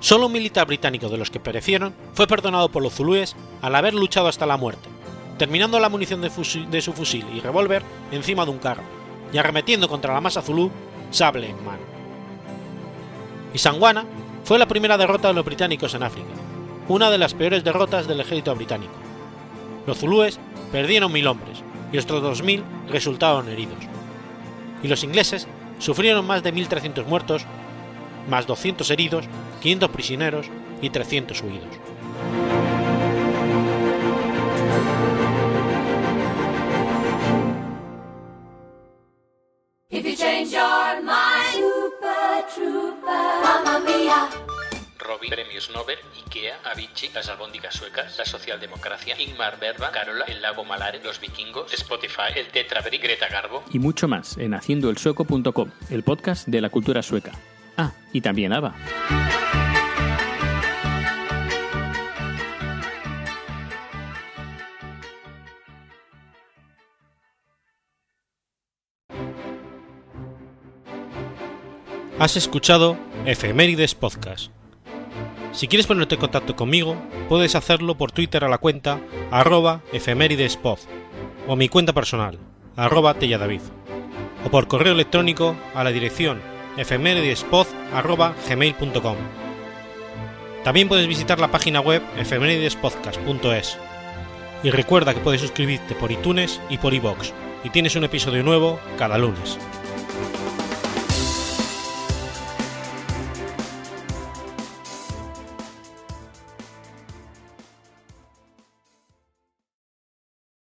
Solo 0.04 0.26
un 0.26 0.32
militar 0.32 0.66
británico 0.66 1.08
de 1.08 1.16
los 1.16 1.30
que 1.30 1.40
perecieron 1.40 1.94
fue 2.12 2.26
perdonado 2.26 2.68
por 2.68 2.82
los 2.82 2.92
zulúes 2.92 3.34
al 3.62 3.74
haber 3.74 3.94
luchado 3.94 4.28
hasta 4.28 4.44
la 4.44 4.58
muerte, 4.58 4.86
terminando 5.38 5.80
la 5.80 5.88
munición 5.88 6.20
de, 6.20 6.82
su 6.82 6.92
fusil 6.92 7.24
y 7.34 7.40
revólver 7.40 7.82
encima 8.12 8.44
de 8.44 8.50
un 8.50 8.58
carro 8.58 8.82
y 9.32 9.38
arremetiendo 9.38 9.88
contra 9.88 10.12
la 10.12 10.20
masa 10.20 10.42
zulú 10.42 10.70
sable 11.10 11.48
en 11.48 11.64
mano. 11.64 11.80
Isangwana 13.54 14.04
fue 14.44 14.58
la 14.58 14.68
primera 14.68 14.98
derrota 14.98 15.28
de 15.28 15.34
los 15.34 15.44
británicos 15.46 15.94
en 15.94 16.02
África, 16.02 16.28
una 16.86 17.08
de 17.08 17.16
las 17.16 17.32
peores 17.32 17.64
derrotas 17.64 18.06
del 18.06 18.20
ejército 18.20 18.54
británico. 18.54 18.92
Los 19.86 20.00
zulúes 20.00 20.38
perdieron 20.70 21.12
mil 21.12 21.26
hombres 21.28 21.62
y 21.94 21.96
otros 21.96 22.20
dos 22.20 22.42
mil 22.42 22.62
resultaron 22.90 23.48
heridos. 23.48 23.82
Y 24.82 24.88
los 24.88 25.02
ingleses 25.02 25.48
sufrieron 25.78 26.26
más 26.26 26.42
de 26.42 26.52
1.300 26.52 27.06
muertos, 27.06 27.46
más 28.28 28.46
200 28.46 28.90
heridos, 28.90 29.26
500 29.60 29.90
prisioneros 29.90 30.46
y 30.80 30.90
300 30.90 31.40
huidos. 31.42 31.78
Robin, 44.98 45.30
Premios 45.30 45.70
Nobel, 45.70 45.98
Ikea, 46.24 46.58
Avicii, 46.64 47.10
Las 47.14 47.28
Albóndigas 47.28 47.74
Suecas, 47.74 48.16
La 48.18 48.24
Socialdemocracia, 48.24 49.20
Ingmar 49.20 49.58
Bergman, 49.60 49.92
Carola, 49.92 50.24
El 50.26 50.40
Lago 50.42 50.64
Malare, 50.64 51.00
Los 51.02 51.20
Vikingos, 51.20 51.72
Spotify, 51.74 52.32
El 52.34 52.48
Tetrabric, 52.48 53.02
Greta 53.02 53.28
Garbo. 53.28 53.62
y 53.72 53.78
mucho 53.78 54.08
más 54.08 54.36
en 54.38 54.54
haciendoelsueco.com, 54.54 55.70
el 55.90 56.02
podcast 56.02 56.48
de 56.48 56.60
la 56.60 56.70
cultura 56.70 57.02
sueca. 57.02 57.32
Ah, 57.76 57.92
y 58.12 58.20
también 58.20 58.52
ABBA. 58.52 58.74
Has 72.18 72.36
escuchado 72.36 72.96
Efemérides 73.26 73.94
Podcast. 73.94 74.50
Si 75.52 75.68
quieres 75.68 75.86
ponerte 75.86 76.14
en 76.14 76.20
contacto 76.20 76.56
conmigo, 76.56 76.96
puedes 77.28 77.54
hacerlo 77.54 77.96
por 77.96 78.12
Twitter 78.12 78.44
a 78.44 78.48
la 78.48 78.58
cuenta 78.58 79.00
arroba 79.30 79.82
efemeridespod 79.92 80.78
o 81.46 81.56
mi 81.56 81.68
cuenta 81.68 81.92
personal, 81.92 82.38
arroba 82.76 83.14
telladavid, 83.14 83.60
o 84.44 84.50
por 84.50 84.68
correo 84.68 84.92
electrónico 84.92 85.54
a 85.74 85.84
la 85.84 85.90
dirección 85.90 86.53
efemeridespod 86.76 87.66
arroba 87.92 88.34
gmail.com. 88.48 89.16
También 90.64 90.88
puedes 90.88 91.06
visitar 91.06 91.38
la 91.38 91.50
página 91.50 91.80
web 91.80 92.02
efemeridespodcast.es. 92.16 93.78
Y 94.62 94.70
recuerda 94.70 95.12
que 95.12 95.20
puedes 95.20 95.42
suscribirte 95.42 95.94
por 95.94 96.10
iTunes 96.10 96.60
y 96.70 96.78
por 96.78 96.94
iBox, 96.94 97.34
y 97.64 97.70
tienes 97.70 97.96
un 97.96 98.04
episodio 98.04 98.42
nuevo 98.42 98.80
cada 98.96 99.18
lunes. 99.18 99.58